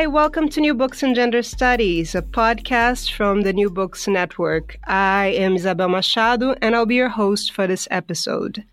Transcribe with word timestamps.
Hi, 0.00 0.06
welcome 0.06 0.48
to 0.48 0.62
New 0.62 0.72
Books 0.72 1.02
in 1.02 1.14
Gender 1.14 1.42
Studies, 1.42 2.14
a 2.14 2.22
podcast 2.22 3.12
from 3.12 3.42
the 3.42 3.52
New 3.52 3.68
Books 3.68 4.08
Network. 4.08 4.78
I 4.86 5.26
am 5.26 5.56
Isabel 5.56 5.90
Machado, 5.90 6.54
and 6.62 6.74
I'll 6.74 6.86
be 6.86 6.94
your 6.94 7.10
host 7.10 7.52
for 7.52 7.66
this 7.66 7.86
episode. 7.90 8.64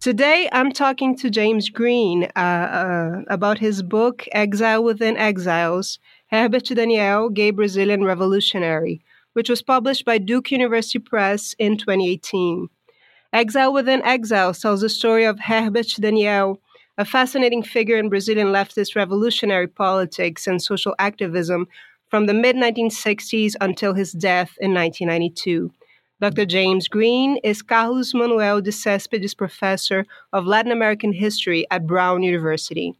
Today, 0.00 0.48
I'm 0.50 0.72
talking 0.72 1.16
to 1.18 1.30
James 1.30 1.68
Green 1.68 2.24
uh, 2.34 2.38
uh, 2.40 3.22
about 3.28 3.60
his 3.60 3.84
book, 3.84 4.26
Exile 4.32 4.82
Within 4.82 5.16
Exiles 5.16 6.00
Herbert 6.32 6.64
Daniel, 6.64 7.28
Gay 7.28 7.52
Brazilian 7.52 8.02
Revolutionary, 8.02 9.04
which 9.34 9.48
was 9.48 9.62
published 9.62 10.04
by 10.04 10.18
Duke 10.18 10.50
University 10.50 10.98
Press 10.98 11.54
in 11.60 11.76
2018. 11.76 12.68
Exile 13.32 13.72
Within 13.72 14.02
Exiles 14.02 14.58
tells 14.58 14.80
the 14.80 14.88
story 14.88 15.26
of 15.26 15.38
Herbert 15.38 15.94
Daniel 16.00 16.60
a 16.96 17.04
fascinating 17.04 17.62
figure 17.62 17.96
in 17.96 18.08
Brazilian 18.08 18.48
leftist 18.48 18.94
revolutionary 18.94 19.66
politics 19.66 20.46
and 20.46 20.62
social 20.62 20.94
activism 20.98 21.66
from 22.08 22.26
the 22.26 22.34
mid 22.34 22.54
1960s 22.56 23.54
until 23.60 23.94
his 23.94 24.12
death 24.12 24.56
in 24.60 24.72
1992. 24.72 25.72
Dr. 26.20 26.46
James 26.46 26.86
Green 26.86 27.38
is 27.38 27.62
Carlos 27.62 28.14
Manuel 28.14 28.60
de 28.60 28.70
Cespedes 28.70 29.34
Professor 29.34 30.06
of 30.32 30.46
Latin 30.46 30.70
American 30.70 31.12
History 31.12 31.66
at 31.72 31.86
Brown 31.86 32.22
University. 32.22 32.94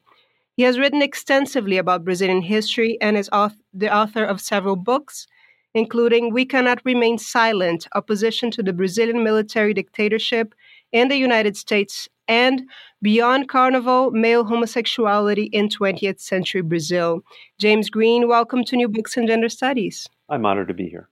He 0.56 0.64
has 0.64 0.78
written 0.78 1.00
extensively 1.00 1.78
about 1.78 2.04
Brazilian 2.04 2.42
history 2.42 2.98
and 3.00 3.16
is 3.16 3.30
the 3.72 3.94
author 3.94 4.24
of 4.24 4.40
several 4.40 4.76
books, 4.76 5.26
including 5.72 6.32
We 6.32 6.44
Cannot 6.44 6.80
Remain 6.84 7.18
Silent 7.18 7.86
Opposition 7.94 8.50
to 8.52 8.62
the 8.62 8.72
Brazilian 8.72 9.22
Military 9.22 9.74
Dictatorship 9.74 10.54
in 10.92 11.08
the 11.08 11.16
United 11.16 11.56
States 11.56 12.08
and 12.28 12.62
Beyond 13.04 13.50
Carnival 13.50 14.12
Male 14.12 14.44
Homosexuality 14.44 15.50
in 15.52 15.68
20th 15.68 16.20
Century 16.20 16.62
Brazil. 16.62 17.20
James 17.58 17.90
Green, 17.90 18.28
welcome 18.28 18.64
to 18.64 18.76
New 18.76 18.88
Books 18.88 19.18
in 19.18 19.26
Gender 19.26 19.50
Studies. 19.50 20.08
I'm 20.30 20.46
honored 20.46 20.68
to 20.68 20.74
be 20.74 20.88
here. 20.88 21.10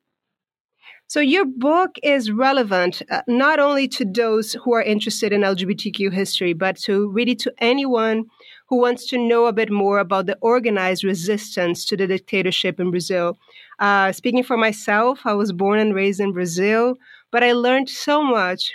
So, 1.09 1.21
your 1.21 1.45
book 1.45 1.91
is 2.03 2.31
relevant 2.31 3.03
uh, 3.11 3.21
not 3.29 3.59
only 3.59 3.89
to 3.89 4.07
those 4.07 4.55
who 4.55 4.73
are 4.73 4.83
interested 4.83 5.35
in 5.35 5.43
LGBTQ 5.43 6.11
history, 6.11 6.55
but 6.55 6.79
to 6.79 7.11
really 7.11 7.35
to 7.35 7.53
anyone 7.59 8.25
who 8.69 8.79
wants 8.79 9.07
to 9.09 9.19
know 9.19 9.45
a 9.45 9.53
bit 9.53 9.71
more 9.71 9.99
about 9.99 10.25
the 10.25 10.39
organized 10.41 11.05
resistance 11.05 11.85
to 11.85 11.97
the 11.99 12.07
dictatorship 12.07 12.81
in 12.81 12.91
Brazil. 12.91 13.39
Uh, 13.81 14.13
speaking 14.13 14.43
for 14.43 14.57
myself, 14.57 15.21
I 15.27 15.35
was 15.35 15.53
born 15.53 15.79
and 15.79 15.95
raised 15.95 16.21
in 16.21 16.33
Brazil, 16.33 16.95
but 17.31 17.45
I 17.45 17.53
learned 17.53 17.91
so 17.91 18.23
much 18.23 18.73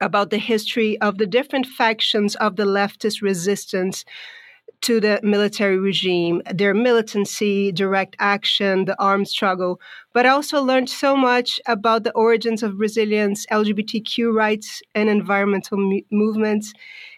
about 0.00 0.30
the 0.30 0.38
history 0.38 1.00
of 1.00 1.18
the 1.18 1.26
different 1.26 1.66
factions 1.66 2.34
of 2.36 2.56
the 2.56 2.64
leftist 2.64 3.22
resistance 3.22 4.04
to 4.82 5.00
the 5.00 5.18
military 5.22 5.78
regime, 5.78 6.42
their 6.54 6.74
militancy, 6.74 7.72
direct 7.72 8.14
action, 8.18 8.84
the 8.84 9.00
armed 9.02 9.26
struggle, 9.28 9.80
but 10.12 10.26
I 10.26 10.30
also 10.30 10.62
learned 10.62 10.90
so 10.90 11.16
much 11.16 11.60
about 11.66 12.04
the 12.04 12.12
origins 12.12 12.62
of 12.62 12.76
Brazilians' 12.78 13.46
LGBTQ 13.50 14.32
rights 14.32 14.82
and 14.94 15.08
environmental 15.08 15.78
movements 16.10 16.72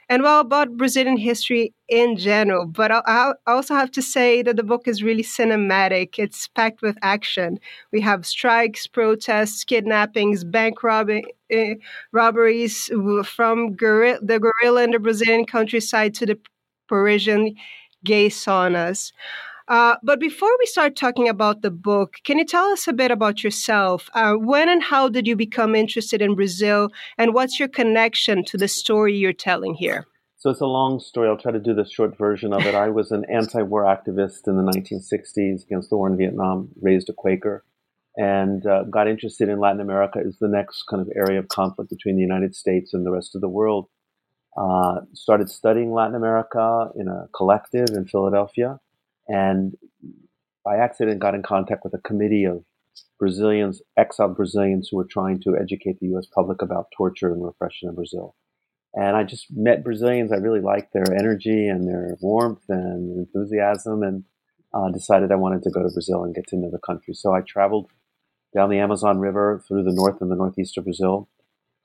and 0.09 0.23
well 0.23 0.41
about 0.41 0.77
Brazilian 0.77 1.17
history 1.19 1.75
in 1.89 2.17
general. 2.17 2.67
But 2.67 2.91
I 2.93 3.33
also 3.47 3.75
have 3.75 3.91
to 3.93 4.03
say 4.03 4.43
that 4.43 4.57
the 4.57 4.63
book 4.63 4.89
is 4.89 5.03
really 5.03 5.23
cinematic. 5.23 6.19
It's 6.19 6.49
packed 6.49 6.83
with 6.83 6.97
action. 7.03 7.59
We 7.93 8.01
have 8.01 8.25
strikes, 8.27 8.87
protests, 8.87 9.65
kidnappings, 9.65 10.45
bank 10.45 10.83
robbing, 10.83 11.27
uh, 11.55 11.75
robberies 12.13 12.91
from 13.25 13.77
the 13.77 14.39
guerrilla 14.41 14.83
in 14.83 14.91
the 14.91 14.99
Brazilian 14.99 15.47
countryside 15.47 16.15
to 16.15 16.27
the 16.27 16.39
Parisian 16.89 17.55
gay 18.05 18.29
saunas. 18.29 19.13
Uh, 19.69 19.97
but 20.03 20.19
before 20.19 20.51
we 20.59 20.67
start 20.67 20.97
talking 20.97 21.29
about 21.29 21.61
the 21.61 21.71
book, 21.71 22.15
can 22.25 22.39
you 22.39 22.45
tell 22.45 22.67
us 22.67 22.89
a 22.89 22.93
bit 22.93 23.11
about 23.11 23.45
yourself? 23.45 24.09
Uh, 24.15 24.33
when 24.33 24.67
and 24.69 24.83
how 24.83 25.09
did 25.11 25.27
you 25.27 25.37
become 25.37 25.75
interested 25.75 26.23
in 26.23 26.35
Brazil, 26.35 26.91
and 27.19 27.35
what's 27.35 27.59
your 27.59 27.69
connection 27.69 28.43
to 28.45 28.57
the 28.57 28.69
story 28.69 29.15
you're 29.15 29.35
telling 29.35 29.75
here? 29.75 30.07
So 30.39 30.51
it's 30.51 30.61
a 30.61 30.67
long 30.67 31.01
story. 31.01 31.29
I'll 31.29 31.37
try 31.37 31.53
to 31.53 31.59
do 31.59 31.75
the 31.75 31.85
short 31.85 32.17
version 32.17 32.55
of 32.55 32.65
it. 32.65 32.75
I 32.75 32.89
was 32.89 33.11
an 33.11 33.25
anti-war 33.27 33.83
activist 33.83 34.47
in 34.47 34.57
the 34.57 34.63
1960s 34.63 35.65
against 35.65 35.91
the 35.91 35.97
war 35.97 36.09
in 36.09 36.17
Vietnam, 36.17 36.69
raised 36.81 37.11
a 37.11 37.13
Quaker, 37.13 37.65
and 38.19 38.67
uh, 38.67 38.83
got 38.85 39.07
interested 39.07 39.49
in 39.49 39.61
Latin 39.61 39.81
America 39.81 40.19
as 40.19 40.37
the 40.39 40.49
next 40.49 40.83
kind 40.91 41.01
of 41.01 41.09
area 41.15 41.39
of 41.39 41.49
conflict 41.49 41.89
between 41.89 42.17
the 42.17 42.23
United 42.23 42.55
States 42.55 42.93
and 42.93 43.07
the 43.07 43.13
rest 43.13 43.35
of 43.35 43.41
the 43.41 43.49
world. 43.49 43.87
Uh, 44.57 45.03
started 45.15 45.49
studying 45.49 45.93
Latin 45.93 46.17
America 46.17 46.91
in 46.97 47.07
a 47.07 47.29
collective 47.33 47.91
in 47.91 48.05
Philadelphia 48.05 48.81
and 49.29 49.77
by 50.65 50.79
accident 50.79 51.21
got 51.21 51.35
in 51.35 51.43
contact 51.43 51.85
with 51.85 51.95
a 51.95 51.99
committee 51.99 52.45
of 52.45 52.65
Brazilians, 53.21 53.81
exiled 53.97 54.37
Brazilians 54.37 54.89
who 54.91 54.97
were 54.97 55.07
trying 55.09 55.41
to 55.43 55.57
educate 55.57 56.01
the 56.01 56.09
U.S. 56.09 56.27
public 56.27 56.61
about 56.61 56.89
torture 56.97 57.33
and 57.33 57.45
repression 57.45 57.89
in 57.89 57.95
Brazil. 57.95 58.35
And 58.95 59.17
I 59.17 59.23
just 59.23 59.47
met 59.51 59.85
Brazilians. 59.85 60.33
I 60.33 60.37
really 60.37 60.61
liked 60.61 60.93
their 60.93 61.13
energy 61.15 61.69
and 61.69 61.87
their 61.87 62.17
warmth 62.21 62.65
and 62.69 63.17
enthusiasm, 63.17 64.03
and 64.03 64.25
uh, 64.75 64.91
decided 64.91 65.31
I 65.31 65.37
wanted 65.37 65.63
to 65.63 65.71
go 65.71 65.83
to 65.83 65.91
Brazil 65.91 66.25
and 66.25 66.35
get 66.35 66.47
to 66.49 66.57
know 66.57 66.71
the 66.71 66.79
country. 66.79 67.15
So 67.15 67.33
I 67.33 67.43
traveled 67.43 67.91
down 68.55 68.71
the 68.71 68.79
Amazon 68.79 69.19
River 69.19 69.63
through 69.67 69.85
the 69.85 69.95
north 69.95 70.21
and 70.21 70.31
the 70.31 70.37
northeast 70.37 70.79
of 70.79 70.85
Brazil 70.85 71.29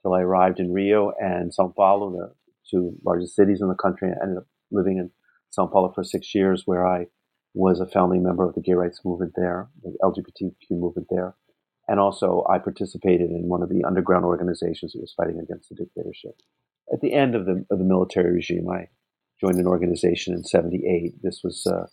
till 0.02 0.14
I 0.14 0.20
arrived 0.20 0.60
in 0.60 0.72
Rio 0.72 1.12
and 1.18 1.52
Sao 1.52 1.72
Paulo, 1.74 2.10
the 2.10 2.34
two 2.70 2.96
largest 3.04 3.34
cities 3.34 3.60
in 3.60 3.68
the 3.68 3.74
country. 3.74 4.08
I 4.08 4.22
ended 4.22 4.38
up 4.38 4.46
living 4.70 4.98
in 4.98 5.10
Sao 5.50 5.66
Paulo 5.66 5.92
for 5.94 6.04
six 6.04 6.34
years, 6.34 6.62
where 6.66 6.86
I 6.86 7.06
was 7.54 7.80
a 7.80 7.86
founding 7.86 8.22
member 8.22 8.46
of 8.46 8.54
the 8.54 8.60
gay 8.60 8.74
rights 8.74 9.00
movement 9.04 9.32
there, 9.36 9.68
the 9.82 9.96
LGBTQ 10.02 10.70
movement 10.70 11.08
there. 11.10 11.34
And 11.86 12.00
also, 12.00 12.44
I 12.50 12.58
participated 12.58 13.30
in 13.30 13.48
one 13.48 13.62
of 13.62 13.68
the 13.68 13.84
underground 13.84 14.24
organizations 14.24 14.92
that 14.92 15.00
was 15.00 15.14
fighting 15.16 15.38
against 15.38 15.68
the 15.68 15.74
dictatorship. 15.74 16.40
At 16.92 17.00
the 17.00 17.12
end 17.12 17.34
of 17.34 17.46
the, 17.46 17.64
of 17.70 17.78
the 17.78 17.84
military 17.84 18.32
regime, 18.32 18.68
I 18.68 18.88
joined 19.40 19.58
an 19.58 19.66
organization 19.66 20.34
in 20.34 20.44
78. 20.44 21.22
This 21.22 21.40
was 21.44 21.66
uh, 21.66 21.86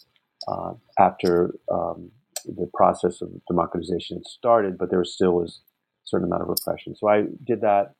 uh, 0.51 0.73
after 0.97 1.53
um, 1.71 2.11
the 2.45 2.69
process 2.73 3.21
of 3.21 3.29
democratization 3.47 4.17
had 4.17 4.25
started, 4.25 4.77
but 4.77 4.89
there 4.89 5.03
still 5.03 5.33
was 5.33 5.61
a 6.03 6.07
certain 6.07 6.27
amount 6.27 6.43
of 6.43 6.49
repression. 6.49 6.95
So 6.95 7.07
I 7.07 7.23
did 7.43 7.61
that 7.61 7.93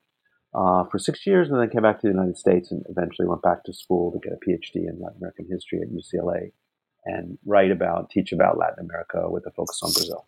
uh, 0.54 0.84
for 0.90 0.98
six 0.98 1.26
years 1.26 1.50
and 1.50 1.60
then 1.60 1.70
came 1.70 1.82
back 1.82 2.00
to 2.00 2.06
the 2.06 2.12
United 2.12 2.36
States 2.36 2.70
and 2.70 2.84
eventually 2.88 3.26
went 3.26 3.42
back 3.42 3.64
to 3.64 3.72
school 3.72 4.12
to 4.12 4.18
get 4.18 4.36
a 4.36 4.50
PhD 4.50 4.88
in 4.88 5.00
Latin 5.00 5.18
American 5.18 5.46
history 5.50 5.80
at 5.80 5.88
UCLA 5.88 6.52
and 7.04 7.38
write 7.46 7.70
about, 7.70 8.10
teach 8.10 8.32
about 8.32 8.58
Latin 8.58 8.84
America 8.84 9.28
with 9.28 9.44
a 9.46 9.50
focus 9.50 9.80
on 9.82 9.92
Brazil. 9.92 10.26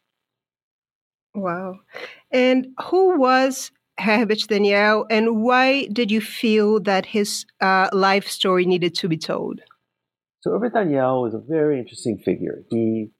Wow. 1.34 1.80
And 2.30 2.68
who 2.84 3.18
was 3.18 3.70
Herbert 3.98 4.40
Daniel, 4.48 5.06
and 5.08 5.42
why 5.42 5.86
did 5.86 6.10
you 6.10 6.20
feel 6.20 6.80
that 6.80 7.06
his 7.06 7.44
uh, 7.60 7.88
life 7.92 8.28
story 8.28 8.66
needed 8.66 8.94
to 8.96 9.08
be 9.08 9.16
told? 9.16 9.60
So, 10.40 10.50
Herbert 10.50 10.74
Daniel 10.74 11.22
was 11.22 11.34
a 11.34 11.38
very 11.38 11.78
interesting 11.78 12.18
figure. 12.18 12.64
He 12.70 13.10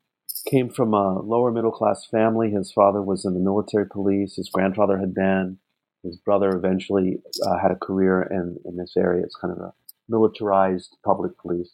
came 0.49 0.69
from 0.69 0.95
a 0.95 1.21
lower 1.21 1.51
middle 1.51 1.73
class 1.73 2.07
family. 2.11 2.51
His 2.51 2.73
father 2.73 3.03
was 3.03 3.25
in 3.25 3.35
the 3.35 3.41
military 3.41 3.87
police, 3.87 4.37
his 4.37 4.51
grandfather 4.53 4.99
had 4.99 5.15
been. 5.15 5.59
His 6.03 6.19
brother 6.19 6.51
eventually 6.51 7.23
uh, 7.47 7.59
had 7.59 7.71
a 7.71 7.77
career 7.77 8.23
in, 8.31 8.59
in 8.67 8.77
this 8.77 8.93
area. 8.97 9.23
It's 9.25 9.37
kind 9.37 9.53
of 9.53 9.59
a 9.59 9.73
militarized 10.09 10.97
public 11.05 11.39
police. 11.39 11.71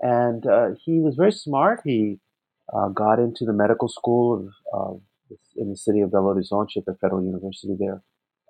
And 0.00 0.46
uh, 0.46 0.68
he 0.84 1.00
was 1.00 1.16
very 1.16 1.32
smart. 1.32 1.80
He 1.84 2.20
uh, 2.72 2.88
got 2.88 3.18
into 3.18 3.44
the 3.44 3.52
medical 3.52 3.88
school 3.88 4.52
of, 4.72 5.00
in 5.56 5.70
the 5.70 5.76
city 5.76 6.00
of 6.00 6.10
Belo 6.10 6.34
Horizonte 6.34 6.76
at 6.76 6.84
the 6.86 6.96
Federal 7.00 7.24
University 7.24 7.74
there 7.78 8.02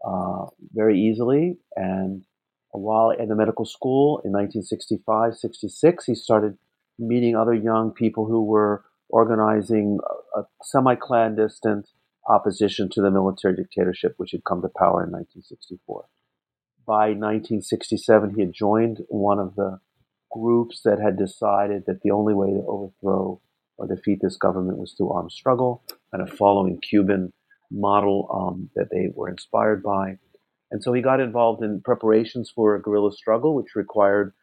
uh, 0.06 0.46
very 0.74 1.00
easily. 1.00 1.56
And 1.74 2.24
while 2.72 3.10
in 3.10 3.28
the 3.28 3.34
medical 3.34 3.64
school 3.64 4.20
in 4.24 4.32
1965, 4.32 5.36
66, 5.36 6.04
he 6.04 6.14
started 6.14 6.58
meeting 6.98 7.34
other 7.34 7.54
young 7.54 7.92
people 7.92 8.26
who 8.26 8.44
were 8.44 8.84
organizing 9.08 9.98
a, 10.36 10.40
a 10.40 10.44
semi-clandestine 10.62 11.84
opposition 12.28 12.88
to 12.92 13.00
the 13.00 13.10
military 13.10 13.56
dictatorship 13.56 14.14
which 14.16 14.32
had 14.32 14.44
come 14.44 14.60
to 14.62 14.68
power 14.68 15.02
in 15.04 15.10
1964. 15.10 16.06
By 16.86 17.08
1967, 17.08 18.34
he 18.34 18.40
had 18.42 18.52
joined 18.52 18.98
one 19.08 19.38
of 19.38 19.54
the 19.56 19.78
groups 20.30 20.82
that 20.84 21.00
had 21.00 21.16
decided 21.16 21.84
that 21.86 22.02
the 22.02 22.10
only 22.10 22.34
way 22.34 22.48
to 22.48 22.64
overthrow 22.66 23.40
or 23.76 23.86
defeat 23.86 24.18
this 24.22 24.36
government 24.36 24.78
was 24.78 24.94
through 24.96 25.10
armed 25.10 25.32
struggle, 25.32 25.84
kind 26.10 26.26
of 26.26 26.36
following 26.36 26.80
Cuban 26.80 27.32
model 27.70 28.28
um, 28.32 28.70
that 28.74 28.88
they 28.90 29.10
were 29.14 29.28
inspired 29.28 29.82
by. 29.82 30.18
And 30.70 30.82
so 30.82 30.92
he 30.92 31.00
got 31.00 31.20
involved 31.20 31.62
in 31.62 31.80
preparations 31.82 32.50
for 32.54 32.74
a 32.74 32.82
guerrilla 32.82 33.12
struggle, 33.12 33.54
which 33.54 33.74
required 33.74 34.34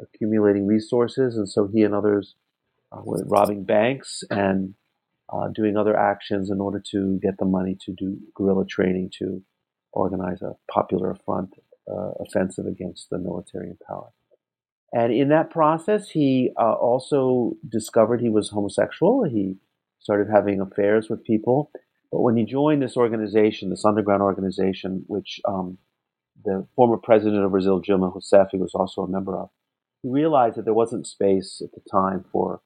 accumulating 0.00 0.66
resources. 0.66 1.36
And 1.36 1.48
so 1.48 1.68
he 1.72 1.82
and 1.82 1.94
others 1.94 2.34
uh, 2.92 3.00
were 3.02 3.24
robbing 3.26 3.64
banks 3.64 4.22
and 4.30 4.74
uh, 5.32 5.48
doing 5.48 5.76
other 5.76 5.96
actions 5.96 6.50
in 6.50 6.60
order 6.60 6.82
to 6.90 7.18
get 7.22 7.38
the 7.38 7.44
money 7.44 7.76
to 7.80 7.92
do 7.92 8.18
guerrilla 8.34 8.66
training 8.66 9.10
to 9.18 9.42
organize 9.92 10.42
a 10.42 10.52
popular 10.70 11.16
front 11.24 11.54
uh, 11.90 12.12
offensive 12.20 12.66
against 12.66 13.08
the 13.10 13.18
military 13.18 13.68
in 13.68 13.78
power. 13.86 14.08
And 14.92 15.12
in 15.12 15.30
that 15.30 15.50
process, 15.50 16.10
he 16.10 16.50
uh, 16.60 16.72
also 16.74 17.54
discovered 17.66 18.20
he 18.20 18.28
was 18.28 18.50
homosexual. 18.50 19.24
He 19.24 19.56
started 20.00 20.28
having 20.30 20.60
affairs 20.60 21.08
with 21.08 21.24
people. 21.24 21.70
But 22.10 22.20
when 22.20 22.36
he 22.36 22.44
joined 22.44 22.82
this 22.82 22.96
organization, 22.96 23.70
this 23.70 23.86
underground 23.86 24.22
organization, 24.22 25.04
which 25.06 25.40
um, 25.46 25.78
the 26.44 26.66
former 26.76 26.98
president 26.98 27.42
of 27.42 27.52
Brazil, 27.52 27.80
Dilma 27.80 28.14
Rousseff, 28.14 28.48
was 28.52 28.74
also 28.74 29.02
a 29.02 29.08
member 29.08 29.34
of, 29.38 29.48
he 30.02 30.10
realized 30.10 30.56
that 30.56 30.66
there 30.66 30.74
wasn't 30.74 31.06
space 31.06 31.62
at 31.64 31.72
the 31.72 31.80
time 31.90 32.24
for 32.30 32.60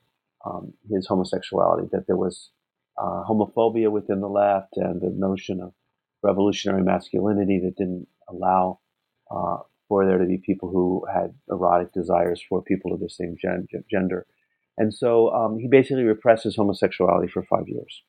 um, 0.47 0.73
his 0.91 1.07
homosexuality, 1.07 1.89
that 1.93 2.07
there 2.07 2.17
was 2.17 2.51
uh, 2.99 3.23
homophobia 3.29 3.91
within 3.91 4.21
the 4.21 4.29
left 4.29 4.77
and 4.77 5.01
the 5.01 5.13
notion 5.15 5.61
of 5.61 5.73
revolutionary 6.23 6.83
masculinity 6.83 7.61
that 7.63 7.77
didn't 7.77 8.07
allow 8.29 8.81
uh, 9.31 9.59
for 9.89 10.07
there 10.07 10.19
to 10.19 10.27
be 10.27 10.39
people 10.39 10.71
who 10.71 11.05
had 11.13 11.35
erotic 11.51 11.93
desires 11.93 12.43
for 12.49 12.63
people 12.63 12.93
of 12.93 13.01
the 13.01 13.11
same 13.11 13.37
gen- 13.41 13.67
gender. 13.91 14.27
And 14.79 14.93
so 14.93 15.31
um, 15.31 15.59
he 15.59 15.69
basically 15.69 16.05
repressed 16.05 16.45
his 16.45 16.57
homosexuality 16.57 17.29
for 17.29 17.43
five 17.43 17.69
years. 17.69 18.03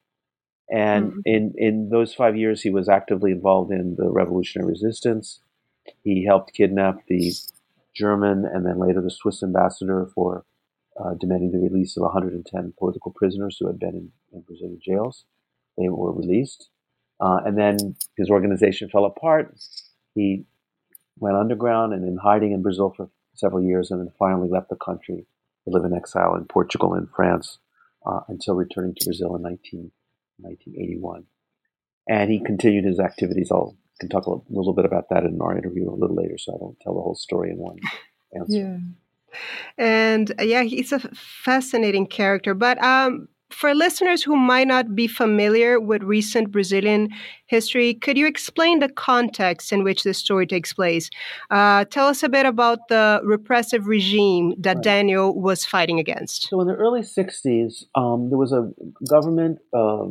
And 0.69 1.11
mm-hmm. 1.11 1.19
in, 1.25 1.53
in 1.57 1.89
those 1.89 2.13
five 2.13 2.35
years, 2.35 2.61
he 2.61 2.69
was 2.69 2.89
actively 2.89 3.31
involved 3.31 3.71
in 3.71 3.95
the 3.97 4.09
revolutionary 4.09 4.71
resistance. 4.71 5.39
He 6.03 6.25
helped 6.25 6.53
kidnap 6.53 7.05
the 7.07 7.33
German 7.95 8.45
and 8.45 8.65
then 8.65 8.79
later 8.79 9.01
the 9.01 9.09
Swiss 9.09 9.41
ambassador 9.41 10.09
for 10.13 10.45
uh, 10.99 11.13
demanding 11.19 11.51
the 11.51 11.59
release 11.59 11.97
of 11.97 12.03
110 12.03 12.73
political 12.77 13.11
prisoners 13.11 13.57
who 13.59 13.67
had 13.67 13.79
been 13.79 13.95
in, 13.95 14.11
in 14.33 14.41
Brazilian 14.41 14.79
jails. 14.83 15.25
They 15.77 15.89
were 15.89 16.11
released. 16.11 16.69
Uh, 17.19 17.39
and 17.45 17.57
then 17.57 17.95
his 18.15 18.29
organization 18.29 18.89
fell 18.89 19.05
apart. 19.05 19.55
He 20.13 20.45
went 21.19 21.35
underground 21.35 21.93
and 21.93 22.03
in 22.03 22.17
hiding 22.17 22.51
in 22.51 22.61
Brazil 22.61 22.93
for 22.95 23.09
several 23.35 23.63
years 23.63 23.91
and 23.91 23.99
then 23.99 24.11
finally 24.17 24.49
left 24.49 24.69
the 24.69 24.75
country 24.75 25.25
to 25.63 25.69
live 25.71 25.85
in 25.85 25.93
exile 25.93 26.35
in 26.35 26.45
Portugal 26.45 26.93
and 26.93 27.09
France 27.15 27.59
uh, 28.05 28.21
until 28.27 28.55
returning 28.55 28.93
to 28.95 29.05
Brazil 29.05 29.35
in 29.35 29.41
19, 29.41 29.91
1981. 30.37 31.25
And 32.09 32.31
he 32.31 32.39
continued 32.39 32.85
his 32.85 32.99
activities. 32.99 33.49
I'll 33.51 33.75
can 33.99 34.09
talk 34.09 34.27
a 34.27 34.35
little 34.49 34.73
bit 34.73 34.85
about 34.85 35.09
that 35.09 35.23
in 35.23 35.41
our 35.41 35.57
interview 35.57 35.89
a 35.89 35.95
little 35.95 36.15
later, 36.15 36.37
so 36.37 36.53
I 36.53 36.57
don't 36.59 36.79
tell 36.81 36.93
the 36.93 37.01
whole 37.01 37.15
story 37.15 37.51
in 37.51 37.57
one 37.57 37.77
answer. 38.35 38.57
Yeah. 38.57 38.77
And 39.77 40.31
uh, 40.39 40.43
yeah, 40.43 40.63
he's 40.63 40.91
a 40.91 40.99
fascinating 40.99 42.07
character. 42.07 42.53
But 42.53 42.81
um, 42.83 43.27
for 43.49 43.73
listeners 43.73 44.23
who 44.23 44.35
might 44.35 44.67
not 44.67 44.95
be 44.95 45.07
familiar 45.07 45.79
with 45.79 46.03
recent 46.03 46.51
Brazilian 46.51 47.09
history, 47.45 47.93
could 47.93 48.17
you 48.17 48.27
explain 48.27 48.79
the 48.79 48.89
context 48.89 49.71
in 49.71 49.83
which 49.83 50.03
this 50.03 50.17
story 50.17 50.45
takes 50.45 50.73
place? 50.73 51.09
Uh, 51.49 51.85
tell 51.85 52.07
us 52.07 52.23
a 52.23 52.29
bit 52.29 52.45
about 52.45 52.79
the 52.89 53.21
repressive 53.23 53.87
regime 53.87 54.53
that 54.59 54.77
right. 54.77 54.83
Daniel 54.83 55.39
was 55.39 55.63
fighting 55.63 55.99
against. 55.99 56.49
So, 56.49 56.59
in 56.61 56.67
the 56.67 56.75
early 56.75 57.01
60s, 57.01 57.85
um, 57.95 58.29
there 58.29 58.37
was 58.37 58.51
a 58.51 58.71
government 59.07 59.59
uh, 59.73 60.07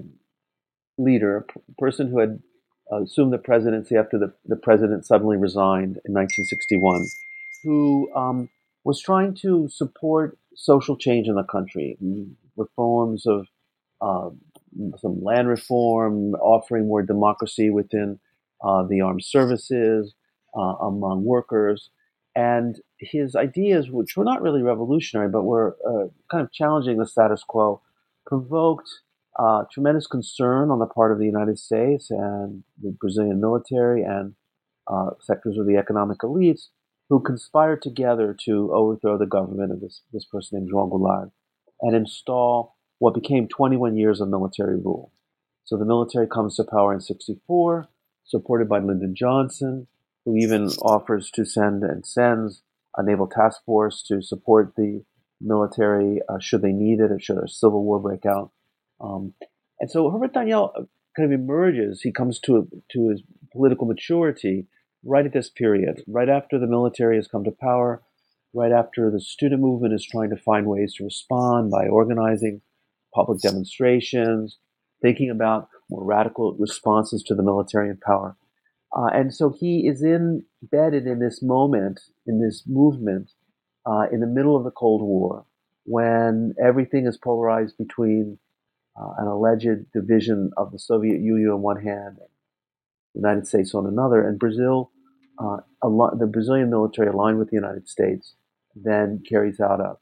leader, 0.99 1.45
a 1.55 1.73
person 1.81 2.09
who 2.09 2.21
had 2.21 2.41
uh, 2.91 3.03
assumed 3.03 3.33
the 3.33 3.39
presidency 3.39 3.97
after 3.97 4.19
the, 4.19 4.33
the 4.47 4.57
president 4.57 5.05
suddenly 5.05 5.37
resigned 5.37 5.99
in 6.05 6.15
1961, 6.15 7.07
who 7.65 8.11
um, 8.15 8.49
was 8.87 9.01
trying 9.01 9.35
to 9.35 9.69
support 9.69 10.39
social 10.55 10.97
change 10.97 11.27
in 11.27 11.35
the 11.35 11.43
country 11.43 11.99
reforms 12.57 13.27
of 13.27 13.49
uh, 14.01 14.31
some 14.99 15.21
land 15.25 15.49
reform, 15.49 16.37
offering 16.37 16.87
more 16.87 17.03
democracy 17.03 17.69
within 17.69 18.21
uh, 18.65 18.85
the 18.89 19.01
armed 19.01 19.25
services, 19.25 20.15
uh, 20.57 20.77
among 20.91 21.25
workers. 21.25 21.91
And 22.37 22.81
his 23.01 23.35
ideas, 23.35 23.91
which 23.91 24.17
were 24.17 24.23
not 24.23 24.41
really 24.41 24.63
revolutionary, 24.63 25.31
but 25.31 25.43
were 25.43 25.77
uh, 25.85 26.07
kind 26.31 26.45
of 26.45 26.53
challenging 26.53 26.99
the 26.99 27.09
status 27.09 27.43
quo, 27.43 27.83
provoked 28.25 28.89
uh, 29.37 29.65
tremendous 29.73 30.07
concern 30.07 30.71
on 30.71 30.79
the 30.79 30.87
part 30.87 31.11
of 31.11 31.19
the 31.19 31.27
United 31.27 31.59
States 31.59 32.09
and 32.13 32.63
the 32.81 32.95
Brazilian 33.01 33.41
military 33.41 34.05
and 34.05 34.35
uh, 34.87 35.11
sectors 35.21 35.59
of 35.59 35.67
the 35.67 35.77
economic 35.77 36.19
elites 36.19 36.69
who 37.09 37.21
conspired 37.21 37.83
together 37.83 38.37
to 38.45 38.73
overthrow 38.73 39.17
the 39.17 39.27
government 39.27 39.73
of 39.73 39.81
this, 39.81 40.03
this 40.13 40.25
person 40.25 40.59
named 40.59 40.73
João 40.73 40.91
Goulart 40.91 41.31
and 41.81 41.95
install 41.95 42.77
what 42.99 43.15
became 43.15 43.47
21 43.49 43.97
years 43.97 44.21
of 44.21 44.29
military 44.29 44.77
rule. 44.77 45.13
So 45.65 45.77
the 45.77 45.85
military 45.85 46.27
comes 46.27 46.57
to 46.57 46.65
power 46.65 46.93
in 46.95 47.01
64, 47.01 47.89
supported 48.25 48.69
by 48.69 48.79
Lyndon 48.79 49.15
Johnson, 49.15 49.87
who 50.25 50.37
even 50.37 50.69
offers 50.83 51.31
to 51.33 51.45
send 51.45 51.83
and 51.83 52.07
sends 52.07 52.63
a 52.97 53.03
naval 53.03 53.27
task 53.27 53.65
force 53.65 54.03
to 54.09 54.23
support 54.23 54.75
the 54.77 55.05
military 55.41 56.21
uh, 56.29 56.39
should 56.41 56.63
they 56.63 56.73
need 56.73 56.99
it 57.01 57.13
or 57.13 57.21
should 57.21 57.39
a 57.39 57.49
civil 57.49 57.85
war 57.85 58.01
break 58.01 58.25
out. 58.25 58.51
Um, 59.01 59.35
and 59.79 59.91
so 59.91 60.11
Herbert 60.11 60.33
Daniel 60.33 60.73
kind 61.15 61.33
of 61.33 61.39
emerges, 61.39 62.03
he 62.03 62.11
comes 62.11 62.41
to, 62.41 62.69
to 62.93 63.09
his 63.11 63.23
political 63.53 63.87
maturity 63.87 64.67
right 65.07 65.25
at 65.25 65.33
this 65.33 65.49
period, 65.49 66.03
right 66.07 66.29
after 66.29 66.59
the 66.59 66.67
military 66.67 67.17
has 67.17 67.29
come 67.29 67.45
to 67.45 67.53
power, 67.53 68.03
right 68.53 68.73
after 68.73 69.11
the 69.11 69.21
student 69.21 69.61
movement 69.61 69.95
is 69.95 70.05
trying 70.05 70.31
to 70.31 70.37
find 70.37 70.67
ways 70.67 70.95
to 70.95 71.05
respond 71.05 71.71
by 71.71 71.87
organizing 71.87 72.61
public 73.15 73.41
demonstrations, 73.41 74.59
thinking 75.01 75.31
about 75.31 75.69
more 75.89 76.05
radical 76.05 76.55
responses 76.59 77.23
to 77.23 77.35
the 77.35 77.43
military 77.43 77.89
in 77.89 77.97
power. 77.97 78.37
Uh, 78.97 79.07
and 79.13 79.33
so 79.33 79.55
he 79.59 79.87
is 79.87 80.03
embedded 80.03 81.07
in 81.07 81.19
this 81.19 81.43
moment, 81.43 82.01
in 82.27 82.41
this 82.41 82.65
movement, 82.67 83.31
uh, 83.85 84.07
in 84.13 84.21
the 84.21 84.27
middle 84.27 84.57
of 84.57 84.65
the 84.65 84.71
Cold 84.71 85.03
War, 85.03 85.45
when 85.85 86.55
everything 86.63 87.07
is 87.07 87.17
polarized 87.17 87.77
between 87.79 88.39
uh, 89.01 89.13
an 89.19 89.29
alleged 89.29 89.93
division 89.93 90.51
of 90.57 90.73
the 90.73 90.79
Soviet 90.79 91.21
Union 91.21 91.51
on 91.51 91.63
one 91.63 91.83
hand, 91.83 92.17
the 93.15 93.21
United 93.21 93.47
States 93.47 93.75
on 93.75 93.87
another, 93.87 94.27
and 94.27 94.39
Brazil, 94.39 94.91
uh, 95.39 95.59
the 95.83 96.29
Brazilian 96.31 96.71
military 96.71 97.09
aligned 97.09 97.39
with 97.39 97.51
the 97.51 97.57
United 97.57 97.89
States, 97.89 98.35
then 98.75 99.23
carries 99.29 99.61
out 99.61 99.81
a 99.81 99.97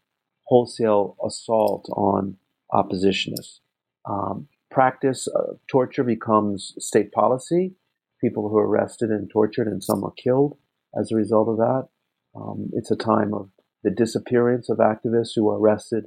wholesale 0.45 1.17
assault 1.25 1.89
on 1.93 2.37
oppositionists. 2.73 3.61
Um, 4.09 4.49
practice 4.71 5.27
of 5.27 5.59
torture 5.69 6.05
becomes 6.05 6.75
state 6.79 7.13
policy. 7.13 7.75
People 8.21 8.49
who 8.49 8.59
are 8.59 8.69
arrested 8.69 9.11
and 9.11 9.31
tortured, 9.31 9.67
and 9.67 9.83
some 9.83 10.05
are 10.05 10.13
killed 10.13 10.57
as 10.99 11.11
a 11.11 11.17
result 11.17 11.49
of 11.49 11.57
that. 11.59 11.89
Um, 12.35 12.71
it's 12.73 12.91
a 12.91 12.97
time 12.97 13.33
of 13.33 13.51
the 13.83 13.91
disappearance 13.91 14.69
of 14.69 14.79
activists 14.79 15.33
who 15.37 15.49
are 15.51 15.59
arrested, 15.59 16.07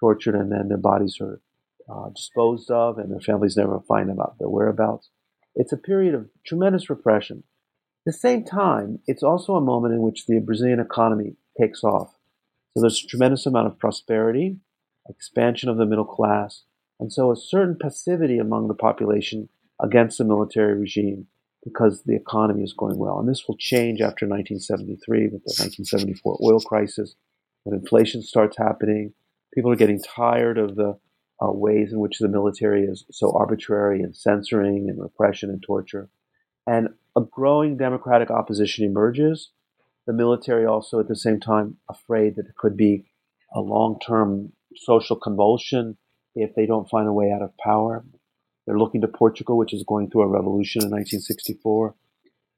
tortured, 0.00 0.34
and 0.34 0.50
then 0.50 0.68
their 0.68 0.78
bodies 0.78 1.18
are 1.20 1.40
uh, 1.88 2.08
disposed 2.10 2.70
of, 2.70 2.98
and 2.98 3.12
their 3.12 3.20
families 3.20 3.56
never 3.56 3.80
find 3.80 4.10
about 4.10 4.38
their 4.38 4.48
whereabouts. 4.48 5.10
It's 5.54 5.72
a 5.72 5.76
period 5.76 6.14
of 6.14 6.28
tremendous 6.46 6.90
repression. 6.90 7.44
At 8.08 8.14
the 8.14 8.20
same 8.20 8.42
time, 8.42 9.00
it's 9.06 9.22
also 9.22 9.56
a 9.56 9.60
moment 9.60 9.92
in 9.92 10.00
which 10.00 10.24
the 10.24 10.40
Brazilian 10.40 10.80
economy 10.80 11.36
takes 11.60 11.84
off. 11.84 12.16
So 12.72 12.80
there's 12.80 13.04
a 13.04 13.06
tremendous 13.06 13.44
amount 13.44 13.66
of 13.66 13.78
prosperity, 13.78 14.56
expansion 15.10 15.68
of 15.68 15.76
the 15.76 15.84
middle 15.84 16.06
class, 16.06 16.62
and 16.98 17.12
so 17.12 17.30
a 17.30 17.36
certain 17.36 17.76
passivity 17.78 18.38
among 18.38 18.68
the 18.68 18.74
population 18.74 19.50
against 19.78 20.16
the 20.16 20.24
military 20.24 20.72
regime 20.78 21.26
because 21.62 22.04
the 22.04 22.16
economy 22.16 22.62
is 22.62 22.72
going 22.72 22.96
well. 22.96 23.18
And 23.18 23.28
this 23.28 23.46
will 23.46 23.58
change 23.58 24.00
after 24.00 24.26
1973 24.26 25.24
with 25.24 25.44
the 25.44 25.54
1974 25.58 26.38
oil 26.42 26.60
crisis, 26.60 27.14
when 27.64 27.78
inflation 27.78 28.22
starts 28.22 28.56
happening. 28.56 29.12
People 29.52 29.70
are 29.70 29.76
getting 29.76 30.00
tired 30.00 30.56
of 30.56 30.76
the 30.76 30.98
uh, 31.42 31.52
ways 31.52 31.92
in 31.92 31.98
which 31.98 32.20
the 32.20 32.28
military 32.28 32.84
is 32.84 33.04
so 33.10 33.36
arbitrary 33.36 34.00
and 34.00 34.16
censoring 34.16 34.88
and 34.88 34.98
repression 34.98 35.50
and 35.50 35.62
torture. 35.62 36.08
And 36.66 36.88
a 37.18 37.26
growing 37.32 37.76
democratic 37.76 38.30
opposition 38.30 38.84
emerges 38.84 39.50
the 40.06 40.12
military 40.12 40.64
also 40.64 41.00
at 41.00 41.08
the 41.08 41.16
same 41.16 41.40
time 41.40 41.76
afraid 41.90 42.36
that 42.36 42.46
it 42.46 42.56
could 42.56 42.76
be 42.76 43.04
a 43.52 43.60
long-term 43.60 44.52
social 44.76 45.16
convulsion 45.16 45.98
if 46.36 46.54
they 46.54 46.64
don't 46.64 46.88
find 46.88 47.08
a 47.08 47.12
way 47.12 47.32
out 47.32 47.42
of 47.42 47.56
power. 47.58 48.04
They're 48.64 48.78
looking 48.78 49.00
to 49.00 49.08
Portugal, 49.08 49.58
which 49.58 49.74
is 49.74 49.84
going 49.86 50.10
through 50.10 50.22
a 50.22 50.28
revolution 50.28 50.82
in 50.82 50.90
1964. 50.90 51.94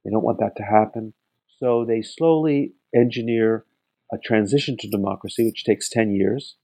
They 0.04 0.10
don't 0.10 0.22
want 0.22 0.38
that 0.40 0.56
to 0.56 0.62
happen. 0.62 1.14
So 1.58 1.86
they 1.86 2.02
slowly 2.02 2.74
engineer 2.94 3.64
a 4.12 4.18
transition 4.18 4.76
to 4.78 4.90
democracy, 4.90 5.44
which 5.44 5.64
takes 5.64 5.88
10 5.88 6.10
years. 6.10 6.56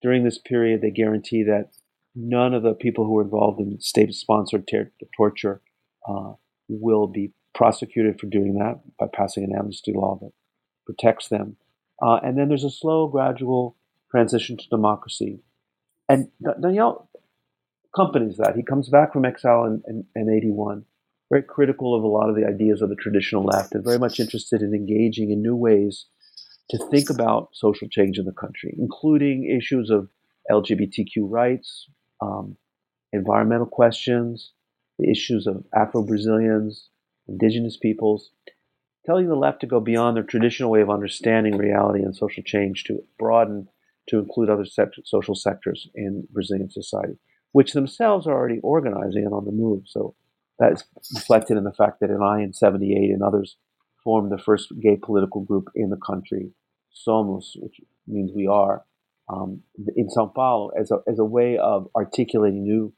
During 0.00 0.24
this 0.24 0.38
period, 0.38 0.80
they 0.80 0.90
guarantee 0.90 1.42
that 1.42 1.72
none 2.14 2.54
of 2.54 2.62
the 2.62 2.74
people 2.74 3.04
who 3.04 3.12
were 3.12 3.22
involved 3.22 3.60
in 3.60 3.80
state 3.80 4.14
sponsored 4.14 4.66
ter- 4.66 4.92
torture 5.16 5.60
uh, 6.08 6.32
will 6.68 7.06
be 7.06 7.32
prosecuted 7.54 8.20
for 8.20 8.26
doing 8.26 8.54
that 8.54 8.80
by 8.98 9.06
passing 9.12 9.44
an 9.44 9.52
amnesty 9.58 9.92
law 9.94 10.18
that 10.20 10.32
protects 10.86 11.28
them. 11.28 11.56
Uh, 12.00 12.18
and 12.22 12.38
then 12.38 12.48
there's 12.48 12.64
a 12.64 12.70
slow, 12.70 13.08
gradual 13.08 13.76
transition 14.10 14.56
to 14.56 14.68
democracy. 14.68 15.40
And 16.08 16.28
Daniel 16.62 17.08
accompanies 17.92 18.36
that. 18.36 18.56
He 18.56 18.62
comes 18.62 18.88
back 18.88 19.12
from 19.12 19.24
exile 19.24 19.64
in, 19.64 19.82
in, 19.86 20.04
in 20.14 20.34
81, 20.34 20.84
very 21.30 21.42
critical 21.42 21.94
of 21.96 22.02
a 22.02 22.06
lot 22.06 22.30
of 22.30 22.36
the 22.36 22.46
ideas 22.46 22.80
of 22.80 22.88
the 22.88 22.96
traditional 22.96 23.44
left 23.44 23.74
and 23.74 23.84
very 23.84 23.98
much 23.98 24.20
interested 24.20 24.62
in 24.62 24.74
engaging 24.74 25.30
in 25.30 25.42
new 25.42 25.56
ways 25.56 26.06
to 26.70 26.78
think 26.90 27.10
about 27.10 27.48
social 27.54 27.88
change 27.88 28.18
in 28.18 28.24
the 28.24 28.32
country, 28.32 28.74
including 28.78 29.44
issues 29.44 29.90
of 29.90 30.08
LGBTQ 30.50 31.24
rights, 31.24 31.88
um, 32.20 32.56
environmental 33.12 33.66
questions, 33.66 34.52
the 34.98 35.10
issues 35.10 35.46
of 35.46 35.64
Afro 35.74 36.02
Brazilians, 36.02 36.88
indigenous 37.28 37.76
peoples, 37.76 38.30
telling 39.06 39.28
the 39.28 39.36
left 39.36 39.60
to 39.60 39.66
go 39.66 39.80
beyond 39.80 40.16
their 40.16 40.24
traditional 40.24 40.70
way 40.70 40.80
of 40.80 40.90
understanding 40.90 41.56
reality 41.56 42.02
and 42.02 42.14
social 42.14 42.42
change 42.42 42.84
to 42.84 43.02
broaden 43.18 43.68
to 44.08 44.18
include 44.18 44.50
other 44.50 44.64
social 45.04 45.34
sectors 45.34 45.88
in 45.94 46.26
Brazilian 46.30 46.70
society, 46.70 47.18
which 47.52 47.72
themselves 47.72 48.26
are 48.26 48.32
already 48.32 48.58
organizing 48.62 49.24
and 49.24 49.34
on 49.34 49.44
the 49.44 49.52
move. 49.52 49.82
So 49.86 50.14
that's 50.58 50.84
reflected 51.14 51.56
in 51.56 51.64
the 51.64 51.72
fact 51.72 52.00
that 52.00 52.10
I 52.10 52.42
in 52.42 52.52
78 52.52 53.10
and 53.10 53.22
others 53.22 53.56
formed 54.02 54.32
the 54.32 54.38
first 54.38 54.72
gay 54.82 54.96
political 54.96 55.42
group 55.42 55.68
in 55.74 55.90
the 55.90 55.96
country, 55.96 56.50
Somos, 57.06 57.50
which 57.56 57.80
means 58.06 58.30
we 58.34 58.46
are, 58.46 58.84
um, 59.28 59.62
in 59.94 60.08
Sao 60.10 60.26
Paulo 60.26 60.70
as 60.78 60.90
a, 60.90 60.98
as 61.06 61.18
a 61.18 61.24
way 61.24 61.58
of 61.58 61.88
articulating 61.94 62.62
new 62.62 62.92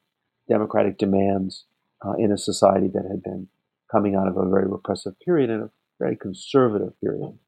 democratic 0.49 0.97
demands 0.99 1.66
uh, 2.04 2.14
in 2.19 2.33
a 2.33 2.38
society 2.38 2.88
that 2.92 3.04
had 3.09 3.23
been 3.23 3.49
coming 3.90 4.14
out 4.14 4.28
of 4.28 4.37
a 4.37 4.49
very 4.49 4.66
repressive 4.66 5.19
period 5.21 5.50
and 5.50 5.64
a 5.64 5.71
very 5.99 6.16
conservative 6.16 6.99
period. 7.00 7.38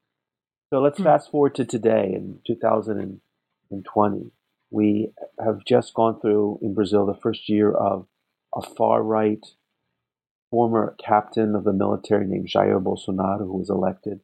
So 0.71 0.79
let's 0.79 0.95
mm-hmm. 0.95 1.05
fast 1.05 1.31
forward 1.31 1.55
to 1.55 1.65
today 1.65 2.11
in 2.15 2.39
2020. 2.45 4.31
We 4.71 5.11
have 5.43 5.63
just 5.65 5.93
gone 5.93 6.19
through 6.19 6.59
in 6.61 6.73
Brazil 6.73 7.05
the 7.05 7.19
first 7.21 7.47
year 7.47 7.71
of 7.71 8.07
a 8.55 8.61
far 8.61 9.03
right 9.03 9.45
former 10.49 10.95
captain 11.03 11.55
of 11.55 11.63
the 11.63 11.73
military 11.73 12.27
named 12.27 12.47
Jair 12.47 12.81
Bolsonaro, 12.81 13.39
who 13.39 13.57
was 13.57 13.71
elected 13.71 14.19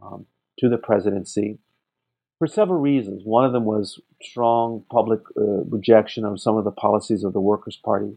um, 0.00 0.26
to 0.60 0.68
the 0.68 0.78
presidency 0.78 1.58
for 2.38 2.46
several 2.46 2.80
reasons. 2.80 3.22
One 3.24 3.44
of 3.44 3.52
them 3.52 3.64
was 3.64 4.00
strong 4.22 4.84
public 4.90 5.20
uh, 5.36 5.64
rejection 5.68 6.24
of 6.24 6.40
some 6.40 6.56
of 6.56 6.64
the 6.64 6.70
policies 6.70 7.24
of 7.24 7.32
the 7.32 7.40
Workers' 7.40 7.80
Party, 7.84 8.16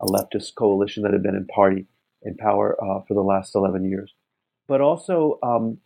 a 0.00 0.06
leftist 0.06 0.54
coalition 0.56 1.02
that 1.02 1.12
had 1.12 1.22
been 1.22 1.34
in 1.34 1.46
party 1.46 1.86
in 2.22 2.36
power 2.36 2.76
uh, 2.82 3.00
for 3.06 3.14
the 3.14 3.22
last 3.22 3.54
11 3.54 3.88
years, 3.88 4.14
but 4.68 4.80
also 4.80 5.38
um, 5.42 5.78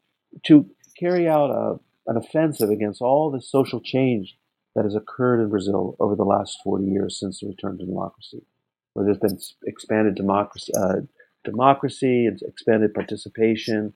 to 0.45 0.67
carry 0.99 1.29
out 1.29 1.50
a, 1.50 1.79
an 2.11 2.17
offensive 2.17 2.71
against 2.71 3.00
all 3.00 3.31
the 3.31 3.40
social 3.40 3.81
change 3.81 4.37
that 4.75 4.85
has 4.85 4.95
occurred 4.95 5.40
in 5.40 5.50
Brazil 5.50 5.97
over 6.00 6.14
the 6.14 6.25
last 6.25 6.59
40 6.62 6.85
years 6.85 7.19
since 7.19 7.40
the 7.40 7.49
return 7.49 7.79
to 7.79 7.85
democracy 7.85 8.43
where 8.95 9.05
there's 9.05 9.19
been 9.19 9.38
expanded 9.67 10.14
democracy, 10.14 10.73
uh, 10.76 10.97
democracy 11.45 12.26
and 12.26 12.40
expanded 12.43 12.93
participation, 12.95 13.93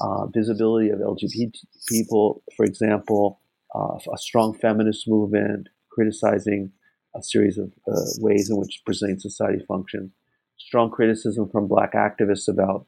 uh, 0.00 0.26
visibility 0.26 0.90
of 0.90 1.00
LGBT 1.00 1.52
people, 1.88 2.42
for 2.56 2.64
example, 2.64 3.40
uh, 3.74 3.98
a 4.12 4.18
strong 4.18 4.56
feminist 4.58 5.08
movement 5.08 5.68
criticizing 5.90 6.72
a 7.16 7.22
series 7.22 7.58
of 7.58 7.72
uh, 7.90 8.00
ways 8.18 8.50
in 8.50 8.56
which 8.56 8.82
Brazilian 8.84 9.18
society 9.18 9.64
functions, 9.66 10.12
strong 10.58 10.90
criticism 10.90 11.48
from 11.48 11.66
black 11.68 11.92
activists 11.94 12.48
about 12.48 12.86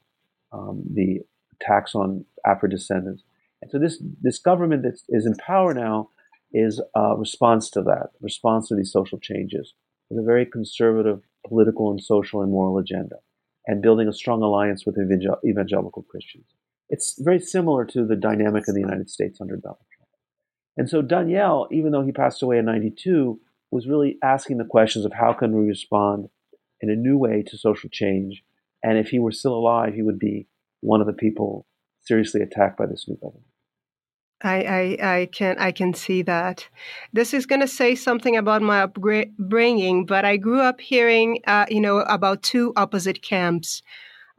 um, 0.53 0.83
the 0.93 1.21
attacks 1.61 1.95
on 1.95 2.25
Afro 2.47 2.69
descendants. 2.69 3.23
And 3.63 3.71
so 3.71 3.79
this, 3.79 4.03
this 4.21 4.39
government 4.39 4.83
that 4.83 5.01
is 5.09 5.27
in 5.27 5.35
power 5.37 5.75
now 5.75 6.11
is 6.53 6.81
a 6.95 7.17
response 7.17 7.71
to 7.71 7.83
that, 7.83 8.11
response 8.21 8.69
to 8.69 8.75
these 8.75 8.93
social 8.93 9.19
changes 9.19 9.75
with 10.09 10.19
a 10.19 10.27
very 10.27 10.45
conservative 10.45 11.23
political 11.47 11.91
and 11.91 12.03
social 12.03 12.43
and 12.43 12.51
moral 12.51 12.79
agenda, 12.79 13.17
and 13.67 13.83
building 13.83 14.09
a 14.09 14.13
strong 14.13 14.43
alliance 14.43 14.85
with 14.85 14.97
evangelical 14.99 16.03
Christians. 16.03 16.47
It's 16.89 17.15
very 17.21 17.39
similar 17.39 17.85
to 17.87 18.05
the 18.05 18.17
dynamic 18.17 18.65
in 18.67 18.75
the 18.75 18.81
United 18.81 19.09
States 19.09 19.41
under 19.41 19.57
Donald 19.57 19.85
Trump. 19.95 20.11
And 20.77 20.91
so 20.91 21.03
Daniel, 21.03 21.69
even 21.71 21.93
though 21.93 22.03
he 22.03 22.11
passed 22.11 22.43
away 22.43 22.59
in 22.59 22.65
92, 22.65 23.41
was 23.71 23.87
really 23.87 24.19
asking 24.23 24.59
the 24.59 24.65
questions 24.65 25.05
of 25.05 25.13
how 25.13 25.33
can 25.33 25.57
we 25.57 25.69
respond 25.69 26.29
in 26.81 26.91
a 26.91 26.97
new 26.97 27.17
way 27.17 27.43
to 27.47 27.59
social 27.59 27.91
change. 27.91 28.43
And 28.83 28.99
if 28.99 29.09
he 29.09 29.19
were 29.19 29.33
still 29.33 29.55
alive, 29.55 29.95
he 29.95 30.03
would 30.03 30.19
be 30.19 30.49
one 30.81 31.01
of 31.01 31.07
the 31.07 31.13
people 31.13 31.67
seriously 32.03 32.41
attacked 32.41 32.79
by 32.79 32.87
this 32.87 33.07
new 33.07 33.17
government. 33.17 33.45
I, 34.43 34.97
I, 35.01 35.17
I 35.17 35.27
can 35.27 35.59
I 35.59 35.71
can 35.71 35.93
see 35.93 36.23
that. 36.23 36.67
This 37.13 37.35
is 37.35 37.45
going 37.45 37.61
to 37.61 37.69
say 37.69 37.95
something 37.95 38.39
about 38.39 38.63
my 38.63 38.81
upbringing, 38.85 40.07
but 40.07 40.25
I 40.25 40.39
grew 40.39 40.61
up 40.63 40.81
hearing, 40.81 41.43
uh, 41.47 41.67
you 41.69 41.81
know, 41.83 41.99
about 41.99 42.43
two 42.43 42.73
opposite 42.75 43.21
camps 43.21 43.83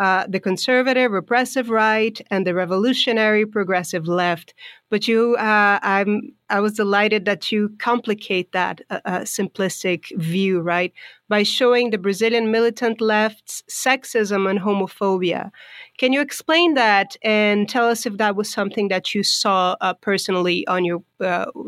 uh, 0.01 0.25
the 0.27 0.39
conservative, 0.39 1.11
repressive 1.11 1.69
right, 1.69 2.19
and 2.31 2.47
the 2.47 2.55
revolutionary, 2.55 3.45
progressive 3.45 4.07
left. 4.07 4.55
But 4.91 5.07
you, 5.07 5.37
uh, 5.37 5.79
I'm, 5.81 6.33
I 6.49 6.59
was 6.59 6.73
delighted 6.73 7.23
that 7.23 7.49
you 7.49 7.69
complicate 7.79 8.51
that 8.51 8.81
uh, 8.89 8.99
uh, 9.05 9.19
simplistic 9.21 10.15
view, 10.17 10.59
right, 10.59 10.91
by 11.29 11.43
showing 11.43 11.91
the 11.91 11.97
Brazilian 11.97 12.51
militant 12.51 12.99
left's 12.99 13.63
sexism 13.69 14.49
and 14.49 14.59
homophobia. 14.59 15.49
Can 15.97 16.11
you 16.11 16.19
explain 16.19 16.73
that 16.73 17.15
and 17.23 17.69
tell 17.69 17.87
us 17.87 18.05
if 18.05 18.17
that 18.17 18.35
was 18.35 18.51
something 18.51 18.89
that 18.89 19.15
you 19.15 19.23
saw 19.23 19.77
uh, 19.79 19.93
personally 19.93 20.67
on 20.67 20.83
your 20.83 21.01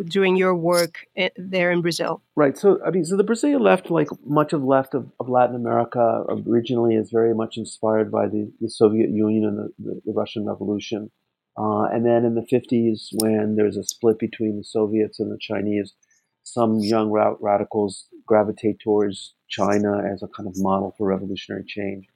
during 0.05 0.35
your 0.35 0.53
work 0.55 1.05
there 1.37 1.71
in 1.71 1.81
Brazil? 1.81 2.21
Right. 2.35 2.57
So, 2.57 2.79
I 2.85 2.89
mean, 2.89 3.05
so 3.05 3.15
the 3.15 3.23
Brazilian 3.23 3.61
left, 3.61 3.89
like 3.89 4.09
much 4.25 4.51
of 4.51 4.65
left 4.65 4.95
of, 4.95 5.09
of 5.21 5.29
Latin 5.29 5.55
America, 5.55 6.25
originally 6.45 6.95
is 6.95 7.09
very 7.09 7.33
much 7.33 7.55
inspired 7.55 8.11
by 8.11 8.27
the, 8.27 8.51
the 8.59 8.69
Soviet 8.69 9.09
Union 9.11 9.45
and 9.45 9.57
the, 9.59 9.69
the, 9.79 10.01
the 10.07 10.11
Russian 10.11 10.45
Revolution. 10.45 11.09
Uh, 11.57 11.83
and 11.83 12.05
then 12.05 12.25
in 12.25 12.35
the 12.35 12.47
50s, 12.51 13.09
when 13.21 13.55
there's 13.55 13.77
a 13.77 13.83
split 13.83 14.17
between 14.17 14.57
the 14.57 14.63
Soviets 14.63 15.19
and 15.19 15.31
the 15.31 15.37
Chinese, 15.39 15.93
some 16.43 16.79
young 16.79 17.09
ra- 17.11 17.35
radicals 17.39 18.07
gravitate 18.25 18.79
towards 18.79 19.35
China 19.49 20.01
as 20.11 20.23
a 20.23 20.27
kind 20.27 20.47
of 20.47 20.55
model 20.57 20.93
for 20.97 21.07
revolutionary 21.07 21.63
change. 21.65 22.07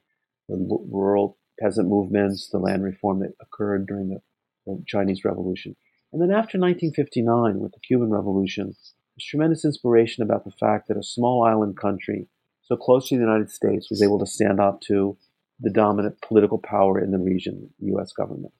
The 0.48 0.56
rural 0.90 1.38
peasant 1.60 1.88
movements, 1.88 2.48
the 2.50 2.58
land 2.58 2.82
reform 2.82 3.20
that 3.20 3.34
occurred 3.40 3.86
during 3.86 4.08
the, 4.08 4.20
the 4.66 4.82
Chinese 4.86 5.24
Revolution. 5.24 5.76
And 6.12 6.22
then 6.22 6.30
after 6.30 6.58
1959, 6.58 7.60
with 7.60 7.72
the 7.72 7.80
Cuban 7.80 8.10
Revolution, 8.10 8.66
there's 8.66 9.26
tremendous 9.28 9.64
inspiration 9.64 10.22
about 10.22 10.44
the 10.44 10.52
fact 10.52 10.88
that 10.88 10.96
a 10.96 11.02
small 11.02 11.44
island 11.44 11.76
country 11.76 12.28
so 12.62 12.76
close 12.76 13.08
to 13.08 13.14
the 13.16 13.22
United 13.22 13.50
States 13.50 13.88
was 13.88 14.02
able 14.02 14.18
to 14.18 14.26
stand 14.26 14.60
up 14.60 14.80
to 14.82 15.16
the 15.58 15.70
dominant 15.70 16.20
political 16.20 16.58
power 16.58 17.00
in 17.00 17.10
the 17.10 17.18
region, 17.18 17.70
the 17.80 17.86
U.S. 17.86 18.12
government. 18.12 18.52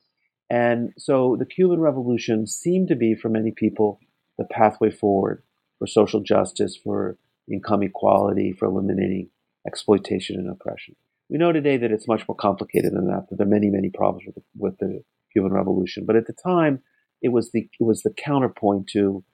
And 0.50 0.92
so 0.96 1.36
the 1.38 1.46
Cuban 1.46 1.80
Revolution 1.80 2.46
seemed 2.46 2.88
to 2.88 2.96
be, 2.96 3.14
for 3.14 3.28
many 3.28 3.52
people, 3.54 4.00
the 4.38 4.44
pathway 4.44 4.90
forward 4.90 5.42
for 5.78 5.86
social 5.86 6.20
justice, 6.20 6.76
for 6.82 7.18
income 7.50 7.82
equality, 7.82 8.52
for 8.52 8.66
eliminating 8.66 9.30
exploitation 9.66 10.36
and 10.36 10.50
oppression. 10.50 10.96
We 11.28 11.38
know 11.38 11.52
today 11.52 11.76
that 11.76 11.92
it's 11.92 12.08
much 12.08 12.26
more 12.26 12.36
complicated 12.36 12.92
than 12.92 13.06
that, 13.08 13.26
that 13.28 13.36
there 13.36 13.46
are 13.46 13.50
many, 13.50 13.68
many 13.68 13.90
problems 13.90 14.24
with 14.26 14.36
the, 14.36 14.42
with 14.56 14.78
the 14.78 15.02
Cuban 15.32 15.52
Revolution. 15.52 16.04
But 16.06 16.16
at 16.16 16.26
the 16.26 16.32
time, 16.32 16.80
it 17.20 17.28
was 17.28 17.50
the, 17.52 17.68
it 17.78 17.84
was 17.84 18.02
the 18.02 18.14
counterpoint 18.16 18.88
to 18.92 19.24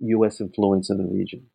U.S. 0.00 0.40
influence 0.40 0.90
in 0.90 0.98
the 0.98 1.04
region. 1.04 1.46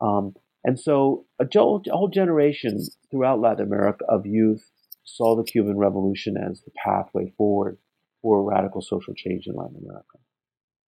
Um, 0.00 0.34
and 0.64 0.78
so 0.78 1.24
a 1.40 1.46
whole, 1.54 1.82
a 1.90 1.96
whole 1.96 2.08
generation 2.08 2.78
throughout 3.10 3.40
Latin 3.40 3.66
America 3.66 4.04
of 4.08 4.26
youth 4.26 4.70
saw 5.04 5.36
the 5.36 5.44
Cuban 5.44 5.78
Revolution 5.78 6.36
as 6.36 6.60
the 6.60 6.72
pathway 6.84 7.32
forward 7.38 7.78
for 8.22 8.42
radical 8.42 8.80
social 8.80 9.14
change 9.14 9.46
in 9.46 9.54
Latin 9.54 9.82
America. 9.84 10.18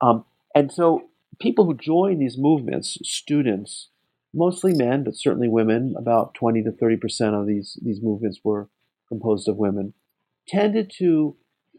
Um, 0.00 0.24
and 0.54 0.72
so 0.72 1.08
people 1.40 1.64
who 1.64 1.74
join 1.74 2.18
these 2.18 2.36
movements, 2.38 2.98
students, 3.02 3.88
mostly 4.34 4.74
men, 4.74 5.04
but 5.04 5.16
certainly 5.16 5.48
women, 5.48 5.94
about 5.98 6.34
20 6.34 6.62
to 6.64 6.72
30 6.72 6.96
percent 6.96 7.34
of 7.34 7.46
these, 7.46 7.78
these 7.82 8.00
movements 8.02 8.40
were 8.44 8.68
composed 9.08 9.48
of 9.48 9.56
women, 9.56 9.94
tended 10.46 10.90
to 10.98 11.36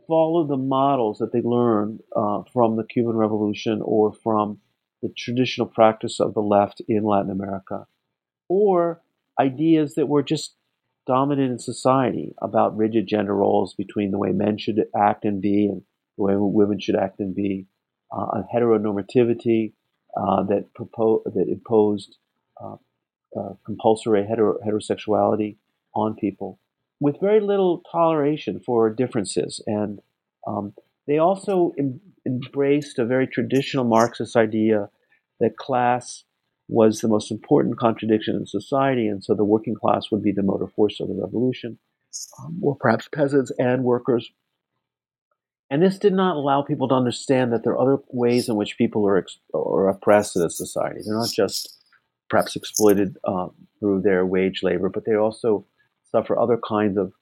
follow 0.07 0.45
the 0.45 0.57
models 0.57 1.19
that 1.19 1.31
they 1.31 1.41
learned 1.41 2.01
uh, 2.15 2.41
from 2.51 2.75
the 2.75 2.83
Cuban 2.83 3.15
Revolution 3.15 3.81
or 3.83 4.11
from 4.11 4.59
the 5.01 5.09
traditional 5.15 5.67
practice 5.67 6.19
of 6.19 6.33
the 6.33 6.41
left 6.41 6.81
in 6.87 7.03
Latin 7.03 7.31
America, 7.31 7.85
or 8.49 9.01
ideas 9.39 9.95
that 9.95 10.07
were 10.07 10.23
just 10.23 10.55
dominant 11.05 11.51
in 11.51 11.59
society 11.59 12.33
about 12.41 12.77
rigid 12.77 13.07
gender 13.07 13.35
roles 13.35 13.73
between 13.73 14.11
the 14.11 14.17
way 14.17 14.31
men 14.31 14.57
should 14.57 14.85
act 14.95 15.25
and 15.25 15.41
be 15.41 15.67
and 15.67 15.81
the 16.17 16.23
way 16.23 16.33
women 16.37 16.79
should 16.79 16.95
act 16.95 17.19
and 17.19 17.35
be, 17.35 17.65
uh, 18.11 18.41
heteronormativity 18.53 19.73
uh, 20.17 20.43
that, 20.43 20.65
propo- 20.77 21.23
that 21.25 21.47
imposed 21.47 22.17
uh, 22.61 22.75
uh, 23.37 23.53
compulsory 23.65 24.25
hetero- 24.25 24.59
heterosexuality 24.65 25.57
on 25.95 26.15
people 26.15 26.59
with 26.99 27.19
very 27.19 27.39
little 27.39 27.81
toleration 27.91 28.59
for 28.65 28.89
differences. 28.89 29.63
And 29.65 29.99
um, 30.47 30.73
they 31.07 31.17
also 31.17 31.73
em- 31.77 32.01
embraced 32.25 32.99
a 32.99 33.05
very 33.05 33.27
traditional 33.27 33.85
Marxist 33.85 34.35
idea 34.35 34.89
that 35.39 35.57
class 35.57 36.23
was 36.69 37.01
the 37.01 37.07
most 37.07 37.31
important 37.31 37.79
contradiction 37.79 38.35
in 38.35 38.45
society, 38.45 39.07
and 39.07 39.23
so 39.23 39.33
the 39.33 39.43
working 39.43 39.73
class 39.73 40.11
would 40.11 40.21
be 40.21 40.31
the 40.31 40.43
motor 40.43 40.67
force 40.67 40.99
of 40.99 41.07
the 41.07 41.15
revolution, 41.15 41.79
um, 42.39 42.59
or 42.61 42.75
perhaps 42.75 43.09
peasants 43.13 43.51
and 43.57 43.83
workers. 43.83 44.29
And 45.71 45.81
this 45.81 45.97
did 45.97 46.13
not 46.13 46.35
allow 46.35 46.61
people 46.61 46.87
to 46.87 46.95
understand 46.95 47.51
that 47.51 47.63
there 47.63 47.73
are 47.73 47.81
other 47.81 48.03
ways 48.09 48.49
in 48.49 48.55
which 48.55 48.77
people 48.77 49.05
are, 49.07 49.17
ex- 49.17 49.39
are 49.53 49.89
oppressed 49.89 50.35
in 50.35 50.43
a 50.43 50.49
society. 50.49 51.01
They're 51.03 51.17
not 51.17 51.31
just 51.31 51.75
perhaps 52.29 52.55
exploited 52.55 53.17
uh, 53.23 53.47
through 53.79 54.01
their 54.01 54.25
wage 54.25 54.61
labor, 54.61 54.89
but 54.89 55.05
they 55.05 55.15
also 55.15 55.65
suffer 56.11 56.37
other 56.37 56.57
kinds 56.57 56.97
of, 56.97 57.13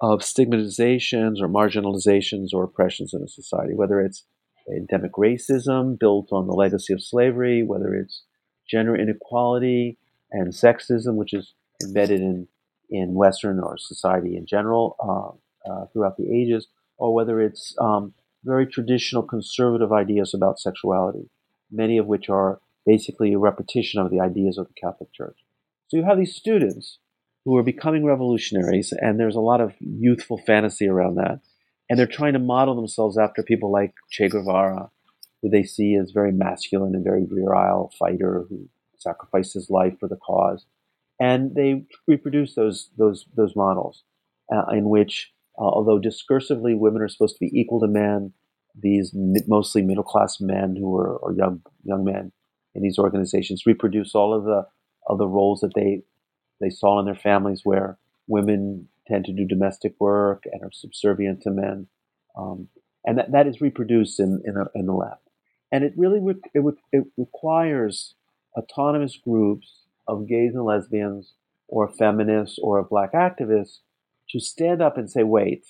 of 0.00 0.20
stigmatizations 0.20 1.40
or 1.40 1.48
marginalizations 1.48 2.48
or 2.52 2.64
oppressions 2.64 3.12
in 3.12 3.22
a 3.22 3.28
society, 3.28 3.74
whether 3.74 4.00
it's 4.00 4.24
endemic 4.68 5.12
racism 5.12 5.98
built 5.98 6.28
on 6.32 6.46
the 6.46 6.54
legacy 6.54 6.92
of 6.92 7.02
slavery, 7.02 7.62
whether 7.62 7.94
it's 7.94 8.22
gender 8.68 8.96
inequality 8.96 9.98
and 10.30 10.52
sexism, 10.52 11.14
which 11.14 11.32
is 11.32 11.54
embedded 11.82 12.20
in, 12.20 12.48
in 12.90 13.14
Western 13.14 13.60
or 13.60 13.76
society 13.76 14.36
in 14.36 14.46
general 14.46 14.96
uh, 15.00 15.70
uh, 15.70 15.86
throughout 15.92 16.16
the 16.16 16.30
ages, 16.32 16.68
or 16.96 17.14
whether 17.14 17.40
it's 17.40 17.74
um, 17.80 18.14
very 18.44 18.66
traditional 18.66 19.22
conservative 19.22 19.92
ideas 19.92 20.34
about 20.34 20.60
sexuality, 20.60 21.30
many 21.70 21.98
of 21.98 22.06
which 22.06 22.28
are 22.28 22.60
basically 22.86 23.32
a 23.32 23.38
repetition 23.38 24.00
of 24.00 24.10
the 24.10 24.20
ideas 24.20 24.58
of 24.58 24.68
the 24.68 24.74
Catholic 24.74 25.12
Church. 25.12 25.38
So 25.88 25.96
you 25.96 26.04
have 26.04 26.18
these 26.18 26.34
students 26.34 26.98
who 27.44 27.56
are 27.56 27.62
becoming 27.62 28.04
revolutionaries, 28.04 28.92
and 28.92 29.18
there's 29.18 29.36
a 29.36 29.40
lot 29.40 29.60
of 29.60 29.72
youthful 29.80 30.40
fantasy 30.46 30.88
around 30.88 31.16
that. 31.16 31.40
And 31.88 31.98
they're 31.98 32.06
trying 32.06 32.32
to 32.32 32.38
model 32.38 32.74
themselves 32.74 33.18
after 33.18 33.42
people 33.42 33.70
like 33.70 33.92
Che 34.10 34.28
Guevara, 34.28 34.90
who 35.44 35.50
they 35.50 35.62
see 35.62 35.94
as 35.94 36.10
very 36.10 36.32
masculine 36.32 36.94
and 36.94 37.04
very 37.04 37.26
virile 37.26 37.92
fighter 37.98 38.46
who 38.48 38.66
sacrificed 38.96 39.52
his 39.52 39.68
life 39.68 39.92
for 40.00 40.08
the 40.08 40.16
cause. 40.16 40.64
And 41.20 41.54
they 41.54 41.84
reproduce 42.08 42.54
those 42.54 42.90
those 42.96 43.26
those 43.36 43.54
models 43.54 44.04
uh, 44.50 44.64
in 44.72 44.88
which, 44.88 45.32
uh, 45.58 45.62
although 45.64 46.00
discursively 46.00 46.76
women 46.76 47.02
are 47.02 47.08
supposed 47.08 47.36
to 47.36 47.44
be 47.44 47.60
equal 47.60 47.78
to 47.80 47.86
men, 47.86 48.32
these 48.74 49.10
mostly 49.14 49.82
middle 49.82 50.02
class 50.02 50.40
men 50.40 50.76
who 50.76 50.96
are 50.96 51.18
or 51.18 51.34
young 51.34 51.60
young 51.84 52.04
men 52.04 52.32
in 52.74 52.82
these 52.82 52.98
organizations 52.98 53.66
reproduce 53.66 54.14
all 54.14 54.32
of 54.32 54.44
the 54.44 54.66
of 55.06 55.18
the 55.18 55.28
roles 55.28 55.60
that 55.60 55.74
they 55.74 56.02
they 56.62 56.70
saw 56.70 56.98
in 56.98 57.04
their 57.04 57.14
families 57.14 57.60
where 57.64 57.98
women 58.28 58.88
tend 59.06 59.26
to 59.26 59.32
do 59.32 59.44
domestic 59.44 59.94
work 60.00 60.44
and 60.50 60.62
are 60.62 60.72
subservient 60.72 61.42
to 61.42 61.50
men. 61.50 61.86
Um, 62.34 62.68
and 63.04 63.18
that, 63.18 63.32
that 63.32 63.46
is 63.46 63.60
reproduced 63.60 64.18
in, 64.18 64.40
in, 64.46 64.56
a, 64.56 64.64
in 64.74 64.86
the 64.86 64.94
left. 64.94 65.23
And 65.74 65.82
it 65.82 65.92
really 65.96 66.20
re- 66.20 66.50
it, 66.54 66.60
re- 66.60 66.72
it 66.92 67.04
requires 67.16 68.14
autonomous 68.56 69.16
groups 69.16 69.86
of 70.06 70.28
gays 70.28 70.54
and 70.54 70.64
lesbians 70.64 71.34
or 71.66 71.88
feminists 71.88 72.60
or 72.62 72.84
black 72.84 73.12
activists 73.12 73.78
to 74.30 74.38
stand 74.38 74.80
up 74.80 74.96
and 74.96 75.10
say, 75.10 75.24
wait, 75.24 75.64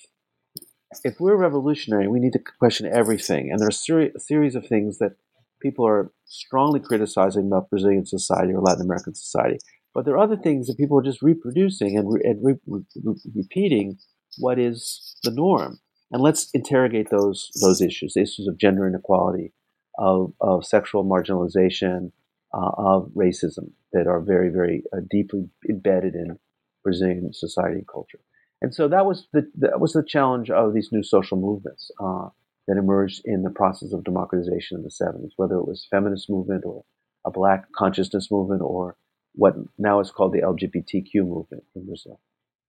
if 1.03 1.19
we're 1.19 1.35
revolutionary, 1.35 2.07
we 2.07 2.19
need 2.19 2.33
to 2.33 2.43
question 2.59 2.85
everything. 2.85 3.49
And 3.49 3.59
there 3.59 3.67
are 3.67 3.71
seri- 3.71 4.11
a 4.15 4.19
series 4.19 4.53
of 4.53 4.67
things 4.67 4.99
that 4.99 5.13
people 5.59 5.87
are 5.87 6.11
strongly 6.25 6.81
criticizing 6.81 7.47
about 7.47 7.71
Brazilian 7.71 8.05
society 8.05 8.53
or 8.53 8.61
Latin 8.61 8.85
American 8.85 9.15
society. 9.15 9.57
But 9.95 10.05
there 10.05 10.13
are 10.13 10.23
other 10.23 10.37
things 10.37 10.67
that 10.67 10.77
people 10.77 10.99
are 10.99 11.09
just 11.09 11.23
reproducing 11.23 11.97
and, 11.97 12.13
re- 12.13 12.21
and 12.23 12.45
re- 12.45 12.59
re- 12.67 13.15
repeating 13.33 13.97
what 14.37 14.59
is 14.59 15.15
the 15.23 15.31
norm. 15.31 15.79
And 16.11 16.21
let's 16.21 16.51
interrogate 16.53 17.09
those 17.09 17.49
those 17.59 17.81
issues, 17.81 18.15
issues 18.15 18.47
of 18.47 18.59
gender 18.59 18.87
inequality, 18.87 19.51
of, 19.97 20.33
of 20.41 20.65
sexual 20.65 21.05
marginalization, 21.05 22.11
uh, 22.53 22.71
of 22.77 23.09
racism 23.15 23.71
that 23.93 24.07
are 24.07 24.21
very, 24.21 24.49
very 24.49 24.83
uh, 24.93 25.01
deeply 25.09 25.49
embedded 25.69 26.15
in 26.15 26.37
Brazilian 26.83 27.31
society 27.33 27.75
and 27.75 27.87
culture. 27.87 28.19
And 28.61 28.73
so 28.73 28.87
that 28.87 29.05
was 29.05 29.27
the 29.33 29.51
that 29.57 29.79
was 29.79 29.93
the 29.93 30.03
challenge 30.03 30.49
of 30.49 30.73
these 30.73 30.89
new 30.91 31.03
social 31.03 31.37
movements 31.37 31.91
uh, 32.01 32.29
that 32.67 32.77
emerged 32.77 33.21
in 33.25 33.43
the 33.43 33.49
process 33.49 33.91
of 33.93 34.03
democratization 34.03 34.77
in 34.77 34.83
the 34.83 34.89
70s, 34.89 35.31
whether 35.35 35.55
it 35.55 35.67
was 35.67 35.87
feminist 35.91 36.29
movement 36.29 36.63
or 36.65 36.83
a 37.25 37.31
black 37.31 37.65
consciousness 37.75 38.29
movement 38.31 38.61
or 38.63 38.95
what 39.33 39.55
now 39.77 39.99
is 39.99 40.11
called 40.11 40.33
the 40.33 40.41
LGBTQ 40.41 41.27
movement 41.27 41.63
in 41.75 41.85
Brazil. 41.85 42.19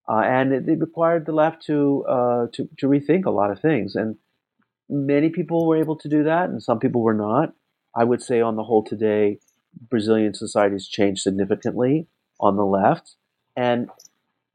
Uh, 0.09 0.21
and 0.21 0.53
it, 0.53 0.69
it, 0.69 0.81
required 0.81 1.27
the 1.27 1.33
left 1.33 1.65
to, 1.67 2.05
uh, 2.09 2.47
to, 2.53 2.69
to 2.79 2.87
rethink 2.87 3.25
a 3.27 3.31
lot 3.31 3.51
of 3.51 3.61
things. 3.61 3.97
And 3.97 4.17
many 4.89 5.31
people 5.31 5.67
were 5.67 5.77
able 5.77 5.97
to 5.97 6.09
do 6.09 6.25
that, 6.25 6.49
and 6.49 6.63
some 6.63 6.79
people 6.79 7.03
were 7.03 7.15
not. 7.15 7.53
I 7.95 8.05
would 8.05 8.23
say, 8.23 8.41
on 8.41 8.57
the 8.57 8.65
whole, 8.65 8.85
today, 8.85 9.39
Brazilian 9.91 10.35
society 10.35 10.75
has 10.75 10.87
changed 10.87 11.23
significantly 11.23 12.09
on 12.41 12.57
the 12.57 12.65
left. 12.65 13.17
And 13.57 13.89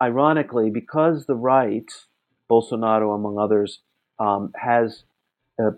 ironically, 0.01 0.69
because 0.69 1.25
the 1.25 1.35
right, 1.35 1.89
Bolsonaro 2.49 3.15
among 3.15 3.37
others, 3.39 3.79
um, 4.19 4.51
has 4.55 5.03
uh, 5.61 5.71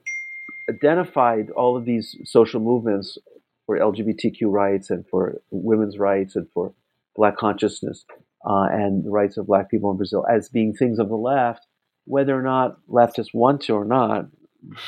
identified 0.70 1.50
all 1.52 1.78
of 1.78 1.86
these 1.86 2.16
social 2.26 2.60
movements 2.60 3.18
for 3.66 3.80
LGBTQ 3.80 4.42
rights 4.44 4.90
and 4.90 5.06
for 5.10 5.42
women's 5.52 5.98
rights 5.98 6.36
and 6.36 6.48
for 6.54 6.74
black 7.16 7.38
consciousness 7.38 8.06
uh, 8.46 8.68
and 8.72 9.06
the 9.06 9.10
rights 9.10 9.38
of 9.38 9.48
black 9.48 9.70
people 9.70 9.92
in 9.92 9.98
Brazil 9.98 10.26
as 10.30 10.50
being 10.50 10.74
things 10.74 11.00
of 11.00 11.10
the 11.10 11.16
left, 11.16 11.66
whether 12.06 12.38
or 12.38 12.42
not 12.42 12.78
leftists 12.90 13.34
want 13.34 13.62
to 13.62 13.74
or 13.74 13.86
not, 13.86 14.26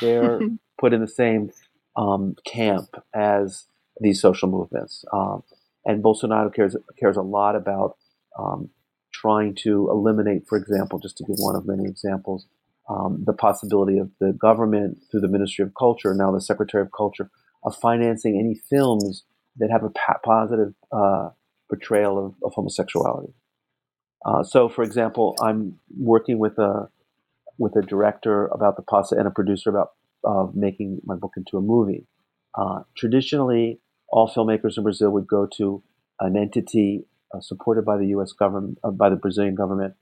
they're 0.00 0.40
put 0.80 0.92
in 0.92 1.00
the 1.00 1.08
same 1.08 1.50
um, 1.96 2.36
camp 2.46 2.88
as 3.14 3.64
these 4.00 4.20
social 4.20 4.48
movements. 4.48 5.04
Um, 5.12 5.42
and 5.84 6.02
Bolsonaro 6.02 6.52
cares 6.54 6.76
cares 6.98 7.16
a 7.16 7.22
lot 7.22 7.56
about 7.56 7.96
um, 8.38 8.70
trying 9.12 9.54
to 9.62 9.88
eliminate, 9.90 10.46
for 10.48 10.58
example, 10.58 10.98
just 10.98 11.16
to 11.18 11.24
give 11.24 11.36
one 11.38 11.56
of 11.56 11.66
many 11.66 11.84
examples, 11.88 12.46
um, 12.90 13.22
the 13.26 13.32
possibility 13.32 13.98
of 13.98 14.10
the 14.20 14.32
government 14.32 14.98
through 15.10 15.20
the 15.20 15.28
Ministry 15.28 15.64
of 15.64 15.72
Culture, 15.78 16.14
now 16.14 16.30
the 16.32 16.40
Secretary 16.40 16.82
of 16.82 16.90
Culture, 16.96 17.30
of 17.64 17.74
financing 17.76 18.38
any 18.38 18.60
films 18.68 19.24
that 19.56 19.70
have 19.70 19.82
a 19.84 19.90
positive 20.24 20.74
uh, 20.92 21.30
portrayal 21.68 22.24
of, 22.24 22.34
of 22.44 22.52
homosexuality. 22.54 23.32
Uh, 24.24 24.42
so, 24.42 24.68
for 24.68 24.82
example, 24.82 25.36
I'm 25.40 25.78
working 25.96 26.38
with 26.38 26.58
a 26.58 26.88
with 27.58 27.76
a 27.76 27.82
director 27.82 28.46
about 28.48 28.76
the 28.76 28.82
process 28.82 29.18
and 29.18 29.26
a 29.28 29.30
producer 29.30 29.70
about 29.70 29.90
uh, 30.26 30.46
making 30.54 31.00
my 31.04 31.16
book 31.16 31.32
into 31.36 31.56
a 31.56 31.60
movie. 31.62 32.06
Uh, 32.56 32.80
traditionally, 32.96 33.80
all 34.08 34.28
filmmakers 34.28 34.76
in 34.76 34.82
Brazil 34.84 35.10
would 35.10 35.26
go 35.26 35.46
to 35.56 35.82
an 36.20 36.36
entity 36.36 37.06
uh, 37.34 37.40
supported 37.40 37.84
by 37.84 37.96
the 37.96 38.08
U.S. 38.08 38.32
government, 38.32 38.78
uh, 38.84 38.90
by 38.90 39.10
the 39.10 39.16
Brazilian 39.16 39.54
government, 39.54 39.94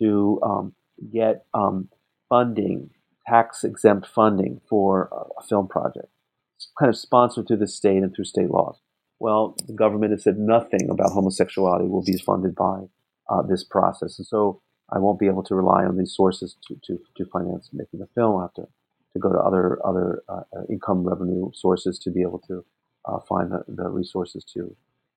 to 0.00 0.40
um, 0.44 0.74
get 1.12 1.46
um, 1.54 1.88
funding, 2.28 2.90
tax 3.26 3.64
exempt 3.64 4.06
funding 4.06 4.60
for 4.68 5.10
a 5.38 5.42
film 5.44 5.68
project 5.68 6.08
It's 6.56 6.70
kind 6.78 6.88
of 6.90 6.96
sponsored 6.96 7.48
through 7.48 7.58
the 7.58 7.68
state 7.68 8.02
and 8.02 8.14
through 8.14 8.26
state 8.26 8.50
laws. 8.50 8.80
Well, 9.20 9.56
the 9.66 9.74
government 9.74 10.12
has 10.12 10.24
said 10.24 10.38
nothing 10.38 10.90
about 10.90 11.12
homosexuality 11.12 11.88
will 11.88 12.04
be 12.04 12.18
funded 12.18 12.54
by 12.54 12.84
uh, 13.30 13.42
this 13.42 13.64
process. 13.64 14.18
And 14.18 14.26
so 14.26 14.62
I 14.92 14.98
won't 14.98 15.18
be 15.18 15.26
able 15.26 15.42
to 15.44 15.54
rely 15.54 15.84
on 15.84 15.96
these 15.96 16.14
sources 16.14 16.56
to, 16.68 16.76
to, 16.84 16.98
to 17.16 17.24
finance 17.26 17.70
making 17.72 18.02
a 18.02 18.06
film. 18.14 18.38
I 18.38 18.42
have 18.42 18.54
to, 18.54 18.68
to 19.12 19.18
go 19.18 19.32
to 19.32 19.38
other, 19.38 19.78
other 19.84 20.22
uh, 20.28 20.42
uh, 20.56 20.62
income 20.68 21.04
revenue 21.04 21.50
sources 21.54 21.98
to 22.00 22.10
be 22.10 22.22
able 22.22 22.40
to 22.48 22.64
uh, 23.04 23.18
find 23.28 23.50
the, 23.50 23.64
the 23.68 23.88
resources 23.88 24.44
to, 24.54 24.76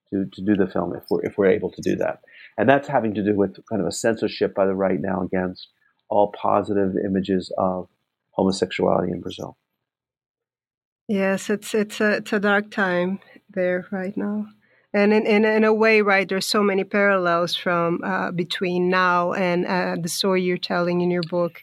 to, 0.09 0.25
to 0.31 0.41
do 0.41 0.55
the 0.55 0.67
film 0.67 0.95
if 0.95 1.03
we're, 1.09 1.23
if 1.23 1.37
we're 1.37 1.47
able 1.47 1.71
to 1.71 1.81
do 1.81 1.95
that. 1.95 2.19
And 2.57 2.69
that's 2.69 2.87
having 2.87 3.13
to 3.15 3.23
do 3.23 3.35
with 3.35 3.57
kind 3.67 3.81
of 3.81 3.87
a 3.87 3.91
censorship 3.91 4.53
by 4.55 4.65
the 4.65 4.75
right 4.75 4.99
now 4.99 5.21
against 5.23 5.69
all 6.09 6.31
positive 6.39 6.93
images 7.03 7.51
of 7.57 7.89
homosexuality 8.31 9.11
in 9.11 9.21
Brazil. 9.21 9.57
Yes, 11.07 11.49
it's 11.49 11.73
it's 11.73 11.99
a 11.99 12.13
it's 12.17 12.31
a 12.31 12.39
dark 12.39 12.71
time 12.71 13.19
there 13.49 13.87
right 13.91 14.15
now, 14.15 14.47
and 14.93 15.13
in 15.13 15.25
in, 15.25 15.45
in 15.45 15.63
a 15.63 15.73
way, 15.73 16.01
right? 16.01 16.27
There's 16.27 16.45
so 16.45 16.63
many 16.63 16.83
parallels 16.83 17.55
from 17.55 18.01
uh, 18.03 18.31
between 18.31 18.89
now 18.89 19.33
and 19.33 19.65
uh, 19.65 19.95
the 20.01 20.09
story 20.09 20.43
you're 20.43 20.57
telling 20.57 21.01
in 21.01 21.11
your 21.11 21.23
book. 21.23 21.61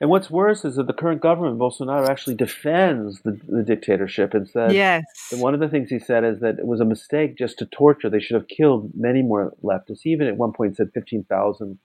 And 0.00 0.10
what's 0.10 0.30
worse 0.30 0.64
is 0.64 0.76
that 0.76 0.86
the 0.86 0.92
current 0.92 1.20
government, 1.20 1.58
Bolsonaro, 1.58 2.08
actually 2.08 2.36
defends 2.36 3.20
the, 3.22 3.40
the 3.48 3.64
dictatorship 3.64 4.32
and 4.32 4.48
says 4.48 4.72
yes. 4.72 5.04
one 5.32 5.54
of 5.54 5.60
the 5.60 5.68
things 5.68 5.90
he 5.90 5.98
said 5.98 6.22
is 6.22 6.38
that 6.38 6.60
it 6.60 6.66
was 6.66 6.80
a 6.80 6.84
mistake 6.84 7.36
just 7.36 7.58
to 7.58 7.66
torture. 7.66 8.08
They 8.08 8.20
should 8.20 8.36
have 8.36 8.46
killed 8.46 8.92
many 8.94 9.22
more 9.22 9.54
leftists. 9.64 10.02
He 10.02 10.10
even 10.10 10.28
at 10.28 10.36
one 10.36 10.52
point 10.52 10.76
said 10.76 10.90
15,000. 10.94 11.78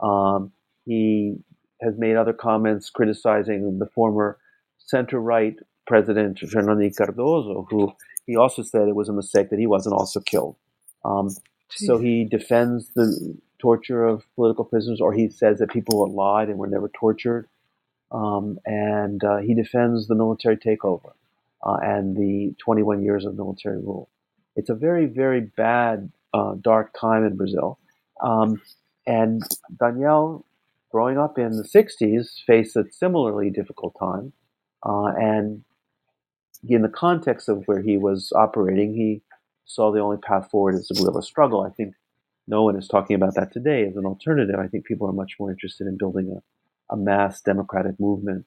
Um, 0.00 0.50
he 0.84 1.36
has 1.80 1.94
made 1.96 2.16
other 2.16 2.32
comments 2.32 2.90
criticizing 2.90 3.78
the 3.78 3.86
former 3.86 4.38
center 4.78 5.20
right 5.20 5.56
President 5.86 6.38
Fernando 6.38 6.88
Cardoso, 6.88 7.66
who 7.68 7.92
he 8.30 8.36
also 8.36 8.62
said 8.62 8.88
it 8.88 8.94
was 8.94 9.08
a 9.08 9.12
mistake 9.12 9.50
that 9.50 9.58
he 9.58 9.66
wasn't 9.66 9.94
also 9.94 10.20
killed. 10.20 10.56
Um, 11.04 11.30
so 11.70 11.98
he 11.98 12.24
defends 12.24 12.90
the 12.94 13.36
torture 13.58 14.04
of 14.04 14.24
political 14.34 14.64
prisoners, 14.64 15.00
or 15.00 15.12
he 15.12 15.28
says 15.28 15.58
that 15.58 15.70
people 15.70 16.06
lied 16.12 16.48
and 16.48 16.58
were 16.58 16.66
never 16.66 16.88
tortured. 16.88 17.48
Um, 18.10 18.58
and 18.64 19.22
uh, 19.22 19.38
he 19.38 19.54
defends 19.54 20.08
the 20.08 20.14
military 20.14 20.56
takeover 20.56 21.12
uh, 21.64 21.76
and 21.82 22.16
the 22.16 22.54
21 22.58 23.02
years 23.02 23.24
of 23.24 23.36
military 23.36 23.78
rule. 23.78 24.08
It's 24.56 24.68
a 24.68 24.74
very, 24.74 25.06
very 25.06 25.40
bad, 25.40 26.10
uh, 26.34 26.54
dark 26.60 26.92
time 26.98 27.24
in 27.24 27.36
Brazil. 27.36 27.78
Um, 28.20 28.60
and 29.06 29.42
Daniel 29.78 30.44
growing 30.90 31.18
up 31.18 31.38
in 31.38 31.56
the 31.56 31.62
60s, 31.62 32.42
faced 32.46 32.76
a 32.76 32.84
similarly 32.90 33.50
difficult 33.50 33.94
time. 33.98 34.32
Uh, 34.84 35.12
and 35.16 35.62
in 36.68 36.82
the 36.82 36.88
context 36.88 37.48
of 37.48 37.62
where 37.66 37.82
he 37.82 37.96
was 37.96 38.32
operating, 38.34 38.94
he 38.94 39.22
saw 39.64 39.92
the 39.92 40.00
only 40.00 40.18
path 40.18 40.50
forward 40.50 40.74
as 40.74 40.90
a 40.90 40.94
guerrilla 40.94 41.22
struggle. 41.22 41.62
I 41.62 41.70
think 41.70 41.94
no 42.46 42.64
one 42.64 42.76
is 42.76 42.88
talking 42.88 43.16
about 43.16 43.34
that 43.36 43.52
today 43.52 43.86
as 43.86 43.96
an 43.96 44.04
alternative. 44.04 44.56
I 44.58 44.66
think 44.66 44.84
people 44.84 45.08
are 45.08 45.12
much 45.12 45.36
more 45.38 45.50
interested 45.50 45.86
in 45.86 45.96
building 45.96 46.36
a, 46.36 46.94
a 46.94 46.96
mass 46.96 47.40
democratic 47.40 47.98
movement 48.00 48.44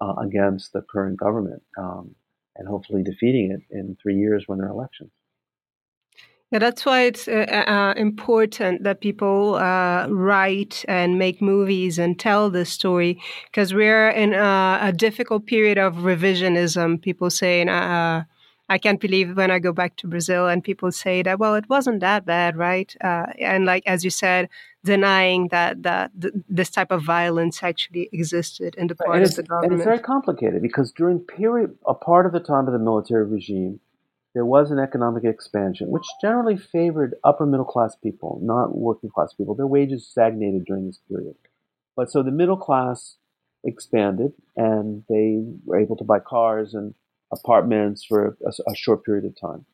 uh, 0.00 0.14
against 0.14 0.72
the 0.72 0.82
current 0.82 1.18
government 1.18 1.62
um, 1.78 2.14
and 2.56 2.66
hopefully 2.66 3.02
defeating 3.02 3.52
it 3.52 3.76
in 3.76 3.96
three 4.02 4.16
years 4.16 4.44
when 4.46 4.58
there 4.58 4.68
are 4.68 4.72
elections. 4.72 5.10
Yeah, 6.52 6.58
that's 6.58 6.84
why 6.84 7.04
it's 7.04 7.28
uh, 7.28 7.64
uh, 7.66 7.94
important 7.96 8.82
that 8.82 9.00
people 9.00 9.54
uh, 9.54 10.06
write 10.08 10.84
and 10.86 11.18
make 11.18 11.40
movies 11.40 11.98
and 11.98 12.18
tell 12.18 12.50
this 12.50 12.68
story 12.68 13.18
because 13.46 13.72
we're 13.72 14.10
in 14.10 14.34
a, 14.34 14.78
a, 14.82 14.92
difficult 14.92 15.46
period 15.46 15.78
of 15.78 15.94
revisionism. 15.94 17.00
People 17.00 17.30
saying, 17.30 17.70
uh, 17.70 18.24
I 18.68 18.76
can't 18.76 19.00
believe 19.00 19.34
when 19.34 19.50
I 19.50 19.60
go 19.60 19.72
back 19.72 19.96
to 19.96 20.06
Brazil 20.06 20.46
and 20.46 20.62
people 20.62 20.92
say 20.92 21.22
that, 21.22 21.38
well, 21.38 21.54
it 21.54 21.70
wasn't 21.70 22.00
that 22.00 22.26
bad, 22.26 22.58
right? 22.58 22.94
Uh, 23.02 23.26
and 23.40 23.64
like, 23.64 23.82
as 23.86 24.04
you 24.04 24.10
said, 24.10 24.50
denying 24.84 25.48
that, 25.48 25.82
that 25.84 26.10
th- 26.20 26.34
this 26.50 26.68
type 26.68 26.90
of 26.90 27.02
violence 27.02 27.62
actually 27.62 28.10
existed 28.12 28.74
in 28.76 28.88
the 28.88 28.94
part 28.94 29.22
of 29.22 29.34
the 29.36 29.42
government. 29.42 29.72
And 29.72 29.80
it's 29.80 29.86
very 29.86 30.00
complicated 30.00 30.60
because 30.60 30.92
during 30.92 31.18
period, 31.18 31.78
a 31.86 31.94
part 31.94 32.26
of 32.26 32.32
the 32.32 32.40
time 32.40 32.66
of 32.66 32.74
the 32.74 32.78
military 32.78 33.24
regime, 33.24 33.80
there 34.34 34.46
was 34.46 34.70
an 34.70 34.78
economic 34.78 35.24
expansion, 35.24 35.90
which 35.90 36.06
generally 36.20 36.56
favored 36.56 37.14
upper 37.22 37.44
middle 37.44 37.66
class 37.66 37.94
people, 37.96 38.40
not 38.42 38.76
working 38.76 39.10
class 39.10 39.34
people. 39.34 39.54
Their 39.54 39.66
wages 39.66 40.06
stagnated 40.06 40.64
during 40.64 40.86
this 40.86 41.00
period. 41.08 41.36
But 41.96 42.10
so 42.10 42.22
the 42.22 42.30
middle 42.30 42.56
class 42.56 43.16
expanded 43.64 44.32
and 44.56 45.04
they 45.08 45.42
were 45.64 45.78
able 45.78 45.96
to 45.96 46.04
buy 46.04 46.18
cars 46.18 46.74
and 46.74 46.94
apartments 47.30 48.04
for 48.04 48.36
a, 48.44 48.70
a 48.70 48.74
short 48.74 49.04
period 49.04 49.24
of 49.24 49.38
time. 49.38 49.66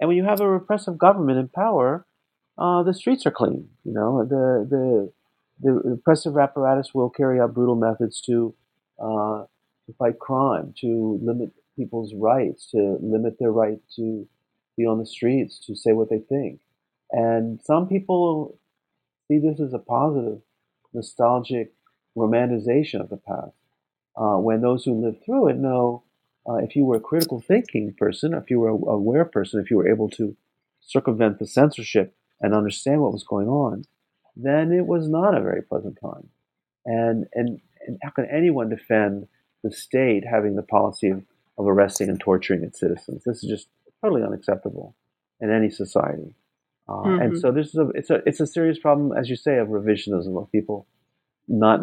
And 0.00 0.08
when 0.08 0.16
you 0.16 0.24
have 0.24 0.40
a 0.40 0.48
repressive 0.48 0.98
government 0.98 1.38
in 1.38 1.48
power, 1.48 2.06
uh, 2.56 2.82
the 2.82 2.94
streets 2.94 3.26
are 3.26 3.30
clean. 3.30 3.68
You 3.84 3.92
know, 3.92 4.24
the, 4.24 4.66
the, 4.68 5.12
the 5.60 5.72
repressive 5.72 6.36
apparatus 6.36 6.94
will 6.94 7.10
carry 7.10 7.40
out 7.40 7.54
brutal 7.54 7.76
methods 7.76 8.20
to, 8.22 8.54
uh, 8.98 9.44
to 9.86 9.92
fight 9.98 10.18
crime, 10.18 10.74
to 10.80 11.18
limit 11.22 11.50
people's 11.76 12.14
rights, 12.14 12.70
to 12.70 12.98
limit 13.00 13.38
their 13.38 13.52
right 13.52 13.80
to 13.96 14.26
be 14.76 14.84
on 14.86 14.98
the 14.98 15.06
streets, 15.06 15.58
to 15.66 15.74
say 15.74 15.92
what 15.92 16.10
they 16.10 16.18
think. 16.18 16.60
And 17.10 17.60
some 17.62 17.88
people 17.88 18.58
see 19.28 19.38
this 19.38 19.60
as 19.60 19.72
a 19.72 19.78
positive, 19.78 20.40
nostalgic 20.92 21.72
romanticization 22.16 23.00
of 23.00 23.08
the 23.08 23.16
past. 23.16 23.56
Uh, 24.16 24.36
when 24.36 24.60
those 24.60 24.84
who 24.84 25.04
lived 25.04 25.24
through 25.24 25.48
it 25.48 25.56
know 25.56 26.04
uh, 26.48 26.56
if 26.56 26.76
you 26.76 26.84
were 26.84 26.96
a 26.96 27.00
critical 27.00 27.40
thinking 27.40 27.94
person, 27.98 28.34
if 28.34 28.50
you 28.50 28.60
were 28.60 28.68
a 28.68 28.94
aware 28.94 29.24
person, 29.24 29.60
if 29.60 29.70
you 29.70 29.76
were 29.78 29.88
able 29.88 30.10
to 30.10 30.36
circumvent 30.80 31.38
the 31.38 31.46
censorship 31.46 32.14
and 32.40 32.54
understand 32.54 33.00
what 33.00 33.12
was 33.12 33.24
going 33.24 33.48
on, 33.48 33.84
then 34.36 34.72
it 34.72 34.86
was 34.86 35.08
not 35.08 35.36
a 35.36 35.40
very 35.40 35.62
pleasant 35.62 35.98
time. 36.00 36.28
And, 36.84 37.26
and, 37.32 37.60
and 37.86 37.98
how 38.02 38.10
can 38.10 38.26
anyone 38.26 38.68
defend 38.68 39.26
the 39.62 39.72
state 39.72 40.24
having 40.30 40.54
the 40.54 40.62
policy 40.62 41.08
of 41.08 41.22
of 41.58 41.66
arresting 41.66 42.08
and 42.08 42.20
torturing 42.20 42.62
its 42.62 42.80
citizens. 42.80 43.22
This 43.24 43.42
is 43.42 43.48
just 43.48 43.68
totally 44.02 44.22
unacceptable 44.22 44.96
in 45.40 45.50
any 45.50 45.70
society. 45.70 46.34
Uh, 46.88 46.92
mm-hmm. 46.92 47.22
And 47.22 47.38
so 47.38 47.50
this 47.50 47.68
is 47.68 47.76
a 47.76 47.88
it's 47.94 48.10
a 48.10 48.22
it's 48.26 48.40
a 48.40 48.46
serious 48.46 48.78
problem, 48.78 49.16
as 49.16 49.30
you 49.30 49.36
say, 49.36 49.58
of 49.58 49.68
revisionism 49.68 50.40
of 50.40 50.50
people 50.52 50.86
not 51.48 51.80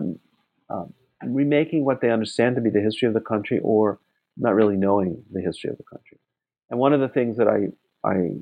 um, 0.70 0.94
remaking 1.24 1.86
what 1.86 2.02
they 2.02 2.10
understand 2.10 2.56
to 2.56 2.62
be 2.62 2.70
the 2.70 2.82
history 2.82 3.08
of 3.08 3.14
the 3.14 3.22
country 3.22 3.60
or 3.64 4.00
not 4.38 4.56
really 4.56 4.78
knowing 4.78 5.24
the 5.32 5.42
history 5.42 5.70
of 5.70 5.78
the 5.78 5.84
country. 5.84 6.20
And 6.70 6.80
one 6.80 6.94
of 6.94 7.00
the 7.00 7.10
things 7.10 7.38
that 7.38 7.48
I 7.48 7.68
I 8.08 8.36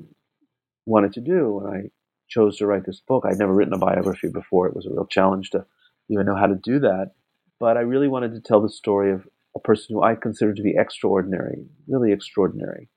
wanted 0.86 1.12
to 1.14 1.20
do 1.20 1.54
when 1.54 1.72
I 1.72 1.90
chose 2.28 2.58
to 2.58 2.66
write 2.66 2.86
this 2.86 3.00
book, 3.00 3.24
I'd 3.26 3.38
never 3.38 3.52
written 3.52 3.74
a 3.74 3.78
biography 3.78 4.28
before. 4.28 4.68
It 4.68 4.76
was 4.76 4.86
a 4.86 4.90
real 4.90 5.06
challenge 5.06 5.50
to 5.50 5.64
even 6.08 6.26
know 6.26 6.36
how 6.36 6.46
to 6.46 6.54
do 6.54 6.78
that. 6.80 7.12
But 7.58 7.76
I 7.76 7.80
really 7.80 8.08
wanted 8.08 8.32
to 8.32 8.40
tell 8.40 8.60
the 8.60 8.70
story 8.70 9.12
of 9.12 9.26
a 9.54 9.60
person 9.60 9.94
who 9.94 10.02
I 10.02 10.14
consider 10.14 10.54
to 10.54 10.62
be 10.62 10.74
extraordinary, 10.76 11.66
really 11.88 12.12
extraordinary. 12.12 12.88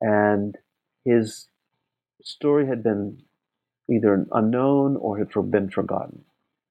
And 0.00 0.56
his 1.04 1.48
story 2.22 2.66
had 2.66 2.82
been 2.82 3.22
either 3.90 4.26
unknown 4.32 4.96
or 4.96 5.18
had 5.18 5.28
been 5.50 5.70
forgotten. 5.70 6.24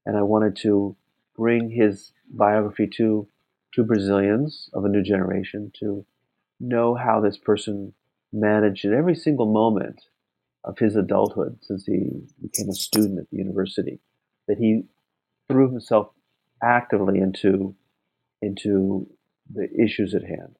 And 0.05 0.17
I 0.17 0.21
wanted 0.21 0.55
to 0.57 0.95
bring 1.35 1.69
his 1.69 2.13
biography 2.29 2.87
to, 2.97 3.27
to 3.73 3.83
Brazilians 3.83 4.69
of 4.73 4.85
a 4.85 4.89
new 4.89 5.03
generation 5.03 5.71
to 5.79 6.05
know 6.59 6.95
how 6.95 7.19
this 7.19 7.37
person 7.37 7.93
managed 8.33 8.85
in 8.85 8.93
every 8.93 9.15
single 9.15 9.51
moment 9.51 10.05
of 10.63 10.77
his 10.79 10.95
adulthood 10.95 11.57
since 11.61 11.85
he 11.85 12.09
became 12.41 12.69
a 12.69 12.73
student 12.73 13.19
at 13.19 13.29
the 13.29 13.37
university, 13.37 13.99
that 14.47 14.57
he 14.57 14.83
threw 15.47 15.69
himself 15.69 16.09
actively 16.61 17.19
into, 17.19 17.75
into 18.41 19.07
the 19.53 19.67
issues 19.81 20.13
at 20.13 20.23
hand. 20.23 20.55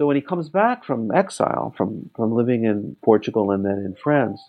So 0.00 0.06
when 0.06 0.16
he 0.16 0.22
comes 0.22 0.48
back 0.48 0.84
from 0.84 1.10
exile, 1.12 1.74
from, 1.76 2.10
from 2.16 2.32
living 2.32 2.64
in 2.64 2.96
Portugal 3.04 3.50
and 3.50 3.64
then 3.64 3.78
in 3.84 3.94
France, 4.02 4.40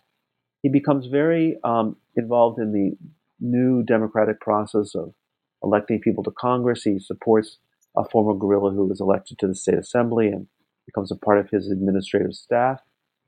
he 0.63 0.69
becomes 0.69 1.07
very 1.07 1.57
um, 1.63 1.97
involved 2.15 2.59
in 2.59 2.71
the 2.71 2.95
new 3.39 3.83
democratic 3.83 4.39
process 4.39 4.95
of 4.95 5.13
electing 5.63 5.99
people 5.99 6.23
to 6.23 6.31
Congress. 6.31 6.83
He 6.83 6.99
supports 6.99 7.57
a 7.97 8.07
former 8.07 8.33
guerrilla 8.33 8.71
who 8.71 8.85
was 8.85 9.01
elected 9.01 9.39
to 9.39 9.47
the 9.47 9.55
state 9.55 9.77
assembly 9.77 10.27
and 10.27 10.47
becomes 10.85 11.11
a 11.11 11.15
part 11.15 11.39
of 11.39 11.49
his 11.49 11.69
administrative 11.69 12.33
staff 12.33 12.79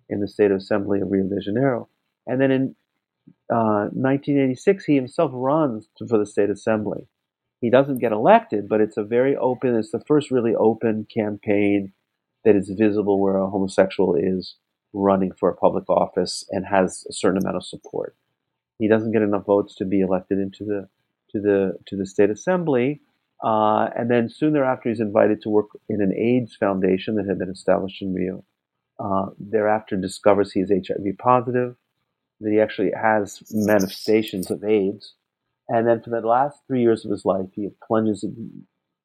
in 0.10 0.20
the 0.20 0.28
state 0.28 0.52
assembly 0.52 1.02
of 1.02 1.12
Rio 1.12 1.28
de 1.28 1.42
Janeiro. 1.42 1.90
And 2.26 2.40
then 2.40 2.52
in 2.52 2.76
uh, 3.52 3.90
1986, 3.92 4.86
he 4.86 4.96
himself 4.96 5.32
runs 5.34 5.90
for 6.08 6.18
the 6.18 6.26
state 6.26 6.50
assembly 6.50 7.08
he 7.64 7.70
doesn't 7.70 8.00
get 8.00 8.12
elected, 8.12 8.68
but 8.68 8.82
it's 8.82 8.98
a 8.98 9.06
very 9.06 9.38
open, 9.38 9.74
it's 9.74 9.92
the 9.92 10.04
first 10.06 10.32
really 10.32 10.54
open 10.54 11.08
campaign 11.12 11.94
that 12.44 12.58
is 12.58 12.70
visible 12.78 13.22
where 13.22 13.38
a 13.38 13.50
homosexual 13.50 14.16
is 14.16 14.58
running 14.92 15.32
for 15.32 15.48
a 15.50 15.56
public 15.56 15.90
office 15.90 16.44
and 16.52 16.66
has 16.66 17.06
a 17.10 17.14
certain 17.14 17.42
amount 17.42 17.56
of 17.56 17.66
support. 17.66 18.18
He 18.80 18.90
doesn't 18.90 19.14
get 19.14 19.22
enough 19.22 19.46
votes 19.46 19.76
to 19.76 19.86
be 19.86 20.02
elected 20.02 20.40
into 20.40 20.66
the 20.66 20.90
to 21.32 21.40
the 21.40 21.78
to 21.86 21.96
the 21.96 22.06
state 22.06 22.30
assembly, 22.30 23.00
uh, 23.42 23.88
and 23.96 24.12
then 24.12 24.28
soon 24.30 24.52
thereafter 24.52 24.90
he's 24.90 25.00
invited 25.00 25.42
to 25.44 25.50
work 25.50 25.68
in 25.88 26.02
an 26.02 26.12
AIDS 26.14 26.58
foundation 26.58 27.16
that 27.16 27.30
had 27.30 27.40
been 27.40 27.50
established 27.50 28.02
in 28.02 28.14
Rio. 28.14 28.44
Uh, 29.00 29.28
thereafter 29.40 29.96
discovers 29.96 30.52
he 30.52 30.60
is 30.60 30.70
HIV 30.70 31.18
positive, 31.18 31.78
that 32.42 32.52
he 32.52 32.60
actually 32.60 32.92
has 32.92 33.42
manifestations 33.52 34.52
of 34.52 34.66
AIDS, 34.66 35.14
and 35.70 35.88
then 35.88 36.02
for 36.02 36.10
the 36.10 36.20
last 36.28 36.60
three 36.68 36.82
years 36.82 37.06
of 37.06 37.12
his 37.12 37.24
life, 37.26 37.46
he 37.54 37.70
plunges 37.88 38.26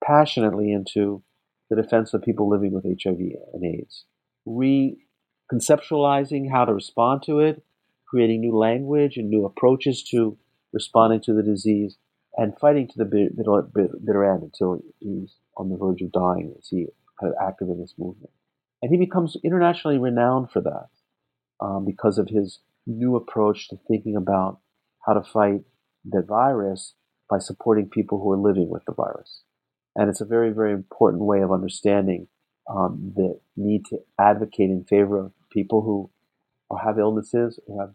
passionately 0.04 0.72
into 0.72 1.22
the 1.70 1.76
defense 1.80 2.12
of 2.14 2.22
people 2.22 2.48
living 2.48 2.72
with 2.72 2.84
HIV 2.84 3.20
and 3.52 3.64
AIDS, 3.64 4.04
reconceptualizing 4.46 6.50
how 6.50 6.64
to 6.64 6.74
respond 6.74 7.22
to 7.24 7.38
it, 7.40 7.62
creating 8.08 8.40
new 8.40 8.56
language 8.56 9.16
and 9.16 9.28
new 9.28 9.44
approaches 9.44 10.02
to 10.10 10.38
responding 10.72 11.20
to 11.22 11.34
the 11.34 11.42
disease, 11.42 11.98
and 12.36 12.58
fighting 12.58 12.88
to 12.88 12.94
the 12.96 13.04
bitter, 13.04 13.62
bitter 14.04 14.24
end 14.24 14.42
until 14.42 14.80
he's 15.00 15.36
on 15.56 15.68
the 15.68 15.76
verge 15.76 16.02
of 16.02 16.10
dying 16.12 16.54
as 16.58 16.68
he 16.68 16.86
kind 17.20 17.32
of 17.32 17.38
active 17.46 17.68
in 17.68 17.80
this 17.80 17.94
movement. 17.98 18.30
And 18.80 18.92
he 18.92 18.98
becomes 18.98 19.36
internationally 19.44 19.98
renowned 19.98 20.52
for 20.52 20.62
that 20.62 20.88
um, 21.60 21.84
because 21.84 22.16
of 22.18 22.28
his 22.28 22.60
new 22.86 23.16
approach 23.16 23.68
to 23.68 23.76
thinking 23.88 24.14
about 24.16 24.60
how 25.04 25.14
to 25.14 25.22
fight 25.22 25.62
the 26.04 26.22
virus 26.22 26.94
by 27.28 27.38
supporting 27.38 27.88
people 27.88 28.20
who 28.20 28.32
are 28.32 28.36
living 28.36 28.68
with 28.68 28.84
the 28.86 28.92
virus. 28.92 29.42
And 29.94 30.08
it's 30.08 30.20
a 30.20 30.26
very, 30.26 30.50
very 30.50 30.72
important 30.72 31.24
way 31.24 31.40
of 31.40 31.52
understanding 31.52 32.28
um, 32.68 33.12
the 33.16 33.40
need 33.56 33.84
to 33.86 33.98
advocate 34.18 34.70
in 34.70 34.84
favor 34.84 35.18
of 35.18 35.32
people 35.50 35.82
who 35.82 36.10
have 36.76 36.98
illnesses, 36.98 37.58
who 37.66 37.80
have 37.80 37.94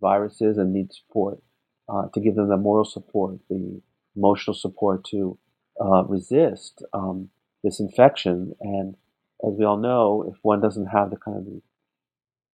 viruses 0.00 0.58
and 0.58 0.72
need 0.72 0.92
support, 0.92 1.40
uh, 1.88 2.08
to 2.12 2.20
give 2.20 2.34
them 2.34 2.48
the 2.48 2.56
moral 2.56 2.84
support, 2.84 3.38
the 3.48 3.80
emotional 4.16 4.54
support 4.54 5.04
to 5.04 5.38
uh, 5.80 6.04
resist 6.04 6.82
um, 6.92 7.30
this 7.62 7.80
infection. 7.80 8.54
And 8.60 8.96
as 9.46 9.54
we 9.58 9.64
all 9.64 9.76
know, 9.78 10.30
if 10.30 10.38
one 10.42 10.60
doesn't 10.60 10.86
have 10.86 11.10
the 11.10 11.16
kind 11.16 11.38
of 11.38 11.62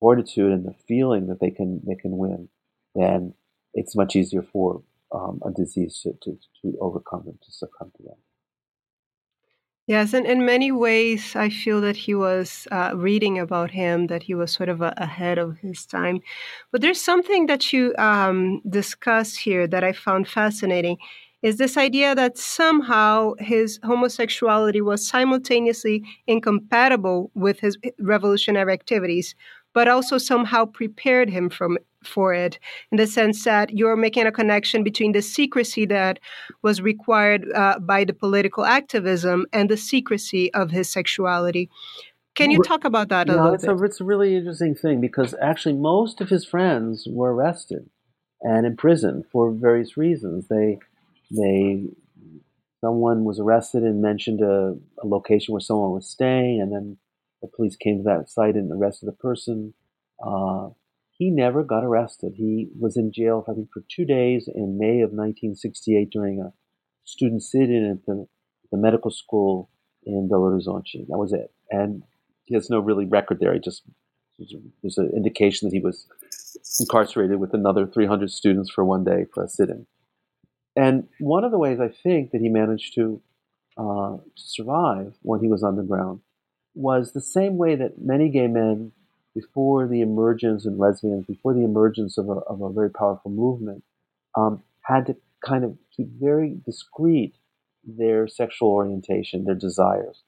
fortitude 0.01 0.53
and 0.53 0.64
the 0.64 0.75
feeling 0.87 1.27
that 1.29 1.40
they 1.40 1.51
can 1.51 1.81
they 1.87 1.94
can 1.94 2.16
win, 2.16 2.49
then 2.94 3.35
it's 3.77 3.95
much 3.95 4.17
easier 4.17 4.43
for 4.43 4.83
um, 5.15 5.41
a 5.47 5.51
disease 5.53 6.01
to, 6.03 6.12
to, 6.23 6.37
to 6.62 6.77
overcome 6.81 7.25
and 7.27 7.41
to 7.43 7.53
succumb 7.53 7.93
to 7.97 8.03
that. 8.05 8.17
Yes, 9.87 10.15
and 10.15 10.27
in 10.27 10.45
many 10.45 10.73
ways, 10.73 11.37
I 11.37 11.49
feel 11.49 11.81
that 11.83 11.97
he 11.97 12.12
was 12.12 12.67
uh, 12.73 12.91
reading 12.97 13.39
about 13.39 13.71
him, 13.71 14.09
that 14.09 14.25
he 14.25 14.35
was 14.35 14.51
sort 14.51 14.69
of 14.69 14.83
a, 14.83 14.93
ahead 14.97 15.39
of 15.39 15.59
his 15.59 15.87
time. 15.87 16.19
But 16.73 16.81
there's 16.81 17.01
something 17.01 17.47
that 17.47 17.73
you 17.73 17.95
um, 17.97 18.62
discuss 18.69 19.37
here 19.37 19.69
that 19.69 19.85
I 19.85 19.93
found 19.93 20.27
fascinating. 20.27 20.97
is 21.43 21.59
this 21.59 21.77
idea 21.77 22.17
that 22.17 22.37
somehow 22.37 23.35
his 23.39 23.79
homosexuality 23.85 24.81
was 24.81 25.07
simultaneously 25.07 26.03
incompatible 26.27 27.31
with 27.35 27.61
his 27.61 27.79
revolutionary 28.01 28.73
activities, 28.73 29.37
but 29.73 29.87
also 29.87 30.19
somehow 30.19 30.65
prepared 30.65 31.31
him 31.31 31.49
from 31.49 31.79
for 32.07 32.33
it 32.33 32.59
in 32.90 32.99
the 32.99 33.07
sense 33.07 33.45
that 33.45 33.71
you're 33.71 33.97
making 33.97 34.27
a 34.27 34.33
connection 34.33 34.83
between 34.83 35.12
the 35.12 35.23
secrecy 35.23 35.87
that 35.87 36.19
was 36.62 36.81
required 36.81 37.47
uh, 37.55 37.79
by 37.79 38.05
the 38.05 38.14
political 38.14 38.64
activism 38.64 39.47
and 39.53 39.69
the 39.69 39.77
secrecy 39.77 40.53
of 40.55 40.71
his 40.71 40.88
sexuality. 40.88 41.69
Can 42.37 42.51
you 42.51 42.62
talk 42.62 42.85
about 42.85 43.09
that 43.09 43.29
a 43.29 43.33
no, 43.33 43.38
little 43.38 43.55
it's 43.55 43.64
bit? 43.64 43.81
A, 43.81 43.85
it's 43.85 44.01
a 44.01 44.05
really 44.05 44.37
interesting 44.37 44.75
thing 44.75 45.01
because 45.01 45.35
actually 45.40 45.75
most 45.75 46.21
of 46.21 46.29
his 46.29 46.45
friends 46.45 47.09
were 47.11 47.35
arrested 47.35 47.88
and 48.42 48.66
imprisoned 48.66 49.25
for 49.33 49.51
various 49.51 49.97
reasons. 49.97 50.47
They, 50.49 50.79
they, 51.31 51.87
someone 52.83 53.25
was 53.25 53.40
arrested 53.40 53.85
and 53.85 54.03
mentioned 54.03 54.42
a, 54.42 54.77
a 55.03 55.07
location 55.07 55.53
where 55.53 55.61
someone 55.61 55.92
was 55.92 56.07
staying, 56.07 56.61
and 56.61 56.71
then 56.71 56.99
the 57.40 57.49
police 57.49 57.77
came 57.77 57.99
to 57.99 58.05
that 58.05 58.29
site 58.29 58.55
and 58.55 58.71
arrested 58.71 59.07
the 59.07 59.12
person. 59.12 59.73
Uh, 60.23 60.69
he 61.19 61.31
never 61.31 61.65
got 61.65 61.85
arrested. 61.85 62.35
He 62.37 62.69
was 62.79 62.97
in 62.97 63.11
jail, 63.13 63.45
I 63.49 63.55
think, 63.55 63.69
for 63.73 63.83
two 63.89 64.05
days 64.05 64.49
in 64.53 64.79
May 64.79 65.01
of 65.01 65.11
1968 65.11 66.11
during 66.11 66.41
a 66.41 66.53
student 67.05 67.43
sit-in 67.43 67.91
at 67.91 68.07
the, 68.07 68.27
the 68.71 68.77
medical 68.77 69.11
school 69.11 69.71
in 70.05 70.29
Belo 70.31 70.51
Horizonte. 70.51 71.07
That 71.09 71.19
was 71.19 71.33
it. 71.33 71.53
And 71.71 72.03
he 72.45 72.55
has 72.55 72.69
no 72.69 72.81
really 72.81 73.07
record 73.07 73.39
there. 73.41 73.55
He 73.55 73.61
just 73.61 73.83
there's 74.83 74.99
an 74.99 75.11
indication 75.17 75.67
that 75.67 75.75
he 75.75 75.81
was 75.81 76.07
incarcerated 76.79 77.41
with 77.41 77.55
another 77.55 77.87
300 77.87 78.31
students 78.31 78.71
for 78.71 78.85
one 78.85 79.03
day 79.03 79.25
for 79.33 79.45
a 79.45 79.49
sit-in. 79.49 79.87
And 80.77 81.09
one 81.21 81.45
of 81.45 81.51
the 81.51 81.59
ways 81.59 81.81
I 81.81 81.89
think 81.89 82.33
that 82.33 82.43
he 82.43 82.51
managed 82.51 82.95
to, 82.97 83.23
uh, 83.79 84.19
survive 84.35 85.15
when 85.23 85.41
he 85.41 85.49
was 85.49 85.63
underground 85.63 86.21
was 86.75 87.13
the 87.13 87.21
same 87.23 87.57
way 87.57 87.77
that 87.77 87.99
many 87.99 88.29
gay 88.29 88.47
men 88.47 88.93
before 89.37 89.87
the 89.87 90.01
emergence 90.01 90.64
and 90.64 90.79
lesbians, 90.79 91.27
before 91.27 91.53
the 91.53 91.64
emergence 91.64 92.16
of 92.16 92.29
a, 92.29 92.38
of 92.53 92.62
a 92.62 92.72
very 92.72 92.90
powerful 92.90 93.31
movement, 93.31 93.85
um, 94.35 94.62
had 94.83 95.05
to 95.07 95.16
kind 95.44 95.62
of 95.62 95.77
keep 95.94 96.09
very 96.18 96.57
discreet 96.64 97.35
their 97.85 98.27
sexual 98.27 98.70
orientation, 98.70 99.44
their 99.44 99.55
desires. 99.55 100.22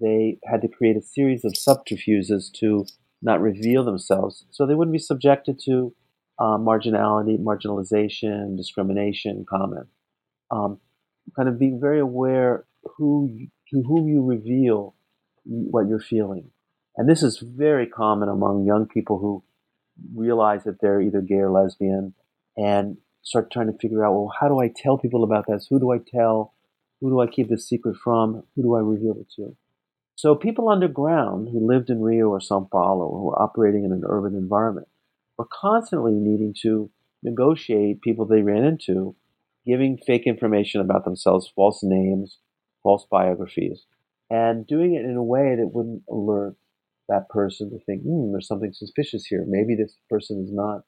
They 0.00 0.38
had 0.50 0.62
to 0.62 0.68
create 0.68 0.96
a 0.96 1.02
series 1.02 1.44
of 1.44 1.56
subterfuges 1.56 2.50
to 2.60 2.86
not 3.20 3.40
reveal 3.40 3.84
themselves, 3.84 4.46
so 4.50 4.66
they 4.66 4.74
wouldn't 4.74 4.92
be 4.92 4.98
subjected 4.98 5.60
to 5.66 5.94
uh, 6.38 6.58
marginality, 6.58 7.38
marginalization, 7.38 8.56
discrimination, 8.56 9.44
comment. 9.48 9.86
Um, 10.50 10.80
kind 11.36 11.48
of 11.48 11.58
being 11.58 11.80
very 11.80 12.00
aware 12.00 12.64
who 12.96 13.46
to 13.70 13.82
whom 13.82 14.08
you 14.08 14.24
reveal 14.24 14.94
what 15.44 15.86
you're 15.86 16.00
feeling. 16.00 16.50
And 16.96 17.08
this 17.08 17.22
is 17.22 17.38
very 17.38 17.86
common 17.86 18.28
among 18.28 18.66
young 18.66 18.86
people 18.86 19.18
who 19.18 19.42
realize 20.14 20.64
that 20.64 20.80
they're 20.80 21.00
either 21.00 21.20
gay 21.20 21.36
or 21.36 21.50
lesbian 21.50 22.14
and 22.56 22.96
start 23.22 23.50
trying 23.50 23.72
to 23.72 23.78
figure 23.78 24.04
out, 24.04 24.12
well, 24.12 24.32
how 24.38 24.48
do 24.48 24.60
I 24.60 24.68
tell 24.74 24.98
people 24.98 25.24
about 25.24 25.46
this? 25.48 25.66
Who 25.68 25.80
do 25.80 25.92
I 25.92 25.98
tell? 25.98 26.54
Who 27.00 27.10
do 27.10 27.20
I 27.20 27.26
keep 27.26 27.48
this 27.48 27.68
secret 27.68 27.96
from? 28.02 28.44
Who 28.54 28.62
do 28.62 28.74
I 28.74 28.80
reveal 28.80 29.16
it 29.18 29.26
to? 29.36 29.56
So 30.16 30.34
people 30.34 30.68
underground 30.68 31.48
who 31.48 31.66
lived 31.66 31.90
in 31.90 32.00
Rio 32.00 32.28
or 32.28 32.40
Sao 32.40 32.68
Paulo, 32.70 33.10
who 33.10 33.24
were 33.24 33.42
operating 33.42 33.84
in 33.84 33.92
an 33.92 34.04
urban 34.06 34.34
environment, 34.34 34.86
were 35.36 35.48
constantly 35.50 36.12
needing 36.12 36.54
to 36.62 36.90
negotiate 37.22 38.02
people 38.02 38.24
they 38.24 38.42
ran 38.42 38.64
into, 38.64 39.16
giving 39.66 39.98
fake 39.98 40.26
information 40.26 40.80
about 40.80 41.04
themselves, 41.04 41.50
false 41.54 41.82
names, 41.82 42.38
false 42.82 43.06
biographies, 43.10 43.86
and 44.30 44.66
doing 44.66 44.94
it 44.94 45.04
in 45.04 45.16
a 45.16 45.22
way 45.22 45.56
that 45.56 45.72
wouldn't 45.72 46.02
alert 46.08 46.54
that 47.08 47.28
person 47.28 47.70
to 47.70 47.78
think, 47.84 48.02
hmm, 48.02 48.32
there's 48.32 48.48
something 48.48 48.72
suspicious 48.72 49.26
here. 49.26 49.44
Maybe 49.46 49.74
this 49.74 49.96
person 50.08 50.42
is 50.42 50.52
not 50.52 50.82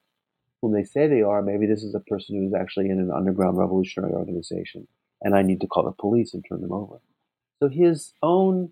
whom 0.61 0.73
they 0.73 0.83
say 0.83 1.07
they 1.07 1.21
are. 1.21 1.41
Maybe 1.41 1.67
this 1.67 1.83
is 1.83 1.93
a 1.93 1.99
person 1.99 2.35
who's 2.37 2.59
actually 2.59 2.89
in 2.89 2.99
an 2.99 3.11
underground 3.15 3.57
revolutionary 3.57 4.13
organization, 4.13 4.87
and 5.21 5.35
I 5.35 5.41
need 5.41 5.61
to 5.61 5.67
call 5.67 5.83
the 5.83 5.91
police 5.91 6.33
and 6.33 6.43
turn 6.47 6.61
them 6.61 6.73
over. 6.73 6.99
So 7.59 7.69
his 7.69 8.13
own 8.21 8.71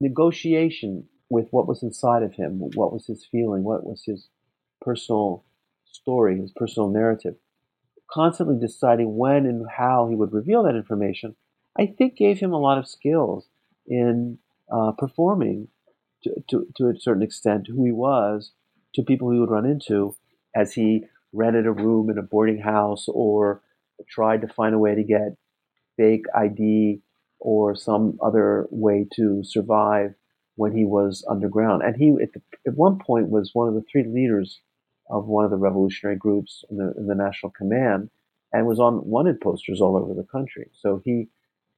negotiation 0.00 1.04
with 1.30 1.48
what 1.50 1.68
was 1.68 1.82
inside 1.82 2.22
of 2.22 2.34
him, 2.34 2.60
what 2.74 2.92
was 2.92 3.06
his 3.06 3.26
feeling, 3.30 3.64
what 3.64 3.84
was 3.84 4.02
his 4.06 4.28
personal 4.80 5.44
story, 5.84 6.40
his 6.40 6.52
personal 6.52 6.88
narrative, 6.88 7.34
constantly 8.10 8.58
deciding 8.58 9.16
when 9.16 9.44
and 9.46 9.66
how 9.76 10.08
he 10.08 10.16
would 10.16 10.32
reveal 10.32 10.62
that 10.62 10.76
information, 10.76 11.36
I 11.78 11.86
think 11.86 12.16
gave 12.16 12.38
him 12.38 12.52
a 12.52 12.60
lot 12.60 12.78
of 12.78 12.88
skills 12.88 13.48
in 13.86 14.38
uh, 14.72 14.92
performing 14.92 15.68
to, 16.24 16.30
to, 16.48 16.66
to 16.76 16.88
a 16.88 17.00
certain 17.00 17.22
extent 17.22 17.68
who 17.68 17.84
he 17.84 17.92
was 17.92 18.52
to 18.94 19.02
people 19.02 19.30
he 19.30 19.38
would 19.38 19.50
run 19.50 19.66
into 19.66 20.16
as 20.54 20.74
he 20.74 21.04
rented 21.32 21.66
a 21.66 21.72
room 21.72 22.10
in 22.10 22.18
a 22.18 22.22
boarding 22.22 22.60
house 22.60 23.06
or 23.08 23.62
tried 24.08 24.40
to 24.40 24.48
find 24.48 24.74
a 24.74 24.78
way 24.78 24.94
to 24.94 25.02
get 25.02 25.36
fake 25.96 26.24
ID 26.34 27.00
or 27.40 27.74
some 27.74 28.18
other 28.22 28.66
way 28.70 29.06
to 29.14 29.42
survive 29.44 30.14
when 30.56 30.72
he 30.72 30.84
was 30.84 31.24
underground. 31.30 31.82
And 31.82 31.96
he, 31.96 32.08
at, 32.22 32.32
the, 32.32 32.42
at 32.66 32.74
one 32.74 32.98
point, 32.98 33.28
was 33.28 33.50
one 33.52 33.68
of 33.68 33.74
the 33.74 33.84
three 33.90 34.04
leaders 34.04 34.60
of 35.10 35.26
one 35.26 35.44
of 35.44 35.50
the 35.50 35.56
revolutionary 35.56 36.16
groups 36.16 36.64
in 36.70 36.78
the, 36.78 36.92
in 36.96 37.06
the 37.06 37.14
National 37.14 37.52
Command 37.52 38.10
and 38.52 38.66
was 38.66 38.80
on 38.80 39.06
wanted 39.06 39.40
posters 39.40 39.80
all 39.80 39.96
over 39.96 40.14
the 40.14 40.26
country. 40.26 40.70
So 40.80 41.02
he, 41.04 41.28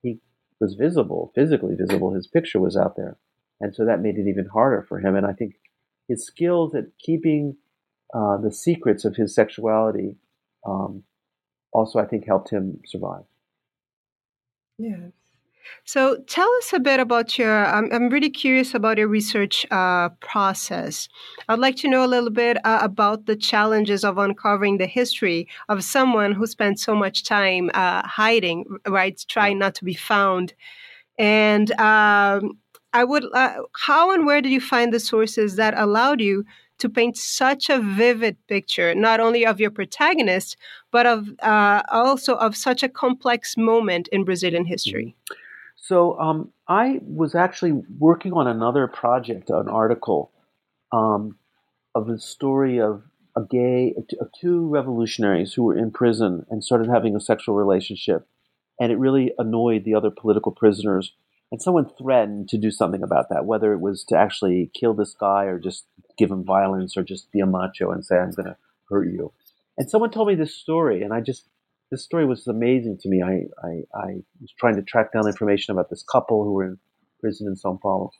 he 0.02 0.20
was 0.60 0.74
visible, 0.74 1.32
physically 1.34 1.74
visible. 1.74 2.14
His 2.14 2.26
picture 2.26 2.60
was 2.60 2.76
out 2.76 2.96
there. 2.96 3.16
And 3.60 3.74
so 3.74 3.84
that 3.84 4.00
made 4.00 4.16
it 4.16 4.28
even 4.28 4.46
harder 4.52 4.84
for 4.88 4.98
him. 4.98 5.14
And 5.16 5.26
I 5.26 5.32
think 5.32 5.54
his 6.08 6.24
skills 6.24 6.74
at 6.74 6.84
keeping 6.98 7.56
uh, 8.14 8.38
the 8.38 8.52
secrets 8.52 9.04
of 9.04 9.16
his 9.16 9.34
sexuality 9.34 10.16
um, 10.66 11.04
also, 11.72 11.98
I 11.98 12.06
think, 12.06 12.26
helped 12.26 12.50
him 12.50 12.80
survive. 12.86 13.24
Yes. 14.78 15.12
So 15.84 16.16
tell 16.26 16.50
us 16.58 16.72
a 16.72 16.80
bit 16.80 17.00
about 17.00 17.38
your. 17.38 17.66
I'm, 17.66 17.92
I'm 17.92 18.08
really 18.08 18.30
curious 18.30 18.74
about 18.74 18.98
your 18.98 19.08
research 19.08 19.66
uh, 19.70 20.08
process. 20.20 21.08
I'd 21.48 21.58
like 21.58 21.76
to 21.76 21.88
know 21.88 22.04
a 22.04 22.08
little 22.08 22.30
bit 22.30 22.56
uh, 22.64 22.78
about 22.82 23.26
the 23.26 23.36
challenges 23.36 24.02
of 24.02 24.18
uncovering 24.18 24.78
the 24.78 24.86
history 24.86 25.48
of 25.68 25.84
someone 25.84 26.32
who 26.32 26.46
spent 26.46 26.80
so 26.80 26.94
much 26.94 27.24
time 27.24 27.70
uh, 27.74 28.06
hiding, 28.06 28.64
right, 28.86 29.22
trying 29.28 29.58
not 29.58 29.74
to 29.76 29.84
be 29.84 29.94
found, 29.94 30.54
and 31.18 31.70
um, 31.72 32.58
I 32.92 33.04
would. 33.04 33.24
Uh, 33.32 33.62
how 33.76 34.10
and 34.12 34.26
where 34.26 34.40
did 34.40 34.52
you 34.52 34.60
find 34.60 34.92
the 34.92 35.00
sources 35.00 35.56
that 35.56 35.74
allowed 35.76 36.20
you 36.20 36.44
to 36.78 36.88
paint 36.88 37.16
such 37.16 37.68
a 37.68 37.78
vivid 37.78 38.36
picture, 38.48 38.94
not 38.94 39.20
only 39.20 39.44
of 39.46 39.60
your 39.60 39.70
protagonist, 39.70 40.56
but 40.90 41.06
of 41.06 41.28
uh, 41.40 41.82
also 41.90 42.36
of 42.36 42.56
such 42.56 42.82
a 42.82 42.88
complex 42.88 43.56
moment 43.56 44.08
in 44.08 44.24
Brazilian 44.24 44.64
history? 44.64 45.14
So 45.76 46.18
um, 46.18 46.52
I 46.68 47.00
was 47.02 47.34
actually 47.34 47.72
working 47.98 48.32
on 48.32 48.46
another 48.46 48.86
project, 48.86 49.50
an 49.50 49.68
article 49.68 50.30
um, 50.92 51.36
of 51.94 52.06
the 52.06 52.18
story 52.18 52.80
of 52.80 53.02
a 53.36 53.42
gay, 53.42 53.94
of 54.20 54.28
two 54.40 54.68
revolutionaries 54.68 55.52
who 55.54 55.64
were 55.64 55.78
in 55.78 55.90
prison 55.90 56.46
and 56.50 56.64
started 56.64 56.88
having 56.88 57.14
a 57.14 57.20
sexual 57.20 57.54
relationship, 57.54 58.26
and 58.80 58.90
it 58.90 58.98
really 58.98 59.32
annoyed 59.38 59.84
the 59.84 59.94
other 59.94 60.10
political 60.10 60.52
prisoners 60.52 61.12
and 61.52 61.60
someone 61.60 61.88
threatened 61.98 62.48
to 62.48 62.58
do 62.58 62.70
something 62.70 63.02
about 63.02 63.28
that, 63.30 63.44
whether 63.44 63.72
it 63.72 63.80
was 63.80 64.04
to 64.04 64.16
actually 64.16 64.70
kill 64.78 64.94
this 64.94 65.14
guy 65.18 65.44
or 65.44 65.58
just 65.58 65.86
give 66.16 66.30
him 66.30 66.44
violence 66.44 66.96
or 66.96 67.02
just 67.02 67.30
be 67.32 67.40
a 67.40 67.46
macho 67.46 67.90
and 67.90 68.04
say, 68.04 68.16
I'm 68.16 68.30
going 68.30 68.46
to 68.46 68.56
hurt 68.88 69.08
you. 69.10 69.32
And 69.76 69.88
someone 69.88 70.10
told 70.10 70.28
me 70.28 70.34
this 70.34 70.54
story, 70.54 71.02
and 71.02 71.12
I 71.12 71.20
just, 71.20 71.48
this 71.90 72.04
story 72.04 72.26
was 72.26 72.46
amazing 72.46 72.98
to 73.00 73.08
me. 73.08 73.22
I, 73.22 73.66
I, 73.66 73.70
I 73.94 74.06
was 74.40 74.52
trying 74.58 74.76
to 74.76 74.82
track 74.82 75.12
down 75.12 75.26
information 75.26 75.72
about 75.72 75.90
this 75.90 76.04
couple 76.04 76.44
who 76.44 76.52
were 76.52 76.64
in 76.64 76.78
prison 77.20 77.48
in 77.48 77.56
Sao 77.56 77.78
Paulo. 77.82 78.10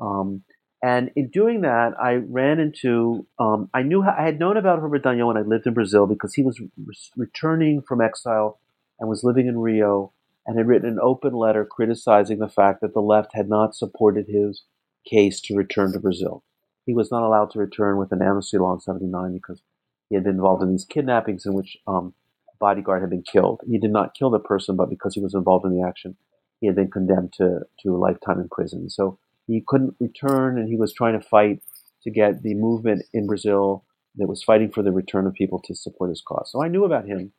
Um, 0.00 0.42
and 0.82 1.10
in 1.16 1.30
doing 1.30 1.62
that, 1.62 1.92
I 2.00 2.14
ran 2.14 2.60
into, 2.60 3.26
um, 3.38 3.70
I 3.72 3.82
knew, 3.82 4.04
I 4.04 4.24
had 4.24 4.38
known 4.38 4.56
about 4.56 4.78
Herbert 4.78 5.02
Daniel 5.02 5.28
when 5.28 5.38
I 5.38 5.40
lived 5.40 5.66
in 5.66 5.74
Brazil 5.74 6.06
because 6.06 6.34
he 6.34 6.42
was 6.42 6.60
re- 6.60 6.94
returning 7.16 7.82
from 7.82 8.00
exile 8.00 8.60
and 9.00 9.08
was 9.08 9.24
living 9.24 9.46
in 9.46 9.58
Rio 9.58 10.12
and 10.46 10.58
had 10.58 10.68
written 10.68 10.88
an 10.88 11.00
open 11.02 11.34
letter 11.34 11.66
criticizing 11.66 12.38
the 12.40 12.48
fact 12.48 12.80
that 12.82 12.94
the 12.94 13.00
left 13.02 13.32
had 13.34 13.48
not 13.48 13.76
supported 13.76 14.26
his 14.28 14.64
case 15.08 15.40
to 15.42 15.56
return 15.56 15.92
to 15.92 16.00
Brazil. 16.00 16.44
He 16.86 16.94
was 16.94 17.10
not 17.12 17.24
allowed 17.24 17.50
to 17.52 17.60
return 17.60 17.98
with 17.98 18.12
an 18.12 18.22
amnesty 18.22 18.58
law 18.58 18.74
in 18.74 18.80
79 18.80 19.34
because 19.34 19.62
he 20.10 20.16
had 20.16 20.24
been 20.24 20.36
involved 20.36 20.62
in 20.62 20.72
these 20.72 20.86
kidnappings 20.86 21.46
in 21.46 21.54
which 21.54 21.78
um, 21.86 22.14
a 22.50 22.56
bodyguard 22.60 23.02
had 23.02 23.10
been 23.10 23.22
killed. 23.24 23.60
He 23.68 23.78
did 23.78 23.92
not 23.92 24.14
kill 24.14 24.30
the 24.30 24.40
person, 24.40 24.76
but 24.76 24.90
because 24.90 25.14
he 25.14 25.20
was 25.22 25.34
involved 25.34 25.66
in 25.66 25.76
the 25.76 25.86
action, 25.86 26.16
he 26.60 26.66
had 26.68 26.76
been 26.76 26.90
condemned 26.90 27.34
to, 27.34 27.60
to 27.82 27.96
a 27.96 27.98
lifetime 27.98 28.40
in 28.40 28.48
prison. 28.48 28.90
So 28.90 29.18
he 29.46 29.62
couldn't 29.66 29.96
return, 30.00 30.58
and 30.58 30.68
he 30.68 30.76
was 30.76 30.94
trying 30.94 31.20
to 31.20 31.26
fight 31.26 31.62
to 32.04 32.10
get 32.10 32.42
the 32.42 32.54
movement 32.54 33.04
in 33.14 33.26
Brazil 33.26 33.84
that 34.16 34.28
was 34.28 34.44
fighting 34.44 34.72
for 34.72 34.82
the 34.82 34.92
return 34.92 35.26
of 35.26 35.34
people 35.34 35.60
to 35.66 35.74
support 35.74 36.10
his 36.10 36.22
cause. 36.26 36.50
So 36.52 36.62
I 36.64 36.68
knew 36.68 36.84
about 36.84 37.06
him 37.06 37.30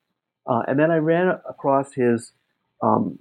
Uh, 0.46 0.62
and 0.68 0.80
then 0.80 0.92
I 0.92 0.98
ran 0.98 1.28
across 1.50 1.94
his 1.94 2.34
um, 2.82 3.20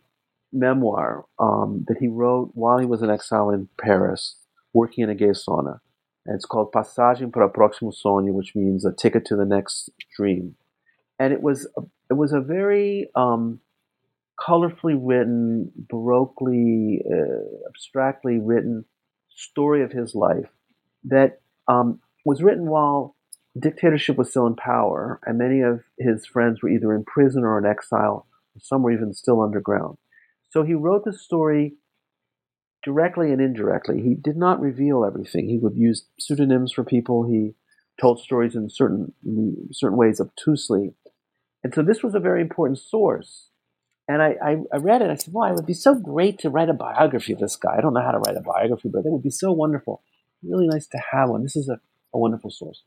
memoir 0.53 1.25
um, 1.39 1.85
that 1.89 1.99
he 1.99 2.09
wrote 2.09 2.51
while 2.55 2.79
he 2.79 2.87
was 2.87 3.03
in 3.03 3.11
exile 3.11 3.51
in 3.51 3.69
Paris, 3.81 4.37
working 4.73 5.05
in 5.05 5.11
a 5.11 5.15
gay 5.15 5.31
sauna. 5.31 5.81
And 6.25 6.35
it's 6.35 6.45
called 6.45 6.73
Passagem 6.73 7.33
para 7.33 7.49
Próximo 7.49 7.93
Sonho, 7.93 8.33
which 8.33 8.55
means 8.55 8.85
a 8.85 8.93
ticket 8.93 9.25
to 9.27 9.37
the 9.37 9.45
next 9.45 9.91
dream. 10.17 10.57
And 11.19 11.33
it 11.33 11.43
was 11.43 11.69
a, 11.77 11.83
it 12.11 12.15
was 12.15 12.33
a 12.33 12.41
very 12.41 13.09
um, 13.15 13.61
colorfully 14.39 14.99
written, 15.01 15.73
baroquely, 15.93 16.99
uh, 17.07 17.69
abstractly 17.69 18.39
written 18.39 18.85
story 19.31 19.83
of 19.83 19.93
his 19.93 20.15
life 20.15 20.49
that 21.05 21.41
um, 21.69 22.01
was 22.25 22.43
written 22.43 22.67
while 22.67 23.15
dictatorship 23.59 24.17
was 24.17 24.31
still 24.31 24.47
in 24.47 24.57
power, 24.57 25.21
and 25.25 25.39
many 25.39 25.61
of 25.61 25.81
his 25.99 26.27
friends 26.27 26.63
were 26.63 26.69
either 26.69 26.93
in 26.93 27.05
prison 27.05 27.45
or 27.45 27.59
in 27.59 27.65
exile. 27.65 28.27
Some 28.61 28.83
were 28.83 28.93
even 28.93 29.15
still 29.15 29.43
underground. 29.43 29.99
So 30.51 30.63
he 30.63 30.75
wrote 30.75 31.05
the 31.05 31.13
story 31.13 31.75
directly 32.83 33.33
and 33.33 33.41
indirectly. 33.41 34.01
He 34.01 34.15
did 34.15 34.37
not 34.37 34.61
reveal 34.61 35.05
everything. 35.05 35.49
He 35.49 35.59
would 35.59 35.77
use 35.77 36.07
pseudonyms 36.19 36.73
for 36.73 36.85
people. 36.85 37.29
He 37.29 37.55
told 38.01 38.21
stories 38.21 38.55
in 38.55 38.71
certain 38.71 39.13
certain 39.73 39.97
ways 39.97 40.21
obtusely, 40.21 40.95
and 41.65 41.75
so 41.75 41.83
this 41.83 42.03
was 42.03 42.15
a 42.15 42.21
very 42.21 42.41
important 42.41 42.79
source. 42.79 43.49
And 44.09 44.23
I, 44.23 44.37
I, 44.41 44.57
I 44.73 44.77
read 44.77 45.03
it. 45.03 45.11
I 45.11 45.17
said, 45.17 45.35
"Well, 45.35 45.51
it 45.51 45.55
would 45.55 45.67
be 45.67 45.75
so 45.75 45.95
great 45.97 46.39
to 46.41 46.51
write 46.51 46.69
a 46.69 46.75
biography 46.75 47.33
of 47.33 47.41
this 47.41 47.57
guy. 47.57 47.75
I 47.77 47.81
don't 47.81 47.93
know 47.93 48.03
how 48.03 48.13
to 48.13 48.19
write 48.19 48.37
a 48.37 48.41
biography, 48.41 48.89
but 48.89 49.01
it 49.01 49.11
would 49.11 49.23
be 49.23 49.31
so 49.31 49.51
wonderful. 49.51 50.03
Really 50.43 50.69
nice 50.69 50.87
to 50.89 50.99
have 51.11 51.29
one. 51.31 51.43
This 51.43 51.57
is 51.57 51.69
a, 51.69 51.81
a 52.15 52.19
wonderful 52.19 52.51
source." 52.51 52.85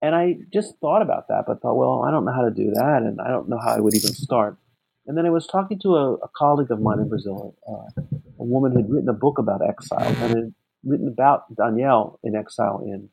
And 0.00 0.14
I 0.14 0.36
just 0.52 0.78
thought 0.80 1.02
about 1.02 1.28
that, 1.28 1.44
but 1.46 1.62
thought, 1.62 1.76
well, 1.76 2.02
I 2.02 2.10
don't 2.10 2.24
know 2.24 2.32
how 2.32 2.44
to 2.44 2.50
do 2.50 2.70
that, 2.72 3.02
and 3.02 3.20
I 3.20 3.28
don't 3.28 3.48
know 3.48 3.58
how 3.58 3.70
I 3.70 3.80
would 3.80 3.94
even 3.94 4.12
start. 4.12 4.58
And 5.06 5.16
then 5.18 5.26
I 5.26 5.30
was 5.30 5.46
talking 5.46 5.78
to 5.80 5.96
a, 5.96 6.14
a 6.14 6.28
colleague 6.34 6.70
of 6.70 6.80
mine 6.80 6.98
in 6.98 7.08
Brazil, 7.08 7.54
uh, 7.68 8.02
a 8.38 8.44
woman 8.44 8.72
who 8.72 8.78
had 8.78 8.90
written 8.90 9.08
a 9.08 9.14
book 9.14 9.38
about 9.38 9.60
exile 9.66 10.06
and 10.06 10.16
had 10.16 10.54
written 10.84 11.08
about 11.08 11.54
Daniel 11.54 12.18
in 12.22 12.34
exile 12.34 12.82
in, 12.84 13.10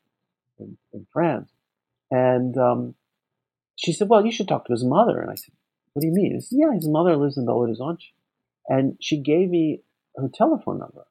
in, 0.58 0.76
in 0.92 1.06
France. 1.12 1.50
And 2.10 2.56
um, 2.56 2.94
she 3.76 3.92
said, 3.92 4.08
well, 4.08 4.24
you 4.24 4.32
should 4.32 4.48
talk 4.48 4.66
to 4.66 4.72
his 4.72 4.84
mother. 4.84 5.20
And 5.20 5.30
I 5.30 5.34
said, 5.34 5.52
what 5.92 6.00
do 6.00 6.06
you 6.06 6.14
mean? 6.14 6.34
He 6.34 6.40
said, 6.40 6.58
yeah, 6.60 6.74
his 6.74 6.88
mother 6.88 7.16
lives 7.16 7.36
in 7.36 7.46
Belo 7.46 7.66
Horizonte. 7.66 8.04
And 8.68 8.96
she 9.00 9.20
gave 9.20 9.50
me 9.50 9.82
her 10.16 10.30
telephone 10.32 10.78
number. 10.78 11.04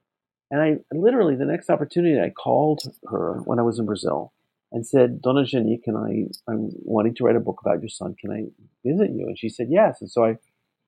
And 0.50 0.62
I 0.62 0.78
literally, 0.91 1.36
the 1.36 1.46
next 1.46 1.70
opportunity, 1.70 2.20
I 2.20 2.30
called 2.30 2.82
her 3.10 3.41
when 3.46 3.60
I 3.60 3.63
was 3.63 3.80
in 3.80 3.86
Brazil 3.86 4.34
and 4.72 4.86
said, 4.86 5.22
Donna 5.22 5.46
Jenny, 5.46 5.80
can 5.84 5.96
I, 5.96 6.52
I'm 6.52 6.72
wanting 6.84 7.15
to 7.15 7.24
write 7.24 7.36
a 7.36 7.41
book 7.41 7.60
about 7.63 7.82
your 7.82 7.89
son. 7.89 8.15
Can 8.20 8.32
I 8.32 8.46
visit 8.88 9.12
you? 9.12 9.28
And 9.28 9.38
she 9.38 9.50
said, 9.50 9.67
yes. 9.70 10.02
And 10.02 10.10
so 10.10 10.26
I 10.26 10.38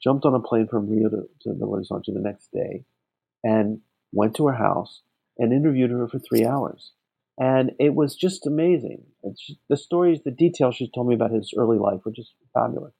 jumped 0.04 0.26
on 0.26 0.36
a 0.36 0.40
plane 0.40 0.68
from 0.68 0.90
Rio 0.90 1.10
to, 1.10 1.30
to 1.42 1.50
Belo 1.50 1.80
Horizonte 1.80 2.14
the 2.14 2.20
next 2.20 2.52
day 2.52 2.84
and 3.44 3.80
went 4.12 4.36
to 4.36 4.48
her 4.48 4.54
house 4.54 5.02
and 5.38 5.54
interviewed 5.54 5.92
her 5.92 6.08
for 6.08 6.20
three 6.20 6.46
hours. 6.46 6.92
And 7.40 7.72
it 7.80 7.96
was 7.96 8.16
just 8.16 8.46
amazing. 8.46 9.04
Just, 9.26 9.60
the 9.70 9.78
stories, 9.78 10.20
the 10.24 10.32
details 10.32 10.76
she 10.76 10.92
told 10.94 11.08
me 11.08 11.16
about 11.16 11.32
his 11.32 11.54
early 11.58 11.78
life 11.78 12.02
were 12.06 12.12
just 12.12 12.34
fabulous. 12.54 12.94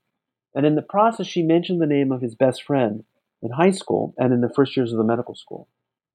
And 0.56 0.66
in 0.66 0.76
the 0.76 0.82
process, 0.82 1.28
she 1.28 1.44
mentioned 1.44 1.82
the 1.82 1.88
name 1.88 2.12
of 2.12 2.22
his 2.22 2.36
best 2.36 2.64
friend 2.64 3.04
in 3.42 3.52
high 3.52 3.72
school 3.72 4.14
and 4.18 4.34
in 4.34 4.42
the 4.42 4.52
first 4.56 4.76
years 4.78 4.92
of 4.92 4.98
the 4.98 5.04
medical 5.04 5.36
school. 5.36 5.68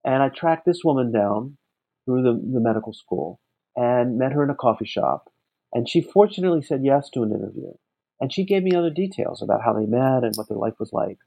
And 0.03 0.23
I 0.23 0.29
tracked 0.29 0.65
this 0.65 0.81
woman 0.83 1.11
down 1.11 1.57
through 2.05 2.23
the, 2.23 2.33
the 2.33 2.59
medical 2.59 2.93
school 2.93 3.39
and 3.75 4.17
met 4.17 4.31
her 4.31 4.43
in 4.43 4.49
a 4.49 4.55
coffee 4.55 4.85
shop. 4.85 5.31
And 5.73 5.87
she 5.87 6.01
fortunately 6.01 6.61
said 6.61 6.81
yes 6.83 7.09
to 7.13 7.23
an 7.23 7.31
interview. 7.31 7.71
And 8.19 8.33
she 8.33 8.45
gave 8.45 8.63
me 8.63 8.75
other 8.75 8.89
details 8.89 9.41
about 9.41 9.61
how 9.63 9.73
they 9.73 9.85
met 9.85 10.23
and 10.23 10.35
what 10.35 10.49
their 10.49 10.57
life 10.57 10.75
was 10.79 10.91
like. 10.91 11.17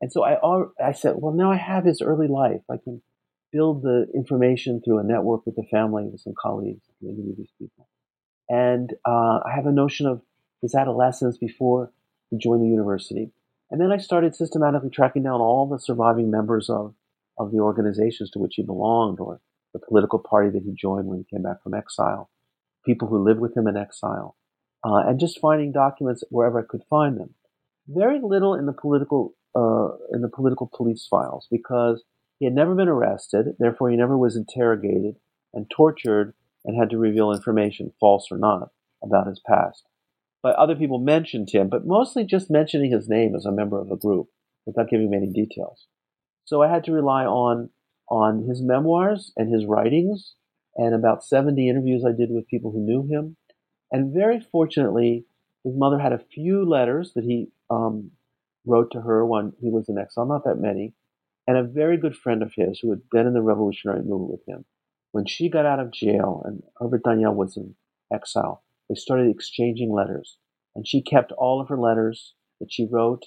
And 0.00 0.12
so 0.12 0.24
I, 0.24 0.38
I 0.84 0.92
said, 0.92 1.14
well, 1.16 1.32
now 1.32 1.50
I 1.50 1.56
have 1.56 1.84
his 1.84 2.02
early 2.02 2.28
life. 2.28 2.60
I 2.70 2.76
can 2.76 3.02
build 3.52 3.82
the 3.82 4.06
information 4.14 4.80
through 4.84 4.98
a 4.98 5.04
network 5.04 5.46
with 5.46 5.56
the 5.56 5.64
family, 5.70 6.04
with 6.04 6.20
some 6.20 6.34
colleagues, 6.40 6.84
interview 7.02 7.34
these 7.36 7.52
people. 7.58 7.88
And 8.48 8.92
uh, 9.06 9.40
I 9.44 9.52
have 9.54 9.66
a 9.66 9.72
notion 9.72 10.06
of 10.06 10.22
his 10.62 10.74
adolescence 10.74 11.38
before 11.38 11.92
he 12.30 12.38
joined 12.38 12.62
the 12.62 12.68
university. 12.68 13.32
And 13.70 13.80
then 13.80 13.90
I 13.90 13.96
started 13.96 14.34
systematically 14.34 14.90
tracking 14.90 15.24
down 15.24 15.40
all 15.40 15.66
the 15.66 15.80
surviving 15.80 16.30
members 16.30 16.70
of, 16.70 16.94
of 17.38 17.50
the 17.50 17.58
organizations 17.58 18.30
to 18.30 18.38
which 18.38 18.54
he 18.56 18.62
belonged 18.62 19.18
or 19.18 19.40
the 19.72 19.80
political 19.80 20.18
party 20.18 20.50
that 20.50 20.62
he 20.62 20.72
joined 20.72 21.06
when 21.06 21.18
he 21.18 21.36
came 21.36 21.42
back 21.42 21.62
from 21.62 21.74
exile, 21.74 22.30
people 22.84 23.08
who 23.08 23.24
lived 23.24 23.40
with 23.40 23.56
him 23.56 23.66
in 23.66 23.76
exile, 23.76 24.36
uh, 24.86 25.08
and 25.08 25.18
just 25.18 25.40
finding 25.40 25.72
documents 25.72 26.22
wherever 26.30 26.60
I 26.60 26.66
could 26.68 26.82
find 26.88 27.18
them. 27.18 27.34
Very 27.88 28.20
little 28.22 28.54
in 28.54 28.66
the 28.66 28.72
political 28.72 29.34
uh, 29.54 29.96
in 30.12 30.20
the 30.20 30.28
political 30.28 30.70
police 30.72 31.06
files 31.10 31.48
because 31.50 32.04
he 32.38 32.44
had 32.44 32.54
never 32.54 32.74
been 32.74 32.88
arrested, 32.88 33.56
therefore 33.58 33.90
he 33.90 33.96
never 33.96 34.16
was 34.16 34.36
interrogated 34.36 35.16
and 35.54 35.70
tortured 35.70 36.34
and 36.64 36.78
had 36.78 36.90
to 36.90 36.98
reveal 36.98 37.32
information, 37.32 37.92
false 37.98 38.28
or 38.30 38.36
not, 38.36 38.70
about 39.02 39.26
his 39.26 39.40
past. 39.46 39.84
But 40.42 40.56
other 40.56 40.76
people 40.76 40.98
mentioned 40.98 41.50
him, 41.50 41.68
but 41.68 41.86
mostly 41.86 42.24
just 42.24 42.50
mentioning 42.50 42.92
his 42.92 43.08
name 43.08 43.34
as 43.34 43.46
a 43.46 43.52
member 43.52 43.80
of 43.80 43.90
a 43.90 43.96
group 43.96 44.28
without 44.66 44.90
giving 44.90 45.10
many 45.10 45.26
details. 45.26 45.86
So 46.44 46.62
I 46.62 46.68
had 46.68 46.84
to 46.84 46.92
rely 46.92 47.24
on 47.24 47.70
on 48.08 48.46
his 48.46 48.62
memoirs 48.62 49.32
and 49.36 49.52
his 49.52 49.66
writings 49.66 50.34
and 50.76 50.94
about 50.94 51.24
70 51.24 51.68
interviews 51.68 52.04
I 52.06 52.12
did 52.16 52.30
with 52.30 52.46
people 52.46 52.70
who 52.70 52.84
knew 52.84 53.02
him 53.02 53.36
and 53.92 54.14
very 54.14 54.40
fortunately, 54.40 55.24
his 55.64 55.74
mother 55.76 55.98
had 55.98 56.12
a 56.12 56.18
few 56.18 56.64
letters 56.64 57.12
that 57.14 57.24
he 57.24 57.48
um, 57.70 58.12
wrote 58.64 58.90
to 58.92 59.00
her 59.00 59.24
when 59.24 59.52
he 59.60 59.70
was 59.70 59.88
in 59.88 59.98
exile, 59.98 60.26
not 60.26 60.44
that 60.44 60.60
many, 60.60 60.94
and 61.46 61.56
a 61.56 61.62
very 61.62 61.96
good 61.96 62.16
friend 62.16 62.42
of 62.42 62.52
his 62.54 62.80
who 62.80 62.90
had 62.90 63.08
been 63.10 63.26
in 63.26 63.34
the 63.34 63.42
revolutionary 63.42 64.02
movement 64.02 64.30
with 64.30 64.48
him. 64.48 64.64
When 65.12 65.26
she 65.26 65.48
got 65.48 65.66
out 65.66 65.80
of 65.80 65.92
jail 65.92 66.42
and 66.44 66.62
Herbert 66.78 67.04
Daniel 67.04 67.34
was 67.34 67.56
in 67.56 67.74
exile, 68.12 68.62
they 68.88 68.94
started 68.94 69.30
exchanging 69.30 69.92
letters. 69.92 70.38
And 70.74 70.86
she 70.86 71.00
kept 71.00 71.32
all 71.32 71.60
of 71.60 71.68
her 71.68 71.78
letters 71.78 72.34
that 72.60 72.70
she 72.70 72.86
wrote 72.90 73.24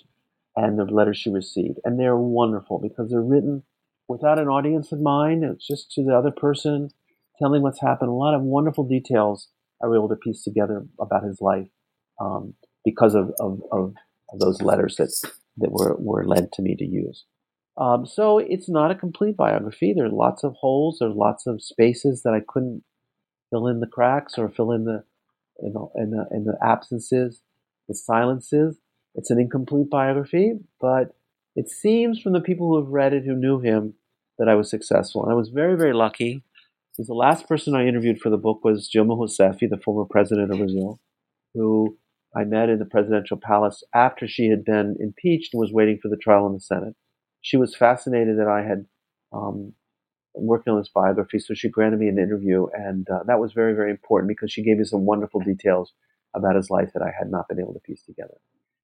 and 0.56 0.78
the 0.78 0.84
letters 0.84 1.18
she 1.18 1.30
received. 1.30 1.80
And 1.84 2.00
they're 2.00 2.18
wonderful 2.18 2.80
because 2.80 3.10
they're 3.10 3.22
written 3.22 3.64
without 4.08 4.40
an 4.40 4.48
audience 4.48 4.92
in 4.92 5.02
mind. 5.02 5.44
It's 5.44 5.66
just 5.66 5.92
to 5.94 6.04
the 6.04 6.16
other 6.16 6.32
person 6.32 6.90
telling 7.40 7.64
what's 7.64 7.82
happened. 7.82 8.12
A 8.12 8.14
lot 8.14 8.36
of 8.36 8.42
wonderful 8.42 8.84
details 8.84 9.48
I 9.84 9.88
were 9.88 9.96
able 9.96 10.10
to 10.10 10.16
piece 10.16 10.44
together 10.44 10.86
about 11.00 11.24
his 11.24 11.40
life 11.42 11.68
um, 12.20 12.54
because 12.84 13.16
of, 13.16 13.32
of, 13.40 13.62
of, 13.72 13.94
those 14.40 14.62
letters 14.62 14.96
that, 14.98 15.10
that 15.58 15.72
were, 15.72 15.96
were 15.98 16.24
lent 16.24 16.52
to 16.52 16.62
me 16.62 16.76
to 16.76 16.86
use. 16.86 17.26
Um, 17.78 18.06
so 18.06 18.38
it's 18.38 18.70
not 18.70 18.92
a 18.92 18.96
complete 18.96 19.36
biography. 19.36 19.92
There 19.92 20.06
are 20.06 20.10
lots 20.10 20.44
of 20.44 20.54
holes. 20.60 20.98
There's 21.00 21.16
lots 21.16 21.48
of 21.48 21.64
spaces 21.64 22.22
that 22.24 22.34
I 22.34 22.42
couldn't 22.48 22.84
fill 23.50 23.68
in 23.68 23.80
the 23.80 23.88
cracks 23.88 24.38
or 24.38 24.50
fill 24.50 24.72
in 24.72 24.86
the 24.86 25.04
in 25.62 25.74
the, 25.74 25.88
in 25.96 26.12
the, 26.12 26.28
in 26.32 26.44
the 26.46 26.58
absences, 26.62 27.42
the 27.88 27.96
silences. 27.96 28.78
It's 29.16 29.32
an 29.32 29.40
incomplete 29.40 29.90
biography, 29.90 30.54
but 30.80 31.16
it 31.56 31.70
seems 31.70 32.22
from 32.22 32.34
the 32.34 32.42
people 32.42 32.68
who 32.68 32.78
have 32.78 32.88
read 32.88 33.14
it 33.14 33.26
who 33.26 33.36
knew 33.36 33.60
him 33.60 33.96
that 34.38 34.48
I 34.48 34.56
was 34.56 34.70
successful. 34.70 35.24
And 35.24 35.32
I 35.32 35.36
was 35.36 35.50
very, 35.50 35.76
very 35.76 35.94
lucky 35.94 36.44
the 37.08 37.14
last 37.14 37.48
person 37.48 37.76
I 37.76 37.88
interviewed 37.88 38.20
for 38.20 38.30
the 38.30 38.38
book 38.38 38.64
was 38.64 38.90
Dilma 38.94 39.18
Rousseff, 39.18 39.60
the 39.60 39.78
former 39.84 40.06
president 40.06 40.52
of 40.52 40.58
Brazil, 40.58 41.00
who 41.54 41.98
I 42.36 42.44
met 42.44 42.70
in 42.70 42.80
the 42.80 42.86
presidential 42.86 43.40
palace 43.42 43.84
after 43.94 44.28
she 44.28 44.50
had 44.50 44.64
been 44.64 44.96
impeached 45.00 45.54
and 45.54 45.62
was 45.62 45.72
waiting 45.72 46.00
for 46.02 46.10
the 46.10 46.18
trial 46.18 46.48
in 46.48 46.54
the 46.54 46.60
Senate. 46.60 46.96
She 47.42 47.58
was 47.58 47.76
fascinated 47.76 48.38
that 48.38 48.48
I 48.48 48.68
had 48.68 48.86
um, 49.32 49.74
working 50.36 50.74
on 50.74 50.80
this 50.80 50.92
biography, 50.94 51.40
so 51.40 51.54
she 51.54 51.70
granted 51.70 52.00
me 52.00 52.08
an 52.08 52.20
interview, 52.20 52.68
and 52.74 53.08
uh, 53.10 53.24
that 53.28 53.40
was 53.40 53.54
very, 53.54 53.74
very 53.74 53.92
important 53.92 54.28
because 54.28 54.52
she 54.52 54.64
gave 54.64 54.78
me 54.78 54.84
some 54.84 55.06
wonderful 55.06 55.40
details 55.40 55.94
about 56.36 56.56
his 56.56 56.70
life 56.70 56.92
that 56.94 57.02
I 57.02 57.12
had 57.18 57.32
not 57.32 57.48
been 57.48 57.60
able 57.60 57.74
to 57.74 57.80
piece 57.80 58.04
together. 58.04 58.36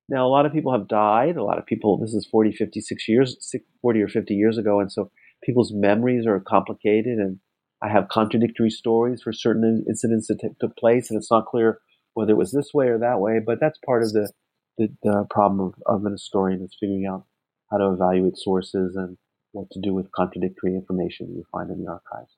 Now, 0.07 0.25
a 0.25 0.29
lot 0.29 0.45
of 0.45 0.53
people 0.53 0.71
have 0.71 0.87
died. 0.87 1.35
A 1.35 1.43
lot 1.43 1.57
of 1.57 1.65
people, 1.65 1.97
this 1.97 2.13
is 2.13 2.27
40, 2.31 2.51
56 2.53 3.07
years, 3.09 3.53
40 3.81 4.01
or 4.01 4.07
50 4.07 4.33
years 4.33 4.57
ago, 4.57 4.79
and 4.79 4.91
so 4.91 5.11
people's 5.43 5.73
memories 5.73 6.25
are 6.25 6.39
complicated 6.39 7.17
and 7.17 7.39
I 7.85 7.89
have 7.89 8.07
contradictory 8.07 8.71
stories 8.71 9.21
for 9.21 9.31
certain 9.31 9.85
incidents 9.87 10.27
that 10.27 10.41
took 10.59 10.75
place, 10.75 11.11
and 11.11 11.17
it's 11.17 11.29
not 11.29 11.45
clear 11.45 11.79
whether 12.15 12.31
it 12.31 12.37
was 12.37 12.51
this 12.51 12.73
way 12.73 12.87
or 12.87 12.97
that 12.97 13.19
way. 13.19 13.39
But 13.45 13.59
that's 13.59 13.77
part 13.85 14.01
of 14.01 14.11
the 14.11 14.31
the, 14.77 14.89
the 15.03 15.25
problem 15.29 15.59
of, 15.61 15.73
of 15.85 16.05
an 16.05 16.11
historian 16.13 16.63
is 16.63 16.75
figuring 16.79 17.05
out 17.05 17.25
how 17.69 17.77
to 17.77 17.91
evaluate 17.91 18.37
sources 18.37 18.95
and 18.95 19.17
what 19.51 19.69
to 19.71 19.79
do 19.79 19.93
with 19.93 20.11
contradictory 20.11 20.75
information 20.75 21.33
you 21.33 21.45
find 21.51 21.69
in 21.69 21.83
the 21.83 21.89
archives. 21.89 22.33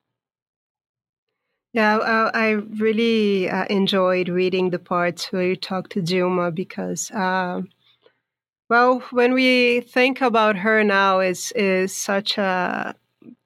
Yeah, 1.72 1.96
uh, 1.96 2.30
I 2.32 2.50
really 2.50 3.48
uh, 3.48 3.64
enjoyed 3.70 4.28
reading 4.28 4.70
the 4.70 4.78
parts 4.78 5.32
where 5.32 5.42
you 5.42 5.56
talk 5.56 5.88
to 5.90 6.00
Dilma 6.00 6.54
because, 6.54 7.10
uh, 7.10 7.62
well, 8.68 9.00
when 9.10 9.32
we 9.32 9.80
think 9.80 10.20
about 10.20 10.56
her 10.56 10.84
now, 10.84 11.20
is 11.20 11.52
is 11.56 11.94
such 11.96 12.36
a 12.38 12.94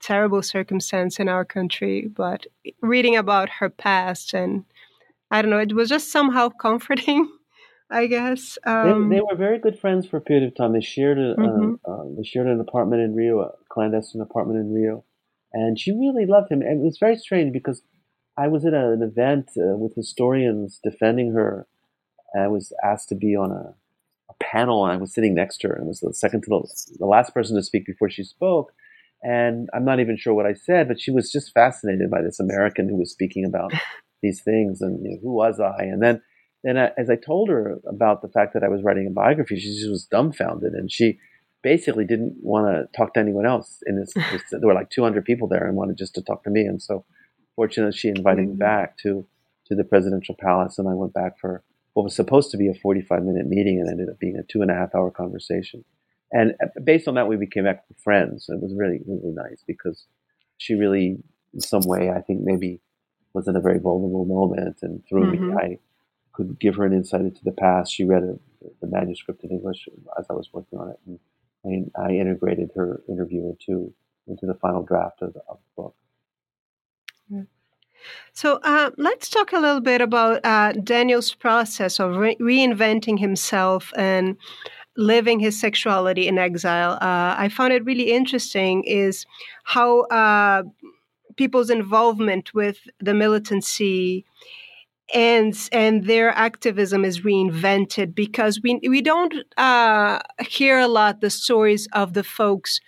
terrible 0.01 0.43
circumstance 0.43 1.18
in 1.18 1.28
our 1.28 1.45
country, 1.45 2.09
but 2.14 2.47
reading 2.80 3.16
about 3.16 3.49
her 3.49 3.68
past 3.68 4.35
and 4.35 4.64
I 5.30 5.41
don't 5.41 5.51
know, 5.51 5.59
it 5.59 5.74
was 5.74 5.89
just 5.89 6.12
somehow 6.12 6.49
comforting 6.61 7.28
I 7.93 8.07
guess. 8.07 8.59
Um, 8.64 9.11
they, 9.11 9.16
they, 9.16 9.20
were 9.20 9.37
very 9.37 9.59
good 9.59 9.78
friends 9.78 10.07
for 10.07 10.16
a 10.16 10.20
period 10.20 10.47
of 10.47 10.55
time. 10.55 10.72
They 10.72 10.80
shared 10.80 11.18
a, 11.18 11.35
mm-hmm. 11.35 11.74
uh, 11.85 12.05
they 12.16 12.24
shared 12.24 12.47
an 12.47 12.59
apartment 12.59 13.03
in 13.03 13.14
Rio, 13.14 13.41
a 13.41 13.53
clandestine 13.68 14.22
apartment 14.22 14.61
in 14.61 14.72
Rio, 14.72 15.05
and 15.53 15.78
she 15.78 15.93
really 15.93 16.24
loved 16.24 16.51
him. 16.51 16.62
And 16.62 16.80
it 16.80 16.85
was 16.85 16.97
very 16.99 17.16
strange 17.16 17.53
because 17.53 17.83
I 18.37 18.49
was 18.49 18.64
at 18.64 18.72
an 18.72 19.03
event 19.03 19.51
uh, 19.59 19.76
with 19.76 19.95
historians 19.95 20.80
defending 20.83 21.33
her. 21.33 21.66
I 22.35 22.49
was 22.49 22.72
asked 22.83 23.11
to 23.11 23.14
be 23.14 23.37
on 23.37 23.51
a, 23.51 23.74
a, 24.30 24.35
panel, 24.41 24.85
and 24.85 24.93
I 24.95 24.97
was 24.97 25.12
sitting 25.12 25.35
next 25.35 25.59
to 25.59 25.68
her, 25.68 25.74
and 25.74 25.87
was 25.87 26.01
the 26.01 26.14
second 26.14 26.45
to 26.45 26.49
the, 26.49 26.97
the 26.99 27.07
last 27.07 27.35
person 27.35 27.57
to 27.57 27.62
speak 27.62 27.85
before 27.85 28.09
she 28.09 28.24
spoke. 28.24 28.72
And 29.23 29.68
I'm 29.73 29.85
not 29.85 30.01
even 30.01 30.16
sure 30.16 30.35
what 30.35 30.47
I 30.47 30.55
said, 30.55 30.89
but 30.89 31.01
she 31.01 31.12
was 31.12 31.31
just 31.31 31.53
fascinated 31.53 32.11
by 32.11 32.23
this 32.23 32.41
American 32.41 32.89
who 32.89 32.97
was 32.97 33.12
speaking 33.12 33.45
about 33.45 33.73
these 34.23 34.43
things, 34.43 34.81
and 34.81 35.05
you 35.05 35.12
know, 35.12 35.18
who 35.23 35.33
was 35.33 35.61
I? 35.61 35.85
And 35.85 36.03
then, 36.03 36.20
then 36.64 36.77
I, 36.77 36.91
as 36.99 37.09
I 37.09 37.16
told 37.16 37.49
her 37.49 37.79
about 37.87 38.23
the 38.23 38.29
fact 38.29 38.55
that 38.55 38.64
I 38.64 38.68
was 38.68 38.83
writing 38.83 39.07
a 39.07 39.11
biography, 39.11 39.59
she 39.59 39.75
just 39.75 39.91
was 39.91 40.07
dumbfounded, 40.07 40.73
and 40.73 40.91
she 40.91 41.18
basically 41.62 42.05
didn't 42.05 42.37
want 42.41 42.66
to 42.66 42.97
talk 42.97 43.14
to 43.14 43.20
anyone 43.20 43.47
else. 43.47 43.79
In 43.87 43.99
this, 43.99 44.12
this, 44.33 44.43
there 44.51 44.61
were 44.66 44.75
like 44.75 44.91
200 44.91 45.25
people 45.25 45.47
there, 45.47 45.66
and 45.66 45.77
wanted 45.77 45.99
just 45.99 46.14
to 46.16 46.23
talk 46.23 46.43
to 46.45 46.51
me. 46.51 46.62
And 46.62 46.83
so, 46.83 47.05
fortunately, 47.55 47.97
she 47.97 48.09
invited 48.09 48.43
me 48.43 48.47
mm-hmm. 48.49 48.59
back 48.59 48.99
to 48.99 49.27
to 49.66 49.77
the 49.77 49.85
presidential 49.85 50.35
palace, 50.41 50.79
and 50.79 50.89
I 50.89 50.95
went 50.95 51.14
back 51.14 51.39
for 51.41 51.62
what 51.95 52.03
was 52.03 52.16
supposed 52.16 52.51
to 52.51 52.57
be 52.57 52.68
a 52.68 52.75
45 52.75 53.23
minute 53.23 53.47
meeting, 53.47 53.79
and 53.79 53.89
ended 53.89 54.09
up 54.09 54.18
being 54.18 54.37
a 54.37 54.43
two 54.43 54.62
and 54.62 54.70
a 54.70 54.75
half 54.75 54.97
hour 54.97 55.12
conversation. 55.12 55.85
And 56.33 56.55
uh, 56.62 56.80
based 56.83 57.09
on 57.09 57.14
that, 57.14 57.28
we 57.28 57.37
became 57.37 57.66
friends. 58.03 58.47
It 58.49 58.61
was 58.61 58.74
really 58.74 59.01
really 59.07 59.35
nice 59.35 59.62
because 59.66 60.07
she 60.59 60.74
really, 60.74 61.18
in 61.55 61.61
some 61.61 61.83
way, 61.85 62.11
I 62.11 62.20
think 62.20 62.41
maybe 62.43 62.80
was 63.35 63.49
in 63.49 63.57
a 63.57 63.61
very 63.61 63.78
vulnerable 63.78 64.24
moment, 64.24 64.78
and 64.83 65.03
through 65.09 65.33
mm-hmm. 65.33 65.49
me, 65.49 65.55
I 65.55 65.78
could 66.33 66.59
give 66.59 66.76
her 66.76 66.85
an 66.85 66.93
insight 66.93 67.22
into 67.22 67.45
the 67.45 67.53
past. 67.53 67.93
She 67.93 68.05
read 68.05 68.22
a, 68.22 68.39
the 68.80 68.87
manuscript 68.87 69.45
in 69.45 69.51
English 69.51 69.89
as 70.18 70.26
I 70.30 70.35
was 70.35 70.49
working 70.53 70.78
on 70.78 70.91
it, 70.91 70.99
and 71.64 71.91
I, 71.97 72.03
I 72.03 72.11
integrated 72.16 72.70
her 72.76 73.03
interview 73.09 73.51
into 73.51 73.93
into 74.26 74.47
the 74.47 74.55
final 74.55 74.83
draft 74.83 75.20
of 75.22 75.33
the, 75.35 75.41
of 75.49 75.59
the 75.59 75.83
book. 75.83 75.97
So 78.33 78.59
uh, 78.62 78.91
let's 78.97 79.28
talk 79.28 79.53
a 79.53 79.59
little 79.59 79.80
bit 79.80 80.01
about 80.01 80.41
uh, 80.45 80.72
Daniel's 80.72 81.35
process 81.35 82.01
of 82.01 82.16
re- 82.16 82.37
reinventing 82.37 83.18
himself 83.18 83.93
and 83.97 84.37
living 84.97 85.40
his 85.40 85.59
sexuality 85.59 86.28
in 86.28 86.38
exile. 86.38 86.93
Uh, 86.95 87.34
I 87.38 87.49
found 87.49 87.72
it 87.72 87.84
really 87.84 88.12
interesting 88.12 88.84
is 88.84 89.26
how 89.64 90.03
uh, 90.03 90.62
people's 91.36 91.70
involvement 91.70 92.53
with 92.55 92.78
the 93.01 93.14
militancy 93.14 94.24
and 95.14 95.68
and 95.72 96.05
their 96.07 96.30
activism 96.30 97.05
is 97.05 97.20
reinvented 97.20 98.14
because 98.14 98.61
we 98.62 98.80
we 98.88 99.03
don't 99.03 99.34
uh, 99.57 100.20
hear 100.40 100.78
a 100.78 100.88
lot 100.88 101.20
the 101.20 101.30
stories 101.30 101.86
of 101.93 102.14
the 102.14 102.24
folks 102.24 102.80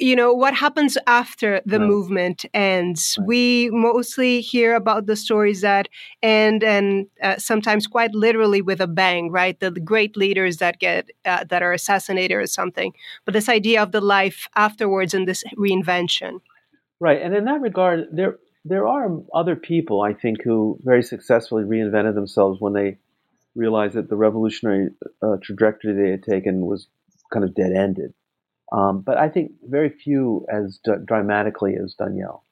you 0.00 0.16
know 0.16 0.32
what 0.32 0.54
happens 0.54 0.96
after 1.06 1.60
the 1.66 1.78
right. 1.78 1.88
movement 1.88 2.44
ends 2.54 3.16
right. 3.18 3.26
we 3.26 3.70
mostly 3.72 4.40
hear 4.40 4.74
about 4.74 5.06
the 5.06 5.16
stories 5.16 5.60
that 5.60 5.88
end 6.22 6.64
and 6.64 7.06
uh, 7.22 7.36
sometimes 7.36 7.86
quite 7.86 8.14
literally 8.14 8.62
with 8.62 8.80
a 8.80 8.86
bang 8.86 9.30
right 9.30 9.60
the, 9.60 9.70
the 9.70 9.80
great 9.80 10.16
leaders 10.16 10.56
that 10.56 10.78
get 10.78 11.08
uh, 11.24 11.44
that 11.44 11.62
are 11.62 11.72
assassinated 11.72 12.36
or 12.36 12.46
something 12.46 12.92
but 13.24 13.34
this 13.34 13.48
idea 13.48 13.82
of 13.82 13.92
the 13.92 14.00
life 14.00 14.48
afterwards 14.56 15.14
and 15.14 15.28
this 15.28 15.44
reinvention 15.56 16.40
right 16.98 17.22
and 17.22 17.34
in 17.34 17.44
that 17.44 17.60
regard 17.60 18.06
there 18.12 18.38
there 18.64 18.86
are 18.86 19.10
other 19.34 19.56
people, 19.56 20.02
I 20.02 20.12
think, 20.12 20.42
who 20.42 20.78
very 20.82 21.02
successfully 21.02 21.64
reinvented 21.64 22.14
themselves 22.14 22.60
when 22.60 22.74
they 22.74 22.98
realized 23.54 23.94
that 23.94 24.08
the 24.08 24.16
revolutionary 24.16 24.90
uh, 25.22 25.36
trajectory 25.42 25.94
they 25.94 26.10
had 26.10 26.22
taken 26.22 26.66
was 26.66 26.88
kind 27.32 27.44
of 27.44 27.54
dead 27.54 27.72
ended. 27.72 28.12
Um, 28.72 29.00
but 29.00 29.18
I 29.18 29.28
think 29.28 29.52
very 29.68 29.88
few 29.88 30.46
as 30.52 30.78
d- 30.84 30.92
dramatically 31.04 31.74
as 31.82 31.94
Daniel. 31.94 32.44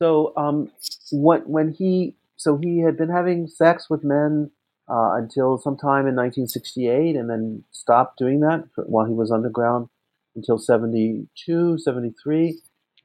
So 0.00 0.32
um, 0.36 0.70
what, 1.10 1.48
when 1.48 1.72
he 1.72 2.16
so 2.36 2.58
he 2.60 2.80
had 2.80 2.96
been 2.96 3.10
having 3.10 3.46
sex 3.46 3.88
with 3.88 4.02
men 4.02 4.50
uh, 4.88 5.12
until 5.14 5.58
sometime 5.58 6.08
in 6.08 6.16
1968, 6.16 7.14
and 7.14 7.30
then 7.30 7.62
stopped 7.70 8.18
doing 8.18 8.40
that 8.40 8.64
while 8.86 9.06
he 9.06 9.14
was 9.14 9.30
underground 9.30 9.88
until 10.34 10.58
72, 10.58 11.78
73. 11.78 12.58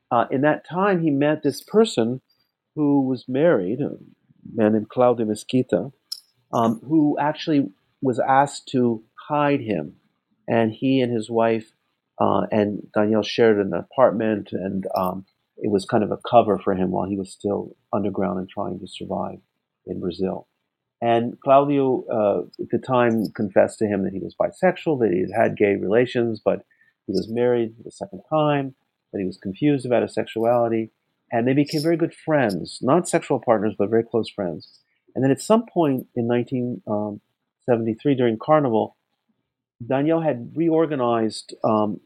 Uh, 0.10 0.26
in 0.32 0.42
that 0.42 0.68
time, 0.68 1.02
he 1.02 1.12
met 1.12 1.44
this 1.44 1.62
person 1.62 2.22
who 2.76 3.08
was 3.08 3.26
married, 3.28 3.80
a 3.82 3.92
man 4.54 4.74
named 4.74 4.90
Claudio 4.90 5.26
Mesquita, 5.26 5.92
um, 6.52 6.80
who 6.88 7.18
actually 7.20 7.70
was 8.02 8.20
asked 8.20 8.68
to 8.70 9.04
hide 9.28 9.62
him. 9.62 9.98
And 10.48 10.72
he 10.72 11.02
and 11.02 11.12
his 11.14 11.30
wife 11.30 11.74
uh, 12.20 12.48
and 12.52 12.82
Daniel 12.94 13.24
shared 13.24 13.60
an 13.60 13.74
apartment, 13.74 14.50
and 14.52 14.86
um, 14.96 15.26
it 15.58 15.72
was 15.72 15.86
kind 15.86 16.04
of 16.04 16.12
a 16.12 16.18
cover 16.30 16.60
for 16.60 16.74
him 16.74 16.92
while 16.92 17.08
he 17.08 17.18
was 17.18 17.32
still 17.32 17.76
underground 17.94 18.40
and 18.40 18.50
trying 18.50 18.80
to 18.80 18.88
survive 18.88 19.40
in 19.86 20.00
Brazil. 20.00 20.48
And 21.02 21.40
Claudio, 21.42 22.06
uh, 22.12 22.62
at 22.62 22.70
the 22.72 22.80
time, 22.80 23.28
confessed 23.36 23.80
to 23.80 23.86
him 23.86 24.04
that 24.04 24.14
he 24.14 24.20
was 24.20 24.36
bisexual, 24.40 25.00
that 25.00 25.12
he 25.12 25.20
had 25.20 25.42
had 25.50 25.58
gay 25.58 25.76
relations, 25.76 26.42
but 26.44 26.66
he 27.06 27.12
was 27.12 27.30
married 27.30 27.76
the 27.84 27.92
second 27.92 28.24
time, 28.30 28.74
that 29.14 29.20
he 29.20 29.26
was 29.26 29.38
confused 29.38 29.86
about 29.86 30.02
his 30.02 30.14
sexuality 30.14 30.92
and 31.32 31.48
they 31.48 31.54
became 31.54 31.82
very 31.82 31.98
good 31.98 32.14
friends, 32.14 32.80
not 32.82 33.08
sexual 33.08 33.40
partners, 33.40 33.76
but 33.78 33.90
very 33.90 34.04
close 34.04 34.30
friends. 34.30 34.80
And 35.14 35.24
then 35.24 35.32
at 35.32 35.42
some 35.42 35.66
point 35.66 36.08
in 36.16 36.28
1973, 36.28 38.12
um, 38.12 38.18
during 38.18 38.38
Carnival, 38.38 38.96
Daniel 39.86 40.22
had 40.22 40.52
reorganized 40.56 41.54
um, 41.64 42.00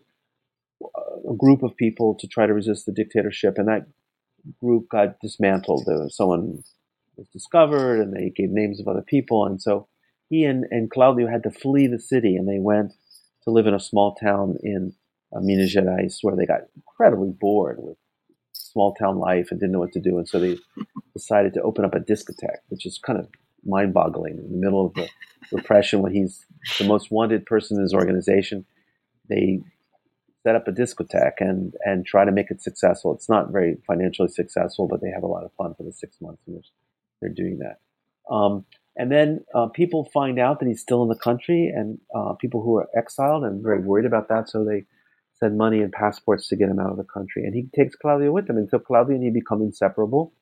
a 1.30 1.36
group 1.36 1.64
of 1.64 1.76
people 1.78 2.16
to 2.20 2.28
try 2.28 2.46
to 2.46 2.54
resist 2.54 2.86
the 2.86 2.92
dictatorship, 2.92 3.58
and 3.58 3.68
that 3.68 3.88
group 4.60 4.90
got 4.90 5.20
dismantled. 5.20 5.84
Was 5.88 6.16
someone 6.16 6.64
was 7.18 7.28
discovered, 7.30 8.00
and 8.02 8.14
they 8.14 8.30
gave 8.30 8.50
names 8.50 8.80
of 8.80 8.88
other 8.88 9.02
people, 9.02 9.46
and 9.46 9.62
so 9.62 9.88
he 10.30 10.46
and, 10.46 10.66
and 10.72 10.90
Claudio 10.90 11.28
had 11.28 11.44
to 11.44 11.52
flee 11.52 11.88
the 11.88 12.00
city, 12.00 12.36
and 12.36 12.48
they 12.48 12.60
went 12.60 12.94
to 13.44 13.52
live 13.52 13.68
in 13.68 13.74
a 13.74 13.80
small 13.80 14.16
town 14.16 14.58
in 14.64 14.94
uh, 15.36 15.40
Minas 15.42 15.76
Gerais, 15.76 16.20
where 16.22 16.36
they 16.36 16.46
got 16.46 16.62
incredibly 16.76 17.32
bored 17.32 17.78
with 17.80 17.98
small 18.54 18.94
town 18.94 19.18
life 19.18 19.50
and 19.52 19.60
didn't 19.60 19.74
know 19.74 19.80
what 19.80 19.92
to 19.92 20.00
do. 20.00 20.18
And 20.18 20.28
so 20.28 20.40
they 20.40 20.58
decided 21.14 21.54
to 21.56 21.62
open 21.62 21.84
up 21.84 21.96
a 21.96 22.00
discotheque, 22.00 22.64
which 22.70 22.86
is 22.86 22.98
kind 22.98 23.20
of 23.20 23.28
mind 23.66 23.94
boggling 23.94 24.38
in 24.38 24.52
the 24.52 24.58
middle 24.58 24.86
of 24.88 24.94
the 24.94 25.08
repression 25.52 26.02
when 26.02 26.14
he's 26.14 26.46
the 26.80 26.86
most 26.86 27.12
wanted 27.12 27.46
person 27.46 27.78
in 27.78 27.84
his 27.84 27.94
organization. 27.94 28.66
They 29.30 29.62
set 30.44 30.56
up 30.56 30.68
a 30.68 30.72
discotheque 30.72 31.40
and, 31.40 31.74
and 31.86 32.06
try 32.06 32.26
to 32.26 32.32
make 32.32 32.50
it 32.50 32.62
successful. 32.62 33.14
It's 33.14 33.30
not 33.30 33.52
very 33.52 33.78
financially 33.86 34.30
successful, 34.30 34.88
but 34.88 35.02
they 35.02 35.12
have 35.14 35.24
a 35.24 35.28
lot 35.28 35.44
of 35.44 35.52
fun 35.54 35.76
for 35.76 35.84
the 35.84 35.94
six 35.94 36.18
months 36.20 36.42
in 36.48 36.56
which 36.56 36.68
they're 37.22 37.30
doing 37.34 37.60
that. 37.60 38.34
Um, 38.34 38.66
and 38.96 39.12
then 39.12 39.46
uh, 39.56 39.68
people 39.68 40.10
find 40.14 40.40
out 40.40 40.60
that 40.60 40.68
he's 40.68 40.82
still 40.82 41.04
in 41.04 41.10
the 41.10 41.16
country, 41.16 41.72
and 41.74 42.00
uh, 42.16 42.34
people 42.34 42.62
who 42.62 42.78
are 42.78 42.90
exiled 42.98 43.44
and 43.44 43.64
very 43.64 43.80
worried 43.80 44.06
about 44.06 44.30
that, 44.30 44.50
so 44.50 44.66
they 44.66 44.86
send 45.42 45.58
money 45.58 45.82
and 45.82 45.92
passports 45.92 46.48
to 46.48 46.56
get 46.56 46.70
him 46.70 46.80
out 46.80 46.92
of 46.92 46.98
the 46.98 47.04
country. 47.04 47.44
And 47.44 47.56
he 47.56 47.68
takes 47.76 47.96
Claudio 47.96 48.32
with 48.32 48.50
him. 48.50 48.58
And 48.58 48.70
so 48.70 48.80
Claudio 48.80 49.16
and 49.16 49.24
he 49.24 49.32
become 49.32 49.62
inseparable. 49.62 50.34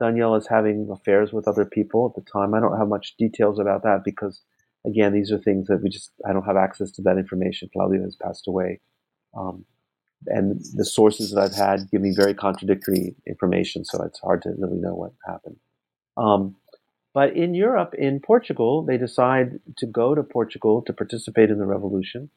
Daniel 0.00 0.34
is 0.34 0.46
having 0.48 0.88
affairs 0.90 1.32
with 1.32 1.48
other 1.48 1.64
people 1.64 2.10
at 2.10 2.22
the 2.22 2.30
time. 2.30 2.54
I 2.54 2.60
don't 2.60 2.78
have 2.78 2.88
much 2.88 3.16
details 3.18 3.58
about 3.58 3.82
that 3.82 4.02
because, 4.04 4.42
again, 4.86 5.12
these 5.12 5.32
are 5.32 5.38
things 5.38 5.66
that 5.68 5.82
we 5.82 5.90
just, 5.90 6.10
I 6.28 6.32
don't 6.32 6.44
have 6.44 6.56
access 6.56 6.90
to 6.92 7.02
that 7.02 7.18
information. 7.18 7.70
Claudio 7.72 8.02
has 8.02 8.16
passed 8.16 8.46
away. 8.48 8.80
Um, 9.36 9.64
and 10.26 10.60
the 10.74 10.84
sources 10.84 11.30
that 11.30 11.40
I've 11.40 11.54
had 11.54 11.90
give 11.90 12.00
me 12.00 12.12
very 12.16 12.34
contradictory 12.34 13.14
information, 13.26 13.84
so 13.84 14.02
it's 14.02 14.18
hard 14.20 14.42
to 14.42 14.50
really 14.58 14.78
know 14.78 14.94
what 14.94 15.12
happened. 15.26 15.56
Um, 16.16 16.56
but 17.14 17.36
in 17.36 17.54
Europe, 17.54 17.94
in 17.96 18.20
Portugal, 18.20 18.82
they 18.82 18.96
decide 18.98 19.60
to 19.78 19.86
go 19.86 20.14
to 20.14 20.22
Portugal 20.22 20.82
to 20.82 20.92
participate 20.92 21.50
in 21.50 21.58
the 21.58 21.66
revolution 21.66 22.30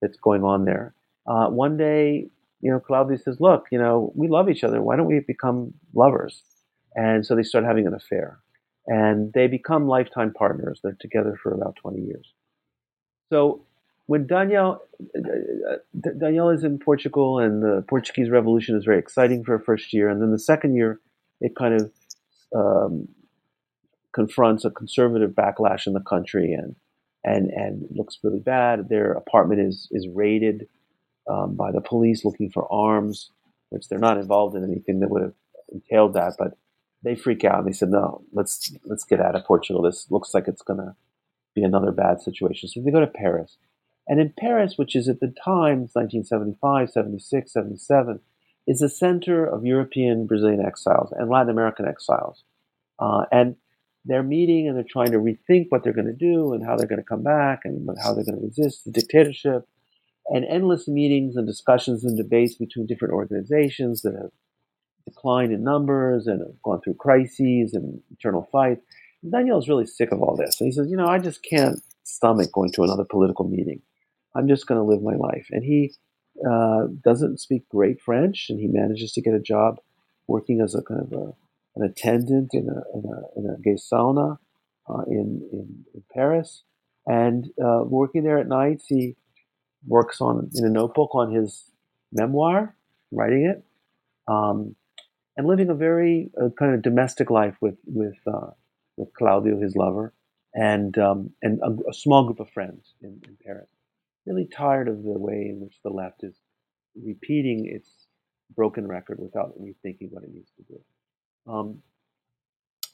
that's 0.00 0.16
going 0.16 0.44
on 0.44 0.64
there 0.64 0.94
uh, 1.26 1.48
one 1.48 1.76
day, 1.76 2.28
you 2.60 2.70
know, 2.70 2.78
Claudio 2.80 3.16
says, 3.16 3.38
"Look, 3.40 3.66
you 3.72 3.78
know, 3.78 4.12
we 4.14 4.28
love 4.28 4.48
each 4.48 4.64
other. 4.64 4.80
Why 4.80 4.96
don't 4.96 5.06
we 5.06 5.20
become 5.20 5.74
lovers?" 5.94 6.42
And 6.94 7.26
so 7.26 7.34
they 7.34 7.42
start 7.42 7.64
having 7.64 7.86
an 7.86 7.94
affair, 7.94 8.38
and 8.86 9.32
they 9.32 9.46
become 9.48 9.88
lifetime 9.88 10.32
partners. 10.32 10.80
They're 10.82 10.96
together 11.00 11.38
for 11.42 11.52
about 11.52 11.76
twenty 11.76 12.00
years. 12.02 12.32
So 13.30 13.64
when 14.06 14.26
Daniel 14.26 14.80
uh, 15.16 15.72
uh, 15.72 16.10
Daniel 16.18 16.50
is 16.50 16.64
in 16.64 16.78
Portugal, 16.78 17.38
and 17.38 17.62
the 17.62 17.84
Portuguese 17.88 18.30
Revolution 18.30 18.76
is 18.76 18.84
very 18.84 18.98
exciting 18.98 19.44
for 19.44 19.54
a 19.54 19.60
first 19.60 19.92
year, 19.92 20.08
and 20.08 20.22
then 20.22 20.30
the 20.30 20.38
second 20.38 20.76
year, 20.76 21.00
it 21.40 21.54
kind 21.56 21.74
of 21.74 21.92
um, 22.54 23.08
confronts 24.12 24.64
a 24.64 24.70
conservative 24.70 25.30
backlash 25.30 25.86
in 25.86 25.92
the 25.92 26.00
country, 26.00 26.52
and 26.52 26.76
and 27.24 27.50
and 27.50 27.86
looks 27.90 28.18
really 28.22 28.40
bad. 28.40 28.88
Their 28.88 29.12
apartment 29.12 29.60
is 29.60 29.88
is 29.90 30.06
raided 30.08 30.68
um, 31.28 31.56
by 31.56 31.72
the 31.72 31.80
police 31.80 32.24
looking 32.24 32.50
for 32.50 32.72
arms, 32.72 33.30
which 33.70 33.88
they're 33.88 33.98
not 33.98 34.18
involved 34.18 34.56
in 34.56 34.64
anything 34.64 35.00
that 35.00 35.10
would 35.10 35.22
have 35.22 35.34
entailed 35.72 36.14
that, 36.14 36.34
but 36.38 36.56
they 37.02 37.16
freak 37.16 37.44
out 37.44 37.58
and 37.58 37.66
they 37.66 37.72
said, 37.72 37.88
"No, 37.88 38.22
let's 38.32 38.72
let's 38.84 39.04
get 39.04 39.20
out 39.20 39.34
of 39.34 39.44
Portugal. 39.44 39.82
This 39.82 40.08
looks 40.10 40.32
like 40.32 40.46
it's 40.46 40.62
gonna 40.62 40.94
be 41.56 41.64
another 41.64 41.90
bad 41.90 42.20
situation. 42.22 42.68
So 42.68 42.80
they 42.80 42.92
go 42.92 43.00
to 43.00 43.06
Paris. 43.08 43.56
And 44.08 44.20
in 44.20 44.32
Paris, 44.38 44.74
which 44.76 44.94
is 44.94 45.08
at 45.08 45.20
the 45.20 45.34
time, 45.44 45.88
1975, 45.92 46.90
76, 46.90 47.52
77, 47.52 48.20
is 48.66 48.80
the 48.80 48.88
center 48.88 49.44
of 49.44 49.64
European 49.64 50.26
Brazilian 50.26 50.64
exiles 50.64 51.12
and 51.16 51.28
Latin 51.28 51.50
American 51.50 51.86
exiles. 51.86 52.44
Uh, 52.98 53.24
and 53.32 53.56
they're 54.04 54.22
meeting 54.22 54.68
and 54.68 54.76
they're 54.76 54.84
trying 54.88 55.12
to 55.12 55.18
rethink 55.18 55.66
what 55.68 55.82
they're 55.82 55.92
going 55.92 56.06
to 56.06 56.12
do 56.12 56.52
and 56.52 56.64
how 56.64 56.76
they're 56.76 56.86
going 56.86 57.00
to 57.00 57.04
come 57.04 57.22
back 57.22 57.60
and 57.64 57.88
how 58.02 58.14
they're 58.14 58.24
going 58.24 58.38
to 58.38 58.46
resist 58.46 58.84
the 58.84 58.92
dictatorship. 58.92 59.68
And 60.28 60.44
endless 60.44 60.88
meetings 60.88 61.36
and 61.36 61.46
discussions 61.46 62.04
and 62.04 62.16
debates 62.16 62.56
between 62.56 62.86
different 62.86 63.14
organizations 63.14 64.02
that 64.02 64.14
have 64.14 64.30
declined 65.04 65.52
in 65.52 65.62
numbers 65.62 66.26
and 66.26 66.40
have 66.40 66.62
gone 66.64 66.80
through 66.80 66.94
crises 66.94 67.74
and 67.74 68.00
internal 68.10 68.48
fights. 68.50 68.82
Daniel 69.30 69.58
is 69.58 69.68
really 69.68 69.86
sick 69.86 70.12
of 70.12 70.20
all 70.20 70.36
this. 70.36 70.60
And 70.60 70.66
he 70.66 70.72
says, 70.72 70.88
you 70.90 70.96
know, 70.96 71.06
I 71.06 71.18
just 71.18 71.44
can't 71.44 71.80
stomach 72.04 72.52
going 72.52 72.72
to 72.72 72.82
another 72.82 73.04
political 73.04 73.48
meeting. 73.48 73.82
I'm 74.36 74.48
just 74.48 74.66
going 74.66 74.80
to 74.80 74.86
live 74.86 75.02
my 75.02 75.14
life. 75.14 75.46
And 75.50 75.64
he 75.64 75.92
uh, 76.48 76.86
doesn't 77.04 77.40
speak 77.40 77.68
great 77.68 78.00
French, 78.00 78.46
and 78.50 78.60
he 78.60 78.68
manages 78.68 79.12
to 79.12 79.22
get 79.22 79.34
a 79.34 79.40
job 79.40 79.78
working 80.26 80.60
as 80.60 80.74
a 80.74 80.82
kind 80.82 81.00
of 81.00 81.12
a, 81.12 81.32
an 81.76 81.84
attendant 81.84 82.50
in 82.52 82.68
a, 82.68 82.98
in 82.98 83.04
a, 83.04 83.38
in 83.38 83.50
a 83.50 83.60
gay 83.62 83.76
sauna 83.76 84.38
uh, 84.88 85.02
in, 85.08 85.42
in, 85.52 85.84
in, 85.94 86.02
Paris. 86.12 86.62
And 87.06 87.46
uh, 87.62 87.84
working 87.84 88.24
there 88.24 88.38
at 88.38 88.48
nights, 88.48 88.86
he 88.88 89.16
works 89.86 90.20
on 90.20 90.50
in 90.54 90.64
a 90.64 90.70
notebook 90.70 91.14
on 91.14 91.32
his 91.32 91.70
memoir, 92.12 92.74
writing 93.12 93.46
it, 93.46 93.64
um, 94.30 94.74
and 95.36 95.46
living 95.46 95.70
a 95.70 95.74
very 95.74 96.30
uh, 96.40 96.48
kind 96.58 96.74
of 96.74 96.82
domestic 96.82 97.30
life 97.30 97.54
with 97.60 97.76
with 97.86 98.16
uh, 98.26 98.50
with 98.96 99.12
Claudio, 99.14 99.60
his 99.60 99.76
lover, 99.76 100.12
and 100.54 100.96
um, 100.98 101.30
and 101.42 101.60
a, 101.62 101.90
a, 101.90 101.94
small 101.94 102.24
group 102.24 102.40
of 102.40 102.50
friends 102.50 102.94
in, 103.02 103.20
in, 103.28 103.36
Paris. 103.44 103.68
Really 104.26 104.46
tired 104.46 104.88
of 104.88 105.02
the 105.02 105.18
way 105.18 105.46
in 105.48 105.60
which 105.60 105.76
the 105.84 105.90
left 105.90 106.24
is 106.24 106.34
repeating 107.00 107.66
its 107.66 107.88
broken 108.54 108.86
record 108.86 109.18
without 109.18 109.52
rethinking 109.60 110.10
what 110.10 110.24
it 110.24 110.32
needs 110.32 110.50
to 110.56 110.62
do. 110.62 111.52
Um, 111.52 111.82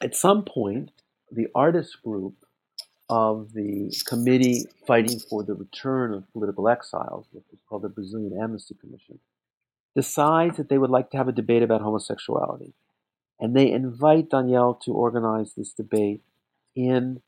at 0.03 0.14
some 0.14 0.45
point, 0.45 0.91
the 1.30 1.47
artist 1.55 2.03
group 2.03 2.35
of 3.09 3.53
the 3.53 3.95
committee 4.07 4.64
fighting 4.87 5.18
for 5.18 5.43
the 5.43 5.55
return 5.55 6.12
of 6.14 6.30
political 6.33 6.68
exiles, 6.68 7.26
which 7.33 7.45
is 7.53 7.61
called 7.68 7.83
the 7.83 7.89
Brazilian 7.89 8.39
Amnesty 8.41 8.74
Commission, 8.80 9.18
decides 9.95 10.57
that 10.57 10.68
they 10.68 10.78
would 10.78 10.91
like 10.91 11.11
to 11.11 11.16
have 11.16 11.28
a 11.28 11.33
debate 11.33 11.62
about 11.62 11.83
homosexuality. 11.83 12.72
And 13.39 13.55
they 13.55 13.70
invite 13.70 14.30
Daniel 14.30 14.74
to 14.85 14.93
organize 14.93 15.55
this 15.55 15.72
debate 15.72 16.22
in 16.74 17.20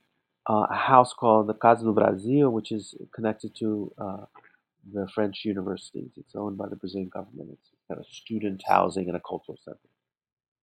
uh, 0.49 0.67
a 0.71 0.75
house 0.75 1.13
called 1.13 1.49
the 1.49 1.55
Casa 1.55 1.85
do 1.85 1.93
Brasil, 1.93 2.51
which 2.51 2.71
is 2.71 2.95
connected 3.15 3.55
to 3.57 3.93
uh, 3.99 4.25
the 4.93 5.09
French 5.15 5.43
universities. 5.45 6.11
It's 6.17 6.35
owned 6.35 6.59
by 6.59 6.69
the 6.69 6.77
Brazilian 6.77 7.09
government. 7.09 7.51
It's 7.53 7.71
kind 7.89 8.01
of 8.01 8.07
student 8.07 8.63
housing 8.67 9.09
and 9.09 9.17
a 9.17 9.21
cultural 9.21 9.59
center. 9.65 9.79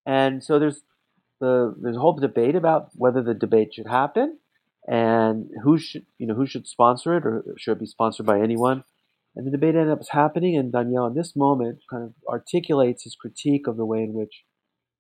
And 0.07 0.43
so 0.43 0.59
there's 0.59 0.83
the 1.41 1.75
there's 1.81 1.97
a 1.97 2.01
whole 2.01 2.13
debate 2.13 2.55
about 2.55 2.91
whether 2.95 3.23
the 3.23 3.35
debate 3.35 3.75
should 3.75 3.87
happen 3.87 4.39
and 4.87 5.51
who 5.63 5.79
should 5.79 6.05
you 6.19 6.27
know 6.27 6.35
who 6.35 6.47
should 6.47 6.67
sponsor 6.67 7.17
it 7.17 7.25
or 7.25 7.45
should 7.59 7.73
it 7.73 7.81
be 7.81 7.87
sponsored 7.87 8.27
by 8.27 8.41
anyone. 8.41 8.85
And 9.37 9.47
the 9.47 9.53
debate 9.53 9.77
ended 9.77 9.93
up 9.93 10.01
happening, 10.11 10.57
and 10.57 10.73
Daniel, 10.73 11.07
in 11.07 11.15
this 11.15 11.37
moment, 11.37 11.79
kind 11.89 12.03
of 12.03 12.15
articulates 12.29 13.05
his 13.05 13.15
critique 13.15 13.69
of 13.69 13.77
the 13.77 13.85
way 13.85 14.03
in 14.03 14.13
which 14.13 14.43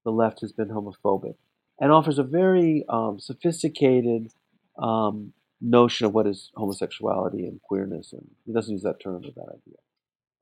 the 0.04 0.12
left 0.12 0.40
has 0.40 0.52
been 0.52 0.68
homophobic 0.68 1.34
and 1.80 1.90
offers 1.90 2.18
a 2.18 2.22
very 2.22 2.84
um, 2.88 3.18
sophisticated 3.18 4.30
um, 4.80 5.32
notion 5.60 6.06
of 6.06 6.14
what 6.14 6.26
is 6.26 6.50
homosexuality 6.56 7.46
and 7.46 7.60
queerness. 7.62 8.12
And 8.12 8.26
he 8.46 8.52
doesn't 8.52 8.72
use 8.72 8.82
that 8.82 9.00
term, 9.02 9.20
but 9.22 9.34
that 9.34 9.50
idea. 9.50 9.76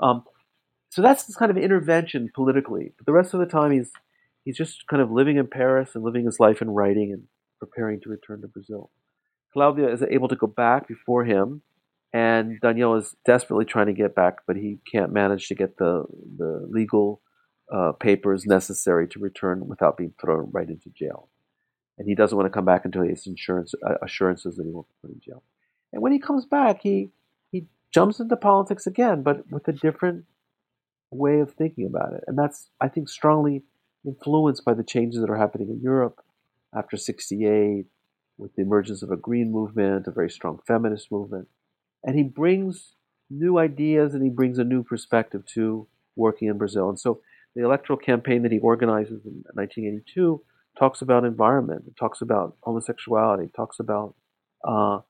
Um, 0.01 0.25
so 0.91 1.03
that's 1.03 1.25
this 1.25 1.37
kind 1.37 1.51
of 1.51 1.57
intervention 1.57 2.31
politically. 2.35 2.93
But 2.97 3.07
the 3.07 3.13
rest 3.13 3.35
of 3.35 3.41
the 3.41 3.47
time, 3.47 3.73
he's 3.73 3.91
he's 4.45 4.57
just 4.57 4.87
kind 4.89 5.03
of 5.03 5.11
living 5.11 5.37
in 5.37 5.47
Paris 5.47 5.91
and 5.95 6.05
living 6.05 6.25
his 6.25 6.41
life 6.41 6.61
and 6.61 6.75
writing 6.75 7.13
and 7.13 7.25
preparing 7.59 8.01
to 8.01 8.09
return 8.09 8.41
to 8.41 8.49
Brazil. 8.49 8.91
Claudio 9.53 9.93
is 9.93 10.03
able 10.03 10.29
to 10.29 10.37
go 10.37 10.47
back 10.47 10.87
before 10.87 11.25
him 11.25 11.63
and 12.13 12.59
Daniel 12.61 12.95
is 12.95 13.15
desperately 13.27 13.65
trying 13.65 13.87
to 13.87 13.93
get 13.93 14.15
back, 14.15 14.39
but 14.47 14.57
he 14.57 14.79
can't 14.91 15.13
manage 15.13 15.49
to 15.49 15.55
get 15.55 15.77
the 15.77 16.05
the 16.39 16.67
legal 16.71 17.21
uh, 17.73 17.93
papers 17.93 18.47
necessary 18.47 19.07
to 19.09 19.19
return 19.19 19.67
without 19.67 19.97
being 19.97 20.15
thrown 20.21 20.49
right 20.53 20.69
into 20.69 20.91
jail. 20.91 21.29
And 21.99 22.09
he 22.09 22.15
doesn't 22.15 22.37
want 22.37 22.47
to 22.47 22.57
come 22.57 22.65
back 22.65 22.85
until 22.85 23.03
he 23.03 23.11
has 23.11 23.27
insurance 23.27 23.75
uh, 23.87 23.95
assurances 24.03 24.57
that 24.57 24.65
he 24.65 24.71
won't 24.71 24.89
be 24.89 24.95
put 25.03 25.11
in 25.11 25.21
jail. 25.21 25.43
And 25.93 26.03
when 26.03 26.13
he 26.13 26.19
comes 26.19 26.47
back, 26.47 26.81
he 26.83 27.11
he 27.51 27.67
jumps 27.93 28.21
into 28.21 28.37
politics 28.37 28.87
again, 28.87 29.23
but 29.23 29.51
with 29.51 29.67
a 29.69 29.73
different 29.73 30.25
way 31.11 31.41
of 31.41 31.53
thinking 31.55 31.87
about 31.87 32.13
it. 32.13 32.25
And 32.27 32.39
that's 32.39 32.71
I 32.81 32.89
think 32.89 33.09
strongly 33.09 33.65
influenced 34.07 34.65
by 34.65 34.75
the 34.75 34.85
changes 34.85 35.21
that 35.21 35.31
are 35.31 35.39
happening 35.39 35.71
in 35.71 35.81
Europe 35.81 36.21
after 36.75 36.97
'68, 36.97 37.87
with 38.37 38.55
the 38.55 38.63
emergence 38.63 39.03
of 39.03 39.11
a 39.11 39.17
green 39.17 39.51
movement, 39.51 40.07
a 40.07 40.13
very 40.13 40.31
strong 40.31 40.61
feminist 40.67 41.11
movement 41.11 41.49
and 42.05 42.17
he 42.17 42.23
brings 42.23 42.95
new 43.31 43.59
ideas 43.59 44.15
and 44.15 44.23
he 44.23 44.31
brings 44.31 44.59
a 44.59 44.65
new 44.65 44.83
perspective 44.83 45.45
to 45.47 45.87
working 46.17 46.49
in 46.49 46.59
Brazil. 46.59 46.89
And 46.89 46.99
so 46.99 47.21
the 47.55 47.65
electoral 47.65 47.99
campaign 47.99 48.43
that 48.43 48.53
he 48.53 48.59
organizes 48.59 49.25
in 49.25 49.45
1982 49.55 50.41
talks 50.79 51.03
about 51.03 51.25
environment, 51.25 51.85
it 51.87 51.97
talks 51.97 52.21
about 52.21 52.57
homosexuality, 52.63 53.51
talks 53.55 53.79
about 53.81 54.15
uh, 54.67 55.01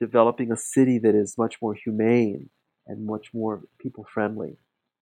developing 0.00 0.52
a 0.52 0.56
city 0.56 0.98
that 0.98 1.14
is 1.14 1.36
much 1.38 1.56
more 1.62 1.74
humane 1.74 2.50
and 2.86 3.06
much 3.06 3.28
more 3.32 3.62
people 3.80 4.04
friendly, 4.12 4.56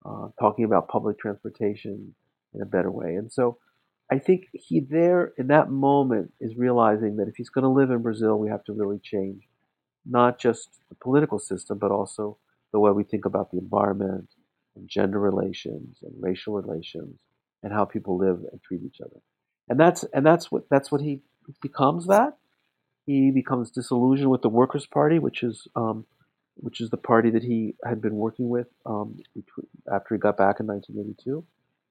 uh, 0.04 0.28
talking 0.38 0.64
about 0.64 0.88
public 0.88 1.18
transportation 1.18 2.14
in 2.54 2.62
a 2.62 2.66
better 2.66 2.90
way. 2.90 3.14
And 3.14 3.32
so 3.32 3.58
I 4.10 4.18
think 4.18 4.46
he 4.52 4.80
there 4.80 5.32
in 5.38 5.48
that 5.48 5.70
moment 5.70 6.32
is 6.40 6.56
realizing 6.56 7.16
that 7.16 7.28
if 7.28 7.34
he's 7.36 7.48
going 7.48 7.64
to 7.64 7.68
live 7.68 7.90
in 7.90 8.02
Brazil, 8.02 8.38
we 8.38 8.50
have 8.50 8.64
to 8.64 8.72
really 8.72 9.00
change 9.02 9.42
not 10.04 10.38
just 10.38 10.80
the 10.88 10.96
political 10.96 11.38
system, 11.38 11.78
but 11.78 11.90
also 11.90 12.38
the 12.72 12.80
way 12.80 12.90
we 12.90 13.04
think 13.04 13.24
about 13.24 13.50
the 13.50 13.58
environment 13.58 14.28
and 14.76 14.88
gender 14.88 15.18
relations 15.18 15.98
and 16.02 16.12
racial 16.20 16.54
relations 16.54 17.18
and 17.62 17.72
how 17.72 17.84
people 17.84 18.18
live 18.18 18.38
and 18.50 18.60
treat 18.62 18.82
each 18.82 19.00
other. 19.00 19.20
And 19.72 19.80
that's 19.80 20.04
and 20.12 20.26
that's 20.26 20.52
what 20.52 20.68
that's 20.68 20.92
what 20.92 21.00
he 21.00 21.22
becomes. 21.62 22.06
That 22.06 22.36
he 23.06 23.30
becomes 23.30 23.70
disillusioned 23.70 24.30
with 24.30 24.42
the 24.42 24.50
Workers' 24.50 24.84
Party, 24.84 25.18
which 25.18 25.42
is 25.42 25.66
um, 25.74 26.04
which 26.56 26.82
is 26.82 26.90
the 26.90 26.98
party 26.98 27.30
that 27.30 27.42
he 27.42 27.74
had 27.82 28.02
been 28.02 28.16
working 28.16 28.50
with 28.50 28.66
um, 28.84 29.18
after 29.90 30.14
he 30.14 30.18
got 30.18 30.36
back 30.36 30.60
in 30.60 30.66
1982, 30.66 31.42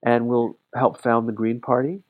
and 0.06 0.28
will 0.28 0.60
help 0.76 1.02
found 1.02 1.28
the 1.28 1.34
Green 1.34 1.60
Party. 1.60 2.04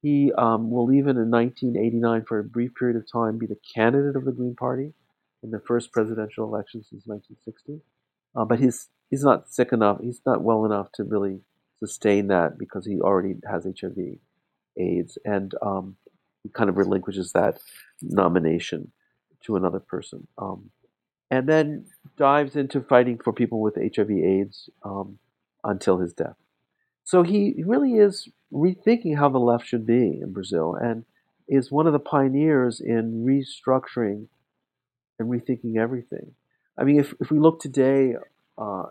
He 0.00 0.32
um, 0.38 0.70
will 0.70 0.90
even 0.90 1.18
in 1.18 1.30
1989, 1.30 2.24
for 2.26 2.38
a 2.38 2.44
brief 2.44 2.70
period 2.74 2.96
of 2.96 3.04
time, 3.12 3.36
be 3.36 3.44
the 3.44 3.58
candidate 3.74 4.16
of 4.16 4.24
the 4.24 4.32
Green 4.32 4.54
Party 4.54 4.94
in 5.42 5.50
the 5.50 5.60
first 5.60 5.92
presidential 5.92 6.46
election 6.46 6.82
since 6.82 7.02
1960. 7.04 7.82
Uh, 8.34 8.46
but 8.46 8.58
he's 8.58 8.88
he's 9.10 9.22
not 9.22 9.50
sick 9.50 9.70
enough. 9.70 9.98
He's 10.00 10.22
not 10.24 10.42
well 10.42 10.64
enough 10.64 10.92
to 10.92 11.04
really 11.04 11.40
sustain 11.78 12.28
that 12.28 12.56
because 12.56 12.86
he 12.86 13.02
already 13.02 13.34
has 13.46 13.66
HIV, 13.66 14.16
AIDS, 14.80 15.18
and 15.24 15.52
um, 15.62 15.96
kind 16.54 16.70
of 16.70 16.76
relinquishes 16.76 17.32
that 17.32 17.58
nomination 18.02 18.92
to 19.44 19.56
another 19.56 19.80
person. 19.80 20.26
Um, 20.38 20.70
and 21.30 21.48
then 21.48 21.86
dives 22.16 22.56
into 22.56 22.80
fighting 22.80 23.18
for 23.22 23.32
people 23.32 23.60
with 23.60 23.76
HIV/AIDS 23.76 24.70
um, 24.82 25.18
until 25.62 25.98
his 25.98 26.12
death. 26.12 26.36
So 27.04 27.22
he 27.22 27.62
really 27.64 27.94
is 27.94 28.28
rethinking 28.52 29.16
how 29.16 29.28
the 29.28 29.38
left 29.38 29.66
should 29.66 29.86
be 29.86 30.20
in 30.22 30.32
Brazil, 30.32 30.74
and 30.74 31.04
is 31.48 31.70
one 31.70 31.86
of 31.86 31.92
the 31.92 31.98
pioneers 31.98 32.80
in 32.80 33.24
restructuring 33.26 34.26
and 35.18 35.28
rethinking 35.28 35.76
everything. 35.76 36.32
I 36.78 36.84
mean, 36.84 36.98
if, 36.98 37.12
if 37.20 37.30
we 37.30 37.38
look 37.38 37.60
today 37.60 38.14
uh, 38.56 38.84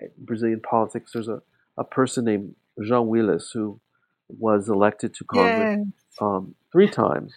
at 0.00 0.16
Brazilian 0.16 0.60
politics, 0.60 1.12
there's 1.12 1.28
a, 1.28 1.42
a 1.76 1.84
person 1.84 2.24
named 2.24 2.54
Jean 2.82 3.06
Wyllys 3.06 3.50
who 3.52 3.80
was 4.28 4.68
elected 4.68 5.14
to 5.14 5.24
Congress 5.24 5.86
um, 6.20 6.54
three 6.72 6.88
times. 6.88 7.34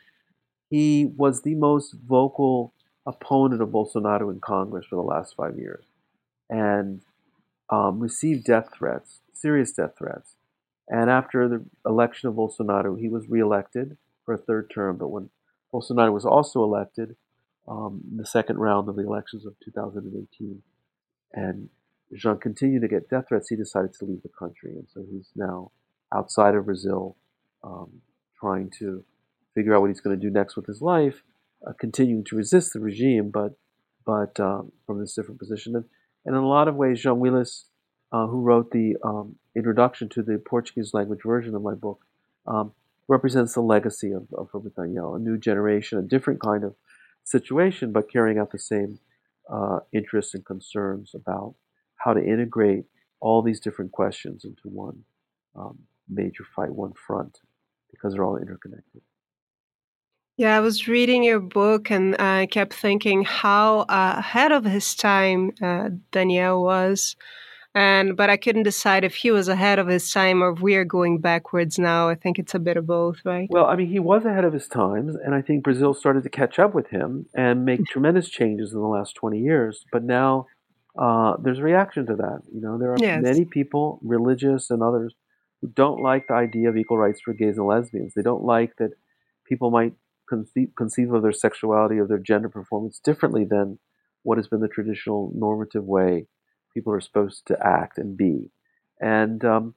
He 0.70 1.06
was 1.06 1.42
the 1.42 1.56
most 1.56 1.94
vocal 1.94 2.74
opponent 3.06 3.62
of 3.62 3.70
Bolsonaro 3.70 4.32
in 4.32 4.40
Congress 4.40 4.86
for 4.90 4.96
the 4.96 5.02
last 5.02 5.36
five 5.36 5.58
years 5.58 5.84
and 6.50 7.02
um, 7.70 8.00
received 8.00 8.46
death 8.46 8.70
threats, 8.78 9.20
serious 9.34 9.72
death 9.72 9.94
threats. 9.98 10.36
And 10.88 11.10
after 11.10 11.48
the 11.48 11.66
election 11.86 12.30
of 12.30 12.36
Bolsonaro, 12.36 13.00
he 13.00 13.08
was 13.08 13.30
reelected 13.30 13.98
for 14.26 14.34
a 14.34 14.38
third 14.38 14.70
term. 14.74 14.98
But 14.98 15.08
when 15.08 15.30
Bolsonaro 15.74 16.12
was 16.12 16.26
also 16.26 16.64
elected, 16.64 17.16
um, 17.68 18.02
the 18.16 18.26
second 18.26 18.58
round 18.58 18.90
of 18.90 18.96
the 18.96 19.06
elections 19.06 19.46
of 19.46 19.54
2018. 19.64 20.62
And 21.34 21.70
Jean 22.14 22.38
continued 22.38 22.82
to 22.82 22.88
get 22.88 23.10
death 23.10 23.26
threats. 23.30 23.50
He 23.50 23.56
decided 23.56 23.94
to 23.94 24.06
leave 24.06 24.22
the 24.24 24.30
country. 24.30 24.72
And 24.72 24.88
so 24.94 25.06
he's 25.10 25.30
now 25.36 25.72
outside 26.14 26.56
of 26.56 26.66
Brazil, 26.66 27.18
um, 27.64 28.02
trying 28.40 28.70
to 28.80 29.04
figure 29.54 29.76
out 29.76 29.82
what 29.82 29.90
he's 29.90 30.02
going 30.02 30.18
to 30.20 30.28
do 30.28 30.32
next 30.32 30.56
with 30.56 30.66
his 30.66 30.82
life. 30.82 31.24
uh, 31.68 31.74
continuing 31.80 32.24
to 32.24 32.36
resist 32.36 32.74
the 32.74 32.80
regime, 32.80 33.30
but 33.30 33.54
but 34.06 34.40
um, 34.40 34.72
from 34.86 35.00
this 35.00 35.14
different 35.14 35.40
position. 35.40 35.76
And, 35.76 35.86
and, 36.26 36.36
in 36.36 36.42
a 36.42 36.48
lot 36.48 36.68
of 36.68 36.76
ways, 36.76 37.00
Jean 37.02 37.20
Wyllys, 37.20 37.66
uh, 38.12 38.26
who 38.28 38.42
wrote 38.42 38.72
the 38.72 38.96
um, 39.04 39.36
introduction 39.56 40.10
to 40.10 40.24
the 40.24 40.40
Portuguese 40.40 40.92
language 40.94 41.20
version 41.24 41.54
of 41.54 41.62
my 41.62 41.76
book, 41.76 42.04
um, 42.48 42.74
represents 43.08 43.54
the 43.54 43.62
legacy 43.62 44.12
of, 44.12 44.28
of 44.34 44.50
Herbert 44.52 44.76
Daniel, 44.76 45.14
a 45.14 45.20
new 45.20 45.38
generation, 45.38 46.00
a 46.00 46.02
different 46.02 46.42
kind 46.42 46.64
of 46.64 46.76
situation, 47.24 47.92
but 47.92 48.12
carrying 48.12 48.40
out 48.40 48.52
the 48.52 48.60
same 48.60 49.00
uh, 49.52 49.80
interests 49.94 50.34
and 50.34 50.46
concerns 50.46 51.14
about 51.14 51.56
how 51.98 52.14
to 52.14 52.24
integrate 52.24 52.86
all 53.20 53.44
these 53.44 53.60
different 53.60 53.92
questions 53.92 54.44
into 54.44 54.64
one 54.64 55.04
um, 55.56 55.78
major 56.12 56.44
fight, 56.56 56.74
one 56.74 56.94
front, 56.94 57.40
because 57.92 58.14
they're 58.14 58.24
all 58.24 58.38
interconnected. 58.38 59.02
Yeah, 60.38 60.58
I 60.58 60.60
was 60.60 60.88
reading 60.88 61.24
your 61.24 61.40
book 61.40 61.92
and 61.92 62.20
I 62.20 62.48
kept 62.48 62.74
thinking 62.74 63.24
how 63.24 63.80
uh, 63.82 64.16
ahead 64.18 64.52
of 64.52 64.66
his 64.66 64.96
time 64.96 65.52
uh, 65.62 65.90
Daniel 66.12 66.64
was 66.64 67.16
and 67.74 68.18
but 68.18 68.30
I 68.30 68.38
couldn't 68.38 68.64
decide 68.64 69.04
if 69.04 69.16
he 69.16 69.32
was 69.32 69.48
ahead 69.48 69.80
of 69.80 69.88
his 69.88 70.12
time 70.12 70.44
or 70.44 70.52
if 70.52 70.60
we 70.60 70.76
are 70.76 70.84
going 70.84 71.20
backwards 71.20 71.80
now. 71.80 72.10
I 72.10 72.16
think 72.16 72.38
it's 72.38 72.54
a 72.54 72.60
bit 72.60 72.78
of 72.78 72.86
both, 72.86 73.20
right? 73.24 73.48
Well, 73.50 73.66
I 73.66 73.76
mean, 73.76 73.88
he 73.88 74.00
was 74.00 74.26
ahead 74.26 74.44
of 74.44 74.54
his 74.54 74.68
times, 74.68 75.16
and 75.16 75.34
I 75.34 75.42
think 75.42 75.64
Brazil 75.64 75.94
started 75.94 76.24
to 76.24 76.30
catch 76.30 76.60
up 76.60 76.74
with 76.74 76.90
him 76.90 77.28
and 77.34 77.66
make 77.66 77.86
tremendous 77.90 78.30
changes 78.30 78.74
in 78.74 78.80
the 78.80 78.88
last 78.88 79.16
twenty 79.16 79.40
years. 79.40 79.86
But 79.92 80.04
now 80.04 80.48
uh, 80.98 81.38
there's 81.42 81.60
a 81.60 81.64
reaction 81.64 82.06
to 82.08 82.16
that. 82.18 82.42
You 82.54 82.62
know, 82.62 82.78
there 82.78 82.92
are 82.92 82.98
yes. 83.00 83.24
many 83.24 83.46
people, 83.46 84.00
religious 84.04 84.70
and 84.70 84.84
others, 84.84 85.14
who 85.62 85.68
don't 85.68 86.02
like 86.02 86.28
the 86.28 86.34
idea 86.34 86.70
of 86.70 86.78
equal 86.78 86.98
rights 86.98 87.22
for 87.22 87.34
gays 87.34 87.58
and 87.58 87.68
lesbians. 87.68 88.14
They 88.16 88.22
don't 88.22 88.44
like 88.44 88.76
that 88.78 88.92
people 89.46 89.72
might 89.72 89.94
conceive, 90.28 90.70
conceive 90.78 91.14
of 91.14 91.22
their 91.22 91.32
sexuality, 91.32 91.98
of 91.98 92.08
their 92.08 92.18
gender 92.18 92.50
performance 92.50 93.00
differently 93.04 93.46
than 93.46 93.80
what 94.24 94.38
has 94.38 94.48
been 94.48 94.62
the 94.62 94.68
traditional 94.68 95.32
normative 95.36 95.86
way 95.86 96.28
people 96.74 96.94
are 96.94 97.02
supposed 97.02 97.46
to 97.48 97.58
act 97.66 97.98
and 97.98 98.16
be. 98.18 98.50
And 99.00 99.44
um, 99.44 99.76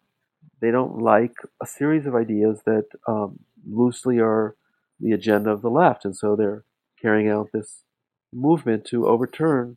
they 0.61 0.71
don't 0.71 0.99
like 0.99 1.35
a 1.63 1.67
series 1.67 2.07
of 2.07 2.15
ideas 2.15 2.61
that 2.67 2.87
um, 3.09 3.41
loosely 3.69 4.19
are 4.21 4.57
the 5.01 5.13
agenda 5.13 5.51
of 5.51 5.63
the 5.63 5.71
left. 5.71 6.05
And 6.05 6.17
so 6.17 6.37
they're 6.37 6.65
carrying 7.01 7.29
out 7.29 7.51
this 7.53 7.83
movement 8.33 8.85
to 8.87 9.07
overturn 9.07 9.77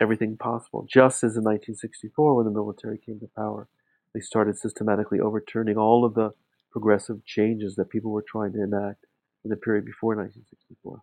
everything 0.00 0.36
possible. 0.36 0.86
Just 0.88 1.24
as 1.24 1.36
in 1.36 1.44
1964, 1.44 2.34
when 2.34 2.44
the 2.44 2.50
military 2.50 2.98
came 2.98 3.20
to 3.20 3.28
power, 3.36 3.68
they 4.14 4.20
started 4.20 4.58
systematically 4.58 5.20
overturning 5.20 5.76
all 5.76 6.04
of 6.04 6.14
the 6.14 6.30
progressive 6.70 7.24
changes 7.24 7.76
that 7.76 7.90
people 7.90 8.10
were 8.10 8.24
trying 8.26 8.52
to 8.52 8.62
enact 8.62 9.06
in 9.44 9.50
the 9.50 9.56
period 9.56 9.84
before 9.84 10.16
1964. 10.16 11.02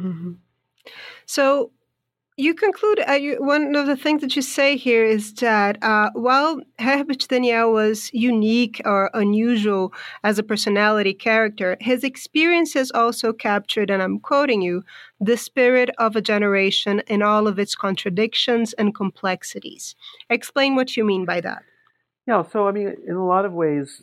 Mm-hmm. 0.00 0.32
So, 1.26 1.72
you 2.38 2.54
conclude 2.54 3.02
uh, 3.08 3.12
you, 3.14 3.36
one 3.40 3.74
of 3.74 3.86
the 3.86 3.96
things 3.96 4.20
that 4.20 4.36
you 4.36 4.42
say 4.42 4.76
here 4.76 5.04
is 5.04 5.34
that 5.34 5.82
uh, 5.82 6.10
while 6.14 6.60
Herbert 6.78 7.26
Daniel 7.28 7.72
was 7.72 8.10
unique 8.14 8.80
or 8.84 9.10
unusual 9.12 9.92
as 10.22 10.38
a 10.38 10.44
personality 10.44 11.14
character, 11.14 11.76
his 11.80 12.04
experiences 12.04 12.92
also 12.94 13.32
captured, 13.32 13.90
and 13.90 14.00
I'm 14.00 14.20
quoting 14.20 14.62
you, 14.62 14.84
the 15.20 15.36
spirit 15.36 15.90
of 15.98 16.14
a 16.14 16.22
generation 16.22 17.02
in 17.08 17.22
all 17.22 17.48
of 17.48 17.58
its 17.58 17.74
contradictions 17.74 18.72
and 18.74 18.94
complexities. 18.94 19.96
Explain 20.30 20.76
what 20.76 20.96
you 20.96 21.04
mean 21.04 21.24
by 21.24 21.40
that. 21.40 21.62
Yeah, 22.28 22.44
so 22.44 22.68
I 22.68 22.72
mean, 22.72 22.94
in 23.08 23.16
a 23.16 23.26
lot 23.26 23.46
of 23.46 23.52
ways, 23.52 24.02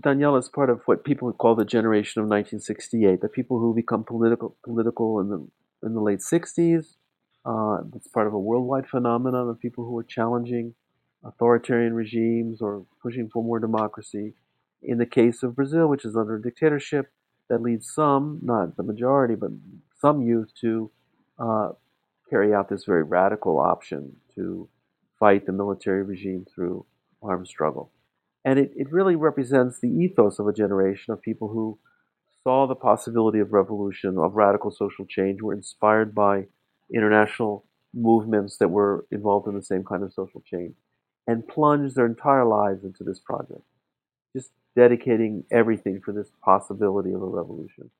Daniel 0.00 0.36
is 0.36 0.48
part 0.48 0.70
of 0.70 0.82
what 0.86 1.04
people 1.04 1.26
would 1.26 1.38
call 1.38 1.56
the 1.56 1.64
generation 1.64 2.20
of 2.20 2.28
1968, 2.28 3.20
the 3.20 3.28
people 3.28 3.58
who 3.58 3.74
become 3.74 4.04
political 4.04 4.56
political 4.64 5.18
in 5.18 5.30
the 5.30 5.48
in 5.82 5.94
the 5.94 6.00
late 6.00 6.20
60s 6.20 6.96
uh, 7.44 7.78
it's 7.94 8.08
part 8.08 8.26
of 8.26 8.34
a 8.34 8.38
worldwide 8.38 8.88
phenomenon 8.88 9.48
of 9.48 9.60
people 9.60 9.84
who 9.84 9.96
are 9.98 10.04
challenging 10.04 10.74
authoritarian 11.24 11.94
regimes 11.94 12.60
or 12.60 12.84
pushing 13.02 13.28
for 13.28 13.42
more 13.42 13.58
democracy. 13.58 14.34
In 14.82 14.98
the 14.98 15.06
case 15.06 15.42
of 15.42 15.56
Brazil, 15.56 15.88
which 15.88 16.04
is 16.04 16.16
under 16.16 16.36
a 16.36 16.42
dictatorship, 16.42 17.12
that 17.48 17.62
leads 17.62 17.92
some, 17.92 18.38
not 18.42 18.76
the 18.76 18.82
majority, 18.82 19.34
but 19.34 19.50
some 20.00 20.22
youth 20.22 20.50
to 20.60 20.90
uh, 21.38 21.70
carry 22.30 22.54
out 22.54 22.68
this 22.68 22.84
very 22.84 23.02
radical 23.02 23.58
option 23.58 24.16
to 24.34 24.68
fight 25.18 25.46
the 25.46 25.52
military 25.52 26.02
regime 26.02 26.46
through 26.54 26.86
armed 27.22 27.48
struggle. 27.48 27.90
And 28.44 28.58
it, 28.58 28.72
it 28.74 28.90
really 28.90 29.16
represents 29.16 29.80
the 29.80 29.88
ethos 29.88 30.38
of 30.38 30.46
a 30.46 30.52
generation 30.52 31.12
of 31.12 31.20
people 31.20 31.48
who 31.48 31.78
saw 32.42 32.66
the 32.66 32.74
possibility 32.74 33.38
of 33.40 33.52
revolution, 33.52 34.16
of 34.16 34.34
radical 34.34 34.70
social 34.70 35.04
change, 35.04 35.42
were 35.42 35.52
inspired 35.52 36.14
by 36.14 36.46
international 36.94 37.64
movements 37.94 38.56
that 38.58 38.68
were 38.68 39.06
involved 39.10 39.48
in 39.48 39.54
the 39.54 39.62
same 39.62 39.84
kind 39.84 40.02
of 40.02 40.12
social 40.12 40.42
change 40.42 40.74
and 41.26 41.46
plunged 41.46 41.96
their 41.96 42.06
entire 42.06 42.44
lives 42.44 42.84
into 42.84 43.04
this 43.04 43.18
project, 43.18 43.62
just 44.34 44.50
dedicating 44.76 45.44
everything 45.50 46.00
for 46.04 46.12
this 46.12 46.30
possibility 46.42 47.12
of 47.12 47.22
a 47.22 47.26
revolution. 47.26 47.90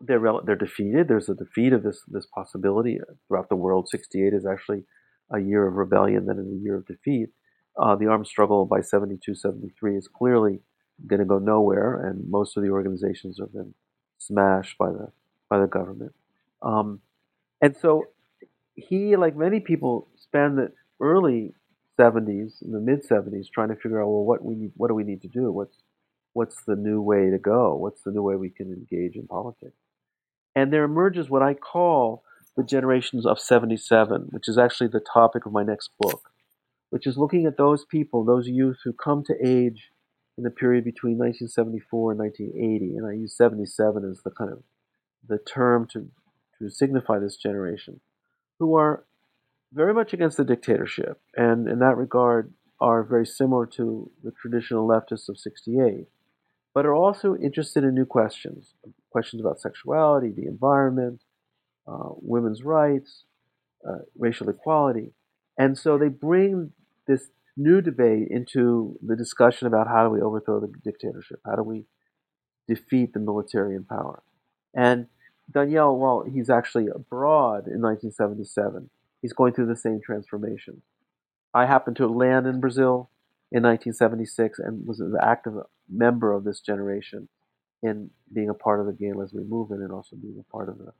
They're, 0.00 0.20
they're 0.44 0.56
defeated. 0.56 1.08
There's 1.08 1.28
a 1.28 1.34
defeat 1.34 1.72
of 1.72 1.82
this, 1.82 2.02
this 2.06 2.26
possibility 2.26 2.98
throughout 3.28 3.48
the 3.48 3.56
world. 3.56 3.88
68 3.88 4.34
is 4.34 4.46
actually 4.46 4.84
a 5.30 5.38
year 5.38 5.66
of 5.66 5.74
rebellion, 5.74 6.26
then 6.26 6.38
a 6.38 6.62
year 6.62 6.76
of 6.76 6.86
defeat. 6.86 7.30
Uh, 7.76 7.96
the 7.96 8.06
armed 8.06 8.26
struggle 8.26 8.66
by 8.66 8.80
72, 8.80 9.34
73 9.34 9.96
is 9.96 10.08
clearly 10.08 10.60
going 11.06 11.20
to 11.20 11.26
go 11.26 11.38
nowhere, 11.38 12.08
and 12.08 12.30
most 12.30 12.56
of 12.56 12.62
the 12.62 12.70
organizations 12.70 13.38
have 13.38 13.52
been 13.52 13.74
smashed 14.18 14.78
by 14.78 14.90
the 14.90 15.10
by 15.48 15.58
the 15.58 15.66
government. 15.66 16.14
Um, 16.62 17.00
and 17.60 17.76
so 17.76 18.04
he, 18.74 19.16
like 19.16 19.36
many 19.36 19.60
people, 19.60 20.08
spent 20.16 20.56
the 20.56 20.72
early 21.00 21.54
70s, 21.98 22.62
in 22.62 22.72
the 22.72 22.80
mid 22.80 23.06
70s, 23.06 23.46
trying 23.52 23.68
to 23.68 23.76
figure 23.76 24.02
out, 24.02 24.08
well, 24.08 24.24
what 24.24 24.44
we 24.44 24.54
need, 24.54 24.72
what 24.76 24.88
do 24.88 24.94
we 24.94 25.04
need 25.04 25.22
to 25.22 25.28
do? 25.28 25.52
What's 25.52 25.76
what's 26.32 26.64
the 26.64 26.74
new 26.74 27.00
way 27.00 27.30
to 27.30 27.38
go? 27.38 27.76
What's 27.76 28.02
the 28.02 28.10
new 28.10 28.22
way 28.22 28.34
we 28.34 28.50
can 28.50 28.72
engage 28.72 29.14
in 29.14 29.26
politics? 29.28 29.76
And 30.54 30.72
there 30.72 30.84
emerges 30.84 31.30
what 31.30 31.42
I 31.42 31.54
call 31.54 32.24
the 32.56 32.64
generations 32.64 33.24
of 33.24 33.38
77, 33.38 34.28
which 34.30 34.48
is 34.48 34.58
actually 34.58 34.88
the 34.88 35.00
topic 35.00 35.46
of 35.46 35.52
my 35.52 35.62
next 35.62 35.90
book, 35.98 36.30
which 36.90 37.06
is 37.06 37.16
looking 37.16 37.46
at 37.46 37.56
those 37.56 37.84
people, 37.84 38.24
those 38.24 38.48
youth 38.48 38.78
who 38.84 38.92
come 38.92 39.24
to 39.24 39.34
age 39.44 39.90
in 40.36 40.44
the 40.44 40.50
period 40.50 40.84
between 40.84 41.18
1974 41.18 42.12
and 42.12 42.20
1980. 42.20 42.96
And 42.96 43.06
I 43.06 43.12
use 43.12 43.36
77 43.36 44.04
as 44.08 44.22
the 44.22 44.30
kind 44.30 44.52
of 44.52 44.62
the 45.26 45.38
term 45.38 45.86
to 45.92 46.08
to 46.58 46.70
signify 46.70 47.18
this 47.18 47.36
generation, 47.36 48.00
who 48.58 48.76
are 48.76 49.04
very 49.72 49.92
much 49.92 50.12
against 50.12 50.36
the 50.36 50.44
dictatorship, 50.44 51.20
and 51.36 51.68
in 51.68 51.80
that 51.80 51.96
regard 51.96 52.52
are 52.80 53.02
very 53.02 53.26
similar 53.26 53.66
to 53.66 54.10
the 54.22 54.30
traditional 54.30 54.86
leftists 54.86 55.28
of 55.28 55.38
68, 55.38 56.06
but 56.74 56.86
are 56.86 56.94
also 56.94 57.36
interested 57.36 57.84
in 57.84 57.94
new 57.94 58.06
questions 58.06 58.74
questions 59.10 59.40
about 59.40 59.60
sexuality, 59.60 60.32
the 60.34 60.46
environment, 60.46 61.20
uh, 61.86 62.08
women's 62.16 62.64
rights, 62.64 63.22
uh, 63.88 63.98
racial 64.18 64.48
equality. 64.48 65.12
And 65.56 65.78
so 65.78 65.96
they 65.96 66.08
bring 66.08 66.72
this 67.06 67.30
new 67.56 67.80
debate 67.80 68.26
into 68.28 68.98
the 69.06 69.14
discussion 69.14 69.68
about 69.68 69.86
how 69.86 70.02
do 70.02 70.10
we 70.10 70.20
overthrow 70.20 70.58
the 70.58 70.72
dictatorship? 70.82 71.38
How 71.46 71.54
do 71.54 71.62
we 71.62 71.84
defeat 72.66 73.12
the 73.12 73.20
military 73.20 73.76
in 73.76 73.84
power? 73.84 74.24
And 74.74 75.06
Daniel, 75.50 75.98
while 75.98 76.24
he's 76.24 76.50
actually 76.50 76.88
abroad 76.88 77.66
in 77.66 77.80
1977, 77.82 78.90
he's 79.22 79.32
going 79.32 79.52
through 79.52 79.66
the 79.66 79.76
same 79.76 80.00
transformation. 80.04 80.82
I 81.52 81.66
happened 81.66 81.96
to 81.96 82.06
land 82.06 82.46
in 82.46 82.60
Brazil 82.60 83.10
in 83.52 83.62
1976 83.62 84.58
and 84.58 84.86
was 84.86 85.00
an 85.00 85.14
active 85.22 85.54
member 85.88 86.32
of 86.32 86.44
this 86.44 86.60
generation 86.60 87.28
in 87.82 88.10
being 88.32 88.48
a 88.48 88.54
part 88.54 88.80
of 88.80 88.86
the 88.86 88.92
gay 88.92 89.06
and 89.06 89.18
lesbian 89.18 89.48
movement 89.48 89.82
and 89.82 89.92
also 89.92 90.16
being 90.16 90.38
a 90.40 90.52
part 90.52 90.68
of 90.68 90.78
the 90.78 90.92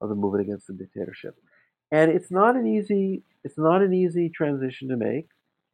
of 0.00 0.08
the 0.08 0.14
movement 0.16 0.44
against 0.44 0.66
the 0.66 0.72
dictatorship. 0.72 1.36
And 1.92 2.10
it's 2.10 2.30
not 2.30 2.56
an 2.56 2.66
easy 2.66 3.22
it's 3.44 3.56
not 3.56 3.82
an 3.82 3.94
easy 3.94 4.28
transition 4.28 4.88
to 4.88 4.96
make. 4.96 5.28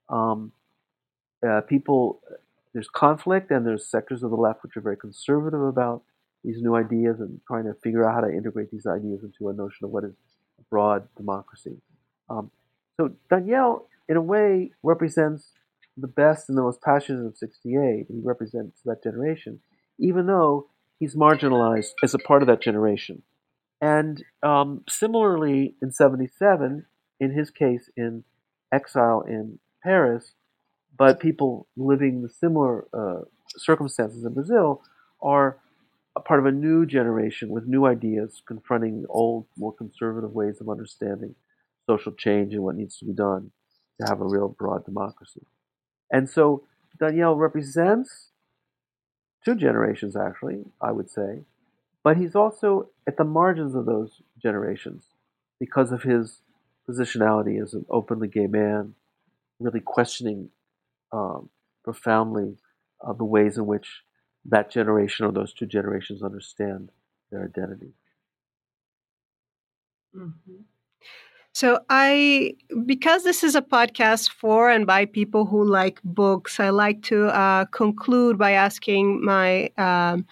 Um, 0.08 0.52
uh, 1.46 1.60
people, 1.62 2.20
there's 2.72 2.88
conflict 2.88 3.50
and 3.50 3.66
there's 3.66 3.86
sectors 3.86 4.22
of 4.22 4.30
the 4.30 4.36
left 4.36 4.62
which 4.62 4.76
are 4.76 4.80
very 4.80 4.96
conservative 4.96 5.62
about 5.62 6.02
these 6.44 6.60
new 6.60 6.74
ideas 6.74 7.20
and 7.20 7.40
trying 7.46 7.64
to 7.64 7.74
figure 7.82 8.08
out 8.08 8.14
how 8.14 8.20
to 8.20 8.32
integrate 8.32 8.70
these 8.70 8.86
ideas 8.86 9.22
into 9.22 9.48
a 9.48 9.52
notion 9.52 9.84
of 9.84 9.90
what 9.90 10.04
is 10.04 10.14
broad 10.70 11.08
democracy. 11.16 11.76
Um, 12.30 12.50
so 12.98 13.12
Daniel, 13.30 13.88
in 14.08 14.16
a 14.16 14.22
way, 14.22 14.72
represents 14.82 15.52
the 15.96 16.08
best 16.08 16.48
and 16.48 16.56
the 16.56 16.62
most 16.62 16.80
passionate 16.82 17.26
of 17.26 17.36
68. 17.36 18.06
He 18.08 18.20
represents 18.22 18.80
that 18.84 19.02
generation, 19.02 19.60
even 19.98 20.26
though 20.26 20.68
he's 20.98 21.14
marginalized 21.14 21.92
as 22.02 22.14
a 22.14 22.18
part 22.18 22.42
of 22.42 22.48
that 22.48 22.62
generation. 22.62 23.22
And 23.80 24.24
um, 24.42 24.84
similarly, 24.88 25.76
in 25.80 25.92
77, 25.92 26.86
in 27.20 27.30
his 27.32 27.50
case, 27.50 27.90
in 27.96 28.24
exile 28.72 29.22
in 29.22 29.58
Paris, 29.82 30.34
but 30.96 31.20
people 31.20 31.68
living 31.76 32.22
the 32.22 32.28
similar 32.28 32.86
uh, 32.92 33.22
circumstances 33.56 34.24
in 34.24 34.34
Brazil 34.34 34.82
are 35.22 35.58
a 36.18 36.20
part 36.20 36.40
of 36.40 36.46
a 36.46 36.52
new 36.52 36.84
generation 36.84 37.48
with 37.48 37.66
new 37.66 37.86
ideas 37.86 38.42
confronting 38.46 39.04
old, 39.08 39.46
more 39.56 39.72
conservative 39.72 40.32
ways 40.32 40.60
of 40.60 40.68
understanding 40.68 41.34
social 41.88 42.12
change 42.12 42.52
and 42.52 42.62
what 42.62 42.76
needs 42.76 42.98
to 42.98 43.04
be 43.04 43.12
done 43.12 43.50
to 44.00 44.06
have 44.06 44.20
a 44.20 44.26
real 44.26 44.48
broad 44.48 44.84
democracy. 44.84 45.46
And 46.12 46.28
so 46.28 46.64
Daniel 47.00 47.36
represents 47.36 48.28
two 49.44 49.54
generations, 49.54 50.16
actually, 50.16 50.64
I 50.80 50.92
would 50.92 51.10
say, 51.10 51.44
but 52.02 52.16
he's 52.16 52.34
also 52.34 52.90
at 53.06 53.16
the 53.16 53.24
margins 53.24 53.74
of 53.74 53.86
those 53.86 54.20
generations 54.42 55.04
because 55.60 55.92
of 55.92 56.02
his 56.02 56.40
positionality 56.88 57.62
as 57.62 57.74
an 57.74 57.84
openly 57.90 58.28
gay 58.28 58.46
man, 58.46 58.94
really 59.58 59.80
questioning 59.80 60.50
um, 61.12 61.48
profoundly 61.84 62.56
uh, 63.06 63.12
the 63.12 63.24
ways 63.24 63.56
in 63.56 63.66
which 63.66 64.02
that 64.44 64.70
generation 64.70 65.26
or 65.26 65.32
those 65.32 65.52
two 65.52 65.66
generations 65.66 66.22
understand 66.22 66.90
their 67.30 67.44
identity. 67.44 67.92
Mm-hmm. 70.16 70.62
So 71.52 71.80
I, 71.90 72.54
because 72.86 73.24
this 73.24 73.42
is 73.42 73.56
a 73.56 73.62
podcast 73.62 74.30
for 74.30 74.70
and 74.70 74.86
by 74.86 75.06
people 75.06 75.44
who 75.44 75.64
like 75.64 76.00
books, 76.04 76.60
I 76.60 76.70
like 76.70 77.02
to 77.04 77.26
uh, 77.26 77.64
conclude 77.66 78.38
by 78.38 78.52
asking 78.52 79.24
my 79.24 79.70
um, 79.76 80.24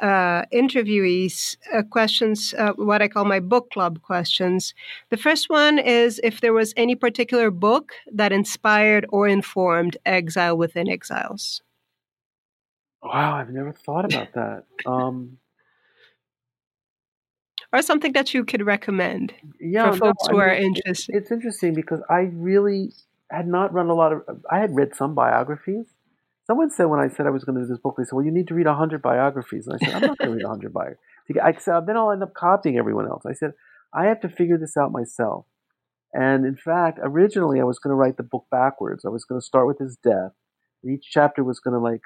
uh, 0.00 0.44
interviewees 0.52 1.56
uh, 1.72 1.82
questions, 1.82 2.54
uh, 2.58 2.72
what 2.76 3.02
I 3.02 3.08
call 3.08 3.24
my 3.24 3.40
book 3.40 3.70
club 3.70 4.02
questions. 4.02 4.74
The 5.10 5.16
first 5.16 5.50
one 5.50 5.78
is 5.78 6.20
if 6.22 6.40
there 6.40 6.52
was 6.52 6.74
any 6.76 6.94
particular 6.94 7.50
book 7.50 7.92
that 8.12 8.32
inspired 8.32 9.06
or 9.10 9.26
informed 9.26 9.96
Exile 10.04 10.56
Within 10.56 10.88
Exiles. 10.88 11.62
Wow, 13.02 13.34
I've 13.36 13.50
never 13.50 13.72
thought 13.72 14.04
about 14.04 14.32
that. 14.34 14.64
Um, 14.86 15.38
or 17.72 17.82
something 17.82 18.12
that 18.12 18.34
you 18.34 18.44
could 18.44 18.64
recommend 18.64 19.32
yeah, 19.60 19.90
for 19.90 19.96
folks 19.96 20.28
no, 20.28 20.34
who 20.34 20.40
I 20.40 20.46
mean, 20.46 20.50
are 20.50 20.54
interested. 20.66 21.16
It's 21.16 21.32
interesting 21.32 21.74
because 21.74 22.00
I 22.08 22.30
really 22.32 22.92
had 23.30 23.46
not 23.46 23.72
run 23.72 23.88
a 23.88 23.94
lot 23.94 24.12
of. 24.12 24.22
I 24.50 24.58
had 24.58 24.76
read 24.76 24.94
some 24.94 25.14
biographies. 25.14 25.86
Someone 26.46 26.70
said 26.70 26.86
when 26.86 27.00
I 27.00 27.08
said 27.08 27.26
I 27.26 27.30
was 27.30 27.44
going 27.44 27.56
to 27.56 27.62
do 27.62 27.68
this 27.68 27.78
book, 27.78 27.94
they 27.96 28.04
said, 28.04 28.12
"Well, 28.12 28.24
you 28.24 28.30
need 28.30 28.48
to 28.48 28.54
read 28.54 28.66
hundred 28.66 29.00
biographies." 29.00 29.66
And 29.66 29.78
I 29.80 29.84
said, 29.84 29.94
"I'm 29.94 30.08
not 30.08 30.18
going 30.18 30.30
to 30.32 30.36
read 30.36 30.46
hundred 30.46 30.72
biographies." 30.72 30.98
I 31.42 31.52
said, 31.52 31.86
"Then 31.86 31.96
I'll 31.96 32.12
end 32.12 32.22
up 32.22 32.34
copying 32.34 32.76
everyone 32.76 33.06
else." 33.06 33.24
I 33.26 33.32
said, 33.32 33.54
"I 33.94 34.06
have 34.06 34.20
to 34.20 34.28
figure 34.28 34.58
this 34.58 34.76
out 34.76 34.92
myself." 34.92 35.46
And 36.12 36.44
in 36.44 36.56
fact, 36.56 36.98
originally 37.02 37.60
I 37.60 37.64
was 37.64 37.78
going 37.78 37.92
to 37.92 37.96
write 37.96 38.18
the 38.18 38.22
book 38.22 38.46
backwards. 38.50 39.04
I 39.04 39.08
was 39.08 39.24
going 39.24 39.40
to 39.40 39.44
start 39.44 39.66
with 39.66 39.78
his 39.78 39.96
death. 39.96 40.32
And 40.82 40.92
each 40.92 41.06
chapter 41.10 41.42
was 41.42 41.58
going 41.58 41.72
to 41.72 41.80
like 41.80 42.02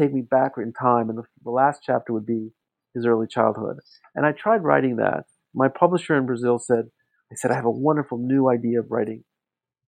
take 0.00 0.12
me 0.12 0.22
back 0.22 0.52
in 0.56 0.72
time, 0.72 1.08
and 1.08 1.18
the, 1.18 1.24
the 1.44 1.50
last 1.50 1.80
chapter 1.84 2.12
would 2.12 2.26
be 2.26 2.50
his 2.94 3.06
early 3.06 3.26
childhood. 3.26 3.78
And 4.14 4.26
I 4.26 4.32
tried 4.32 4.62
writing 4.62 4.96
that. 4.96 5.24
My 5.54 5.68
publisher 5.68 6.16
in 6.16 6.26
Brazil 6.26 6.58
said, 6.58 6.86
I 7.30 7.34
said, 7.36 7.50
I 7.50 7.54
have 7.54 7.64
a 7.64 7.70
wonderful 7.70 8.18
new 8.18 8.48
idea 8.48 8.80
of 8.80 8.90
writing. 8.90 9.24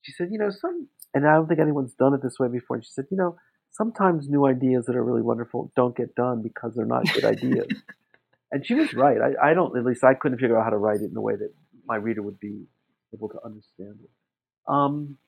She 0.02 0.12
said, 0.12 0.28
you 0.30 0.38
know, 0.38 0.50
some, 0.50 0.88
and 1.14 1.26
I 1.26 1.34
don't 1.34 1.46
think 1.46 1.61
anyone's 1.61 1.94
done 1.94 2.14
it 2.14 2.22
this 2.22 2.38
way 2.38 2.48
before. 2.48 2.76
And 2.76 2.84
she 2.84 2.90
said, 2.92 3.07
you 3.11 3.16
know, 3.16 3.36
sometimes 3.72 4.28
new 4.28 4.46
ideas 4.46 4.86
that 4.86 4.96
are 4.96 5.05
really 5.05 5.22
wonderful 5.22 5.72
don't 5.76 5.96
get 5.96 6.14
done 6.14 6.42
because 6.42 6.74
they're 6.74 6.86
not 6.86 7.12
good 7.12 7.24
ideas. 7.24 7.68
and 8.52 8.64
she 8.64 8.74
was 8.74 8.94
right. 8.94 9.18
I, 9.20 9.50
I 9.50 9.55
don't, 9.55 9.76
at 9.76 9.84
least 9.84 10.05
I 10.05 10.14
couldn't 10.14 10.38
figure 10.38 10.59
out 10.59 10.64
how 10.64 10.70
to 10.70 10.78
write 10.78 11.00
it 11.00 11.11
in 11.11 11.16
a 11.16 11.20
way 11.20 11.36
that 11.36 11.52
my 11.86 11.96
reader 11.96 12.22
would 12.22 12.40
be 12.40 12.64
able 13.14 13.28
to 13.28 13.38
understand 13.44 13.98
it. 14.02 14.11
Um, 14.66 15.18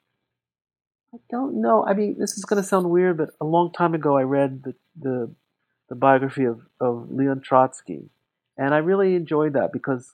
I 1.15 1.19
don't 1.31 1.61
know. 1.61 1.85
I 1.87 1.95
mean, 1.95 2.17
this 2.19 2.37
is 2.37 2.45
going 2.45 2.61
to 2.61 2.69
sound 2.69 2.91
weird, 2.91 3.17
but 3.17 3.31
a 3.41 3.45
long 3.45 3.73
time 3.73 3.95
ago 3.95 4.17
I 4.17 4.23
read 4.23 4.63
the, 4.65 4.75
the, 5.01 5.31
the 5.89 5.95
biography 5.95 6.45
of, 6.45 6.61
of 6.81 7.11
Leon 7.11 7.41
Trotsky. 7.41 8.11
And 8.59 8.75
I 8.75 8.79
really 8.79 9.15
enjoyed 9.15 9.53
that 9.53 9.73
because 9.73 10.13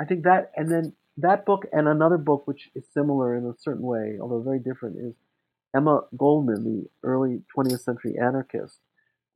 I 0.00 0.04
think 0.04 0.24
that, 0.24 0.50
and 0.56 0.70
then 0.70 0.94
that 1.18 1.44
book 1.44 1.66
and 1.72 1.86
another 1.86 2.18
book 2.18 2.46
which 2.46 2.70
is 2.74 2.84
similar 2.94 3.36
in 3.36 3.44
a 3.44 3.54
certain 3.58 3.82
way, 3.82 4.18
although 4.20 4.40
very 4.40 4.58
different, 4.58 4.96
is 4.96 5.14
Emma 5.74 6.02
Goldman, 6.16 6.64
the 6.64 6.88
early 7.02 7.42
20th 7.56 7.80
century 7.80 8.16
anarchist. 8.20 8.78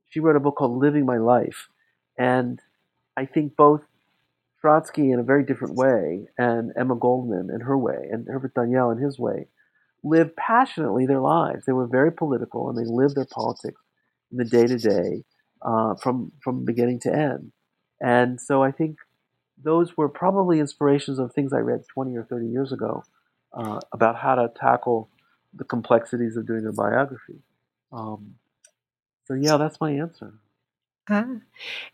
She 0.09 0.19
wrote 0.19 0.35
a 0.35 0.39
book 0.39 0.55
called 0.55 0.77
Living 0.77 1.05
My 1.05 1.17
Life. 1.17 1.69
And 2.17 2.59
I 3.15 3.25
think 3.25 3.55
both 3.55 3.81
Trotsky 4.61 5.11
in 5.11 5.19
a 5.19 5.23
very 5.23 5.43
different 5.43 5.75
way 5.75 6.27
and 6.37 6.73
Emma 6.75 6.95
Goldman 6.95 7.49
in 7.53 7.61
her 7.61 7.77
way 7.77 8.07
and 8.11 8.27
Herbert 8.27 8.55
Daniel 8.55 8.89
in 8.89 8.97
his 8.97 9.19
way 9.19 9.47
lived 10.03 10.35
passionately 10.35 11.05
their 11.05 11.19
lives. 11.19 11.65
They 11.65 11.73
were 11.73 11.87
very 11.87 12.11
political 12.11 12.69
and 12.69 12.77
they 12.77 12.89
lived 12.89 13.15
their 13.15 13.25
politics 13.25 13.81
in 14.31 14.37
the 14.37 14.45
day 14.45 14.67
to 14.67 14.77
day 14.77 15.23
from 16.01 16.31
from 16.43 16.65
beginning 16.65 16.99
to 17.01 17.13
end. 17.13 17.51
And 17.99 18.39
so 18.39 18.61
I 18.61 18.71
think 18.71 18.97
those 19.61 19.97
were 19.97 20.09
probably 20.09 20.59
inspirations 20.59 21.19
of 21.19 21.33
things 21.33 21.51
I 21.51 21.57
read 21.57 21.81
20 21.93 22.15
or 22.15 22.23
30 22.23 22.47
years 22.47 22.71
ago 22.71 23.03
uh, 23.53 23.79
about 23.91 24.15
how 24.15 24.35
to 24.35 24.51
tackle 24.59 25.09
the 25.53 25.63
complexities 25.63 26.37
of 26.37 26.45
doing 26.45 26.65
a 26.67 26.71
biography. 26.71 27.41
Um, 27.91 28.35
so 29.25 29.33
yeah, 29.33 29.57
that's 29.57 29.81
my 29.81 29.91
answer. 29.91 30.33
Ah. 31.09 31.25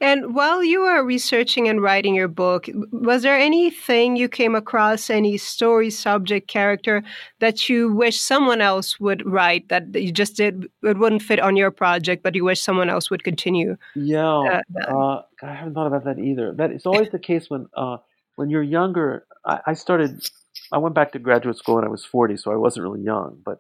And 0.02 0.34
while 0.34 0.64
you 0.64 0.82
were 0.82 1.04
researching 1.04 1.68
and 1.68 1.82
writing 1.82 2.16
your 2.16 2.28
book, 2.28 2.68
was 2.92 3.22
there 3.22 3.38
anything 3.38 4.16
you 4.16 4.28
came 4.28 4.56
across, 4.56 5.10
any 5.10 5.38
story, 5.38 5.92
subject, 5.92 6.48
character 6.48 7.04
that 7.40 7.70
you 7.70 7.94
wish 7.94 8.20
someone 8.20 8.60
else 8.60 9.00
would 9.00 9.24
write 9.26 9.70
that 9.70 9.94
you 9.94 10.12
just 10.12 10.36
did, 10.36 10.68
it 10.82 10.98
wouldn't 10.98 11.22
fit 11.22 11.40
on 11.40 11.56
your 11.56 11.70
project, 11.70 12.24
but 12.24 12.34
you 12.34 12.44
wish 12.44 12.62
someone 12.62 12.90
else 12.90 13.12
would 13.12 13.24
continue? 13.24 13.78
Yeah, 13.96 14.62
uh, 14.82 14.98
uh, 14.98 15.22
I 15.44 15.54
haven't 15.54 15.76
thought 15.76 15.88
about 15.88 16.06
that 16.06 16.18
either. 16.18 16.54
That 16.54 16.72
is 16.72 16.86
always 16.88 17.10
the 17.12 17.20
case 17.20 17.50
when 17.50 17.68
uh, 17.76 17.98
when 18.36 18.50
you're 18.50 18.64
younger. 18.64 19.26
I, 19.46 19.60
I 19.68 19.74
started. 19.74 20.28
I 20.72 20.80
went 20.80 20.96
back 20.96 21.12
to 21.12 21.20
graduate 21.20 21.58
school 21.58 21.76
when 21.76 21.86
I 21.86 21.90
was 21.90 22.04
40, 22.04 22.38
so 22.38 22.52
I 22.52 22.56
wasn't 22.56 22.84
really 22.84 23.02
young. 23.02 23.40
But 23.46 23.60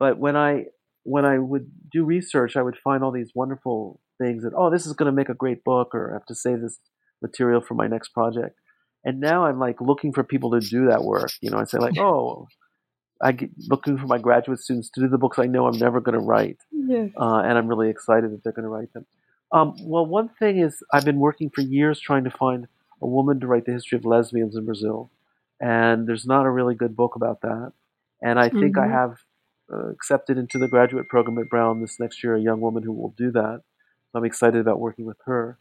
but 0.00 0.18
when 0.18 0.36
I 0.36 0.66
when 1.04 1.24
I 1.24 1.38
would 1.38 1.70
do 1.92 2.04
research, 2.04 2.56
I 2.56 2.62
would 2.62 2.76
find 2.76 3.04
all 3.04 3.12
these 3.12 3.30
wonderful 3.34 4.00
things 4.20 4.42
that, 4.42 4.52
oh, 4.56 4.70
this 4.70 4.86
is 4.86 4.92
going 4.92 5.06
to 5.06 5.16
make 5.16 5.28
a 5.28 5.34
great 5.34 5.64
book 5.64 5.94
or 5.94 6.10
I 6.10 6.14
have 6.14 6.26
to 6.26 6.34
save 6.34 6.60
this 6.60 6.78
material 7.22 7.60
for 7.60 7.74
my 7.74 7.86
next 7.86 8.10
project. 8.10 8.56
And 9.04 9.20
now 9.20 9.46
I'm 9.46 9.58
like 9.58 9.80
looking 9.80 10.12
for 10.12 10.22
people 10.22 10.50
to 10.52 10.60
do 10.60 10.86
that 10.86 11.02
work. 11.02 11.30
You 11.40 11.50
know, 11.50 11.58
I 11.58 11.64
say 11.64 11.78
like, 11.78 11.98
oh, 11.98 12.46
I 13.22 13.32
get 13.32 13.50
looking 13.68 13.98
for 13.98 14.06
my 14.06 14.18
graduate 14.18 14.60
students 14.60 14.90
to 14.90 15.00
do 15.00 15.08
the 15.08 15.18
books 15.18 15.38
I 15.38 15.46
know 15.46 15.66
I'm 15.66 15.78
never 15.78 16.00
going 16.00 16.18
to 16.18 16.24
write. 16.24 16.58
Yeah. 16.70 17.06
Uh, 17.16 17.40
and 17.40 17.56
I'm 17.56 17.66
really 17.66 17.90
excited 17.90 18.30
that 18.32 18.44
they're 18.44 18.52
going 18.52 18.64
to 18.64 18.68
write 18.70 18.92
them. 18.92 19.06
Um, 19.52 19.74
well, 19.80 20.06
one 20.06 20.28
thing 20.38 20.58
is 20.58 20.82
I've 20.92 21.04
been 21.04 21.18
working 21.18 21.50
for 21.50 21.62
years 21.62 21.98
trying 21.98 22.24
to 22.24 22.30
find 22.30 22.68
a 23.02 23.06
woman 23.06 23.40
to 23.40 23.46
write 23.46 23.64
the 23.64 23.72
history 23.72 23.96
of 23.96 24.04
lesbians 24.04 24.56
in 24.56 24.64
Brazil. 24.64 25.10
And 25.60 26.06
there's 26.06 26.26
not 26.26 26.46
a 26.46 26.50
really 26.50 26.74
good 26.74 26.96
book 26.96 27.16
about 27.16 27.40
that. 27.42 27.72
And 28.22 28.38
I 28.38 28.48
think 28.48 28.76
mm-hmm. 28.76 28.90
I 28.90 28.94
have 28.94 29.16
uh, 29.72 29.90
accepted 29.90 30.38
into 30.38 30.58
the 30.58 30.68
graduate 30.68 31.08
program 31.08 31.38
at 31.38 31.48
Brown 31.48 31.80
this 31.80 31.98
next 31.98 32.22
year 32.22 32.34
a 32.34 32.40
young 32.40 32.60
woman 32.60 32.82
who 32.82 32.92
will 32.92 33.14
do 33.16 33.30
that. 33.32 33.62
So 34.12 34.18
I'm 34.18 34.24
excited 34.24 34.60
about 34.60 34.80
working 34.80 35.04
with 35.04 35.18
her. 35.24 35.58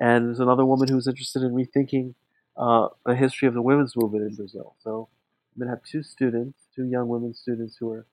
And 0.00 0.26
there's 0.26 0.40
another 0.40 0.64
woman 0.64 0.88
who's 0.88 1.08
interested 1.08 1.42
in 1.42 1.52
rethinking 1.52 2.14
uh, 2.56 2.88
the 3.04 3.16
history 3.16 3.48
of 3.48 3.54
the 3.54 3.62
women's 3.62 3.96
movement 3.96 4.30
in 4.30 4.36
Brazil. 4.36 4.76
So 4.80 5.08
I'm 5.54 5.60
going 5.60 5.70
to 5.70 5.76
have 5.76 5.84
two 5.84 6.02
students, 6.02 6.58
two 6.74 6.84
young 6.84 7.08
women 7.08 7.34
students 7.34 7.76
who 7.78 7.90
are 7.90 8.06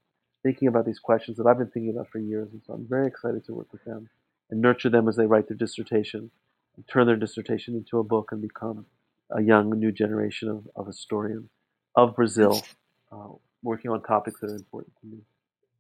thinking 0.43 0.67
about 0.67 0.85
these 0.85 0.99
questions 0.99 1.37
that 1.37 1.45
I've 1.47 1.57
been 1.57 1.69
thinking 1.69 1.91
about 1.91 2.09
for 2.09 2.19
years. 2.19 2.49
And 2.51 2.61
so 2.65 2.73
I'm 2.73 2.87
very 2.87 3.07
excited 3.07 3.45
to 3.45 3.53
work 3.53 3.71
with 3.71 3.83
them 3.83 4.09
and 4.49 4.61
nurture 4.61 4.89
them 4.89 5.07
as 5.07 5.15
they 5.15 5.25
write 5.25 5.47
their 5.47 5.57
dissertation 5.57 6.31
and 6.75 6.87
turn 6.87 7.07
their 7.07 7.15
dissertation 7.15 7.75
into 7.75 7.99
a 7.99 8.03
book 8.03 8.31
and 8.31 8.41
become 8.41 8.85
a 9.31 9.41
young 9.41 9.71
new 9.71 9.91
generation 9.91 10.49
of, 10.49 10.67
of 10.75 10.87
historians 10.87 11.49
of 11.95 12.15
Brazil 12.15 12.63
uh, 13.11 13.29
working 13.63 13.89
on 13.89 14.01
topics 14.03 14.39
that 14.41 14.51
are 14.51 14.55
important 14.55 14.93
to 15.01 15.07
me. 15.07 15.17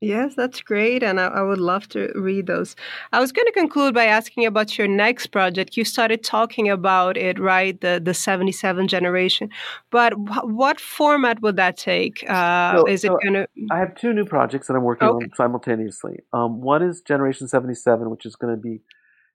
Yes, 0.01 0.35
that's 0.35 0.61
great. 0.61 1.03
And 1.03 1.19
I, 1.19 1.27
I, 1.27 1.41
would 1.41 1.57
love 1.57 1.87
to 1.89 2.11
read 2.15 2.47
those. 2.47 2.75
I 3.13 3.19
was 3.19 3.31
going 3.31 3.45
to 3.45 3.51
conclude 3.53 3.93
by 3.93 4.05
asking 4.05 4.45
about 4.45 4.77
your 4.77 4.87
next 4.87 5.27
project. 5.27 5.77
You 5.77 5.85
started 5.85 6.21
talking 6.21 6.69
about 6.69 7.15
it, 7.15 7.39
right? 7.39 7.79
The 7.79 8.01
the 8.03 8.13
77 8.13 8.87
generation. 8.89 9.49
But 9.91 10.13
wh- 10.13 10.45
what 10.45 10.81
format 10.81 11.41
would 11.41 11.55
that 11.55 11.77
take? 11.77 12.29
Uh, 12.29 12.77
so, 12.77 12.85
is 12.85 13.03
it 13.05 13.07
so 13.07 13.17
going 13.23 13.33
to. 13.33 13.47
I 13.71 13.79
have 13.79 13.95
two 13.95 14.13
new 14.13 14.25
projects 14.25 14.67
that 14.67 14.75
I'm 14.75 14.83
working 14.83 15.07
okay. 15.07 15.25
on 15.25 15.31
simultaneously. 15.35 16.19
Um, 16.33 16.61
one 16.61 16.83
is 16.83 17.01
Generation 17.01 17.47
77, 17.47 18.09
which 18.09 18.25
is 18.25 18.35
going 18.35 18.53
to 18.53 18.61
be. 18.61 18.81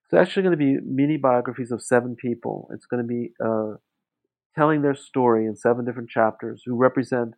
It's 0.04 0.14
actually 0.14 0.42
going 0.42 0.58
to 0.58 0.64
be 0.64 0.76
mini 0.84 1.16
biographies 1.16 1.70
of 1.70 1.82
seven 1.82 2.16
people. 2.16 2.68
It's 2.74 2.84
going 2.84 3.02
to 3.02 3.06
be 3.06 3.32
uh, 3.42 3.76
telling 4.54 4.82
their 4.82 4.94
story 4.94 5.46
in 5.46 5.56
seven 5.56 5.84
different 5.84 6.10
chapters 6.10 6.62
who 6.66 6.76
represent 6.76 7.34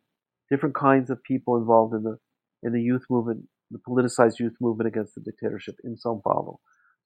different 0.51 0.75
kinds 0.75 1.09
of 1.09 1.23
people 1.23 1.57
involved 1.57 1.95
in 1.95 2.03
the 2.03 2.19
in 2.63 2.73
the 2.73 2.81
youth 2.81 3.05
movement, 3.11 3.49
the 3.71 3.79
politicized 3.79 4.39
youth 4.39 4.55
movement 4.61 4.89
against 4.89 5.15
the 5.15 5.21
dictatorship 5.21 5.77
in 5.85 5.97
Sao 5.97 6.21
Paulo. 6.25 6.61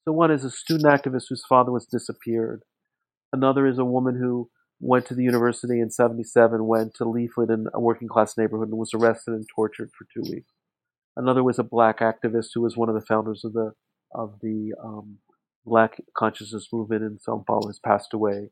So 0.04 0.12
one 0.12 0.30
is 0.30 0.44
a 0.44 0.50
student 0.50 0.86
activist 0.86 1.24
whose 1.28 1.44
father 1.48 1.72
was 1.72 1.86
disappeared. 1.86 2.62
Another 3.32 3.66
is 3.66 3.78
a 3.78 3.84
woman 3.84 4.16
who 4.16 4.50
went 4.78 5.06
to 5.06 5.14
the 5.14 5.24
university 5.24 5.80
in 5.80 5.90
77, 5.90 6.66
went 6.66 6.94
to 6.94 7.04
leaflet 7.04 7.50
in 7.50 7.66
a 7.74 7.80
working 7.80 8.08
class 8.08 8.36
neighborhood 8.36 8.68
and 8.68 8.78
was 8.78 8.94
arrested 8.94 9.32
and 9.32 9.46
tortured 9.54 9.90
for 9.96 10.06
two 10.12 10.28
weeks. 10.30 10.52
Another 11.16 11.42
was 11.42 11.58
a 11.58 11.64
black 11.64 12.00
activist 12.00 12.48
who 12.54 12.60
was 12.60 12.76
one 12.76 12.88
of 12.88 12.94
the 12.94 13.06
founders 13.06 13.42
of 13.44 13.52
the 13.54 13.72
of 14.14 14.34
the 14.40 14.72
um, 14.82 15.18
Black 15.66 16.00
consciousness 16.16 16.68
movement 16.72 17.02
in 17.02 17.18
Sao 17.18 17.42
Paulo 17.44 17.66
has 17.66 17.80
passed 17.80 18.14
away. 18.14 18.50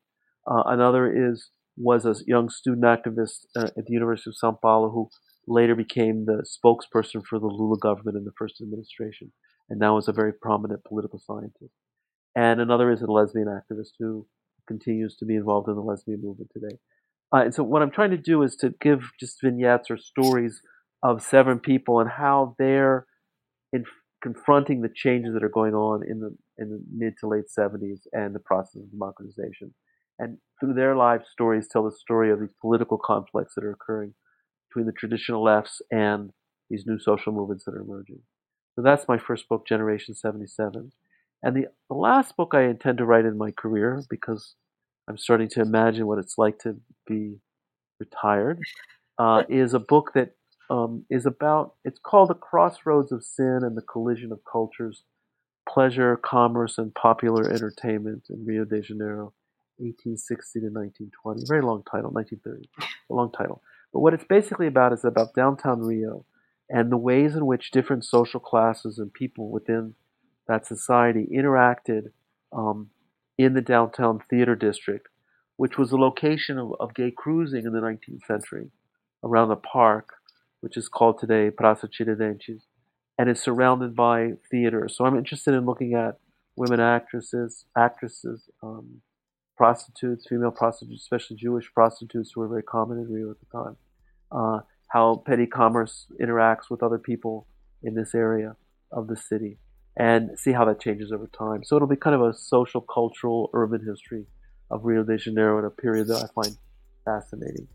Uh, 0.50 0.64
another 0.66 1.30
is 1.30 1.50
was 1.76 2.04
a 2.04 2.14
young 2.26 2.48
student 2.50 2.84
activist 2.84 3.46
uh, 3.56 3.68
at 3.76 3.86
the 3.86 3.92
University 3.92 4.30
of 4.30 4.36
Sao 4.36 4.58
Paulo 4.60 4.90
who 4.90 5.08
later 5.46 5.74
became 5.74 6.26
the 6.26 6.44
spokesperson 6.44 7.22
for 7.28 7.38
the 7.38 7.46
Lula 7.46 7.78
government 7.78 8.16
in 8.16 8.24
the 8.24 8.32
first 8.38 8.60
administration, 8.60 9.32
and 9.68 9.78
now 9.78 9.96
is 9.96 10.08
a 10.08 10.12
very 10.12 10.32
prominent 10.32 10.84
political 10.84 11.18
scientist. 11.18 11.74
And 12.36 12.60
another 12.60 12.90
is 12.90 13.02
a 13.02 13.06
lesbian 13.06 13.46
activist 13.46 13.92
who 13.98 14.26
continues 14.66 15.16
to 15.16 15.24
be 15.24 15.36
involved 15.36 15.68
in 15.68 15.74
the 15.74 15.82
lesbian 15.82 16.20
movement 16.22 16.50
today. 16.52 16.76
Uh, 17.32 17.44
and 17.44 17.54
so, 17.54 17.62
what 17.62 17.82
I'm 17.82 17.90
trying 17.90 18.10
to 18.10 18.16
do 18.16 18.42
is 18.42 18.56
to 18.56 18.74
give 18.80 19.10
just 19.18 19.38
vignettes 19.42 19.90
or 19.90 19.98
stories 19.98 20.60
of 21.02 21.22
seven 21.22 21.58
people 21.58 22.00
and 22.00 22.10
how 22.10 22.54
they're 22.58 23.06
in 23.72 23.84
confronting 24.22 24.80
the 24.80 24.88
changes 24.94 25.34
that 25.34 25.44
are 25.44 25.50
going 25.50 25.74
on 25.74 26.02
in 26.08 26.20
the 26.20 26.34
in 26.56 26.70
the 26.70 26.80
mid 26.92 27.14
to 27.20 27.28
late 27.28 27.44
70s 27.56 28.00
and 28.12 28.34
the 28.34 28.40
process 28.40 28.82
of 28.82 28.90
democratization. 28.90 29.74
And 30.18 30.38
through 30.60 30.74
their 30.74 30.96
life 30.96 31.22
stories, 31.30 31.66
tell 31.70 31.84
the 31.84 31.92
story 31.92 32.30
of 32.30 32.40
these 32.40 32.54
political 32.60 32.98
conflicts 32.98 33.54
that 33.54 33.64
are 33.64 33.72
occurring 33.72 34.14
between 34.74 34.86
the 34.86 34.92
traditional 34.92 35.42
lefts 35.42 35.80
and 35.90 36.30
these 36.68 36.84
new 36.86 36.98
social 36.98 37.32
movements 37.32 37.64
that 37.64 37.74
are 37.74 37.82
emerging. 37.82 38.20
So 38.74 38.82
that's 38.82 39.06
my 39.06 39.18
first 39.18 39.48
book, 39.48 39.66
Generation 39.66 40.14
77. 40.14 40.90
And 41.42 41.56
the, 41.56 41.66
the 41.88 41.94
last 41.94 42.36
book 42.36 42.52
I 42.54 42.64
intend 42.64 42.98
to 42.98 43.04
write 43.04 43.24
in 43.24 43.38
my 43.38 43.52
career, 43.52 44.02
because 44.10 44.54
I'm 45.08 45.18
starting 45.18 45.48
to 45.50 45.60
imagine 45.60 46.06
what 46.06 46.18
it's 46.18 46.38
like 46.38 46.58
to 46.60 46.76
be 47.06 47.36
retired, 48.00 48.58
uh, 49.18 49.44
is 49.48 49.74
a 49.74 49.78
book 49.78 50.12
that 50.14 50.32
um, 50.70 51.04
is 51.08 51.26
about, 51.26 51.74
it's 51.84 52.00
called 52.00 52.30
The 52.30 52.34
Crossroads 52.34 53.12
of 53.12 53.22
Sin 53.22 53.60
and 53.62 53.76
the 53.76 53.82
Collision 53.82 54.32
of 54.32 54.40
Cultures 54.50 55.04
Pleasure, 55.68 56.16
Commerce, 56.16 56.78
and 56.78 56.94
Popular 56.94 57.50
Entertainment 57.50 58.24
in 58.28 58.44
Rio 58.44 58.64
de 58.64 58.82
Janeiro, 58.82 59.32
1860 59.76 60.60
to 60.60 60.66
1920. 60.66 61.44
Very 61.48 61.62
long 61.62 61.82
title, 61.90 62.10
1930. 62.10 62.68
A 63.10 63.14
long 63.14 63.30
title. 63.32 63.62
But 63.94 64.00
what 64.00 64.12
it's 64.12 64.24
basically 64.28 64.66
about 64.66 64.92
is 64.92 65.04
about 65.04 65.36
downtown 65.36 65.80
Rio 65.80 66.26
and 66.68 66.90
the 66.90 66.96
ways 66.96 67.36
in 67.36 67.46
which 67.46 67.70
different 67.70 68.04
social 68.04 68.40
classes 68.40 68.98
and 68.98 69.12
people 69.12 69.52
within 69.52 69.94
that 70.48 70.66
society 70.66 71.28
interacted 71.32 72.08
um, 72.52 72.90
in 73.38 73.54
the 73.54 73.60
downtown 73.60 74.18
theater 74.28 74.56
district, 74.56 75.06
which 75.56 75.78
was 75.78 75.90
the 75.90 75.96
location 75.96 76.58
of, 76.58 76.72
of 76.80 76.92
gay 76.94 77.12
cruising 77.16 77.66
in 77.66 77.72
the 77.72 77.78
19th 77.78 78.26
century 78.26 78.72
around 79.22 79.48
the 79.48 79.56
park, 79.56 80.14
which 80.60 80.76
is 80.76 80.88
called 80.88 81.20
today 81.20 81.50
Praça 81.50 81.88
Tiradentes, 81.88 82.62
and 83.16 83.30
is 83.30 83.40
surrounded 83.40 83.94
by 83.94 84.32
theater. 84.50 84.88
So 84.88 85.04
I'm 85.04 85.16
interested 85.16 85.54
in 85.54 85.66
looking 85.66 85.94
at 85.94 86.18
women 86.56 86.80
actresses, 86.80 87.64
actresses, 87.78 88.48
um, 88.60 89.02
prostitutes, 89.56 90.26
female 90.28 90.50
prostitutes, 90.50 91.02
especially 91.02 91.36
Jewish 91.36 91.72
prostitutes 91.72 92.32
who 92.34 92.40
were 92.40 92.48
very 92.48 92.64
common 92.64 92.98
in 92.98 93.08
Rio 93.08 93.30
at 93.30 93.36
the 93.38 93.46
time. 93.56 93.76
Uh, 94.34 94.60
how 94.88 95.22
petty 95.26 95.46
commerce 95.46 96.06
interacts 96.20 96.70
with 96.70 96.82
other 96.82 96.98
people 96.98 97.46
in 97.82 97.94
this 97.94 98.14
area 98.14 98.56
of 98.92 99.08
the 99.08 99.16
city 99.16 99.58
and 99.96 100.30
see 100.38 100.52
how 100.52 100.64
that 100.64 100.80
changes 100.80 101.12
over 101.12 101.26
time. 101.26 101.62
So 101.64 101.76
it'll 101.76 101.88
be 101.88 101.96
kind 101.96 102.14
of 102.14 102.22
a 102.22 102.34
social, 102.34 102.80
cultural, 102.80 103.50
urban 103.52 103.84
history 103.86 104.26
of 104.70 104.84
Rio 104.84 105.02
de 105.04 105.18
Janeiro 105.18 105.58
in 105.58 105.64
a 105.64 105.70
period 105.70 106.08
that 106.08 106.22
I 106.24 106.42
find 106.42 106.56
fascinating. 107.04 107.68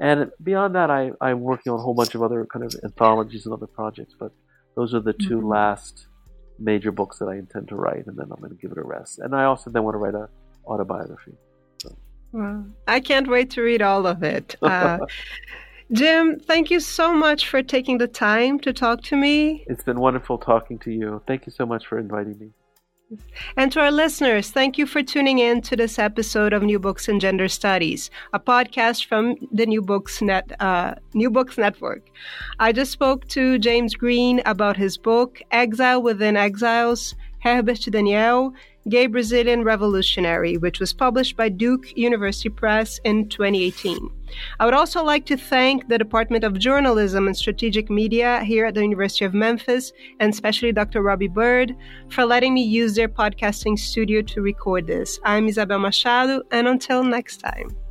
And 0.00 0.30
beyond 0.42 0.74
that, 0.74 0.90
I, 0.90 1.12
I'm 1.20 1.40
working 1.40 1.72
on 1.72 1.78
a 1.78 1.82
whole 1.82 1.94
bunch 1.94 2.14
of 2.14 2.22
other 2.22 2.46
kind 2.46 2.64
of 2.64 2.74
anthologies 2.82 3.46
and 3.46 3.54
other 3.54 3.66
projects, 3.66 4.14
but 4.18 4.32
those 4.74 4.92
are 4.92 5.00
the 5.00 5.12
2 5.12 5.36
mm-hmm. 5.36 5.46
last 5.46 6.06
major 6.58 6.92
books 6.92 7.18
that 7.18 7.26
I 7.26 7.36
intend 7.36 7.68
to 7.68 7.76
write, 7.76 8.06
and 8.06 8.16
then 8.16 8.26
I'm 8.30 8.40
going 8.40 8.50
to 8.50 8.56
give 8.56 8.72
it 8.72 8.78
a 8.78 8.82
rest. 8.82 9.18
And 9.20 9.34
I 9.34 9.44
also 9.44 9.70
then 9.70 9.84
want 9.84 9.94
to 9.94 9.98
write 9.98 10.14
a 10.14 10.28
autobiography. 10.66 11.34
So. 11.82 11.96
Wow. 12.32 12.64
I 12.88 13.00
can't 13.00 13.28
wait 13.28 13.50
to 13.50 13.62
read 13.62 13.82
all 13.82 14.06
of 14.06 14.22
it. 14.22 14.56
Uh, 14.60 14.98
Jim, 15.94 16.40
thank 16.40 16.72
you 16.72 16.80
so 16.80 17.14
much 17.14 17.48
for 17.48 17.62
taking 17.62 17.98
the 17.98 18.08
time 18.08 18.58
to 18.60 18.72
talk 18.72 19.00
to 19.02 19.16
me. 19.16 19.64
It's 19.68 19.84
been 19.84 20.00
wonderful 20.00 20.38
talking 20.38 20.76
to 20.80 20.90
you. 20.90 21.22
Thank 21.28 21.46
you 21.46 21.52
so 21.52 21.64
much 21.64 21.86
for 21.86 22.00
inviting 22.00 22.36
me. 22.36 22.50
And 23.56 23.70
to 23.70 23.80
our 23.80 23.92
listeners, 23.92 24.50
thank 24.50 24.76
you 24.76 24.86
for 24.86 25.04
tuning 25.04 25.38
in 25.38 25.62
to 25.62 25.76
this 25.76 26.00
episode 26.00 26.52
of 26.52 26.64
New 26.64 26.80
Books 26.80 27.08
in 27.08 27.20
Gender 27.20 27.46
Studies, 27.46 28.10
a 28.32 28.40
podcast 28.40 29.06
from 29.06 29.36
the 29.52 29.66
New 29.66 29.82
Books 29.82 30.20
Net 30.20 30.50
uh, 30.58 30.96
New 31.12 31.30
Books 31.30 31.56
Network. 31.56 32.02
I 32.58 32.72
just 32.72 32.90
spoke 32.90 33.28
to 33.28 33.60
James 33.60 33.94
Green 33.94 34.42
about 34.46 34.76
his 34.76 34.98
book 34.98 35.40
Exile 35.52 36.02
Within 36.02 36.36
Exiles, 36.36 37.14
Herbert 37.40 37.82
Daniel, 37.82 38.52
Gay 38.88 39.06
Brazilian 39.06 39.64
Revolutionary, 39.64 40.58
which 40.58 40.78
was 40.78 40.92
published 40.92 41.36
by 41.36 41.48
Duke 41.48 41.96
University 41.96 42.50
Press 42.50 43.00
in 43.04 43.28
2018. 43.28 44.10
I 44.60 44.64
would 44.64 44.74
also 44.74 45.02
like 45.02 45.24
to 45.26 45.36
thank 45.36 45.88
the 45.88 45.96
Department 45.96 46.44
of 46.44 46.58
Journalism 46.58 47.26
and 47.26 47.36
Strategic 47.36 47.88
Media 47.88 48.44
here 48.44 48.66
at 48.66 48.74
the 48.74 48.82
University 48.82 49.24
of 49.24 49.32
Memphis, 49.32 49.92
and 50.20 50.32
especially 50.32 50.72
Dr. 50.72 51.02
Robbie 51.02 51.28
Bird, 51.28 51.74
for 52.10 52.24
letting 52.24 52.52
me 52.52 52.62
use 52.62 52.94
their 52.94 53.08
podcasting 53.08 53.78
studio 53.78 54.20
to 54.22 54.42
record 54.42 54.86
this. 54.86 55.18
I'm 55.24 55.48
Isabel 55.48 55.78
Machado, 55.78 56.42
and 56.50 56.68
until 56.68 57.04
next 57.04 57.38
time. 57.38 57.83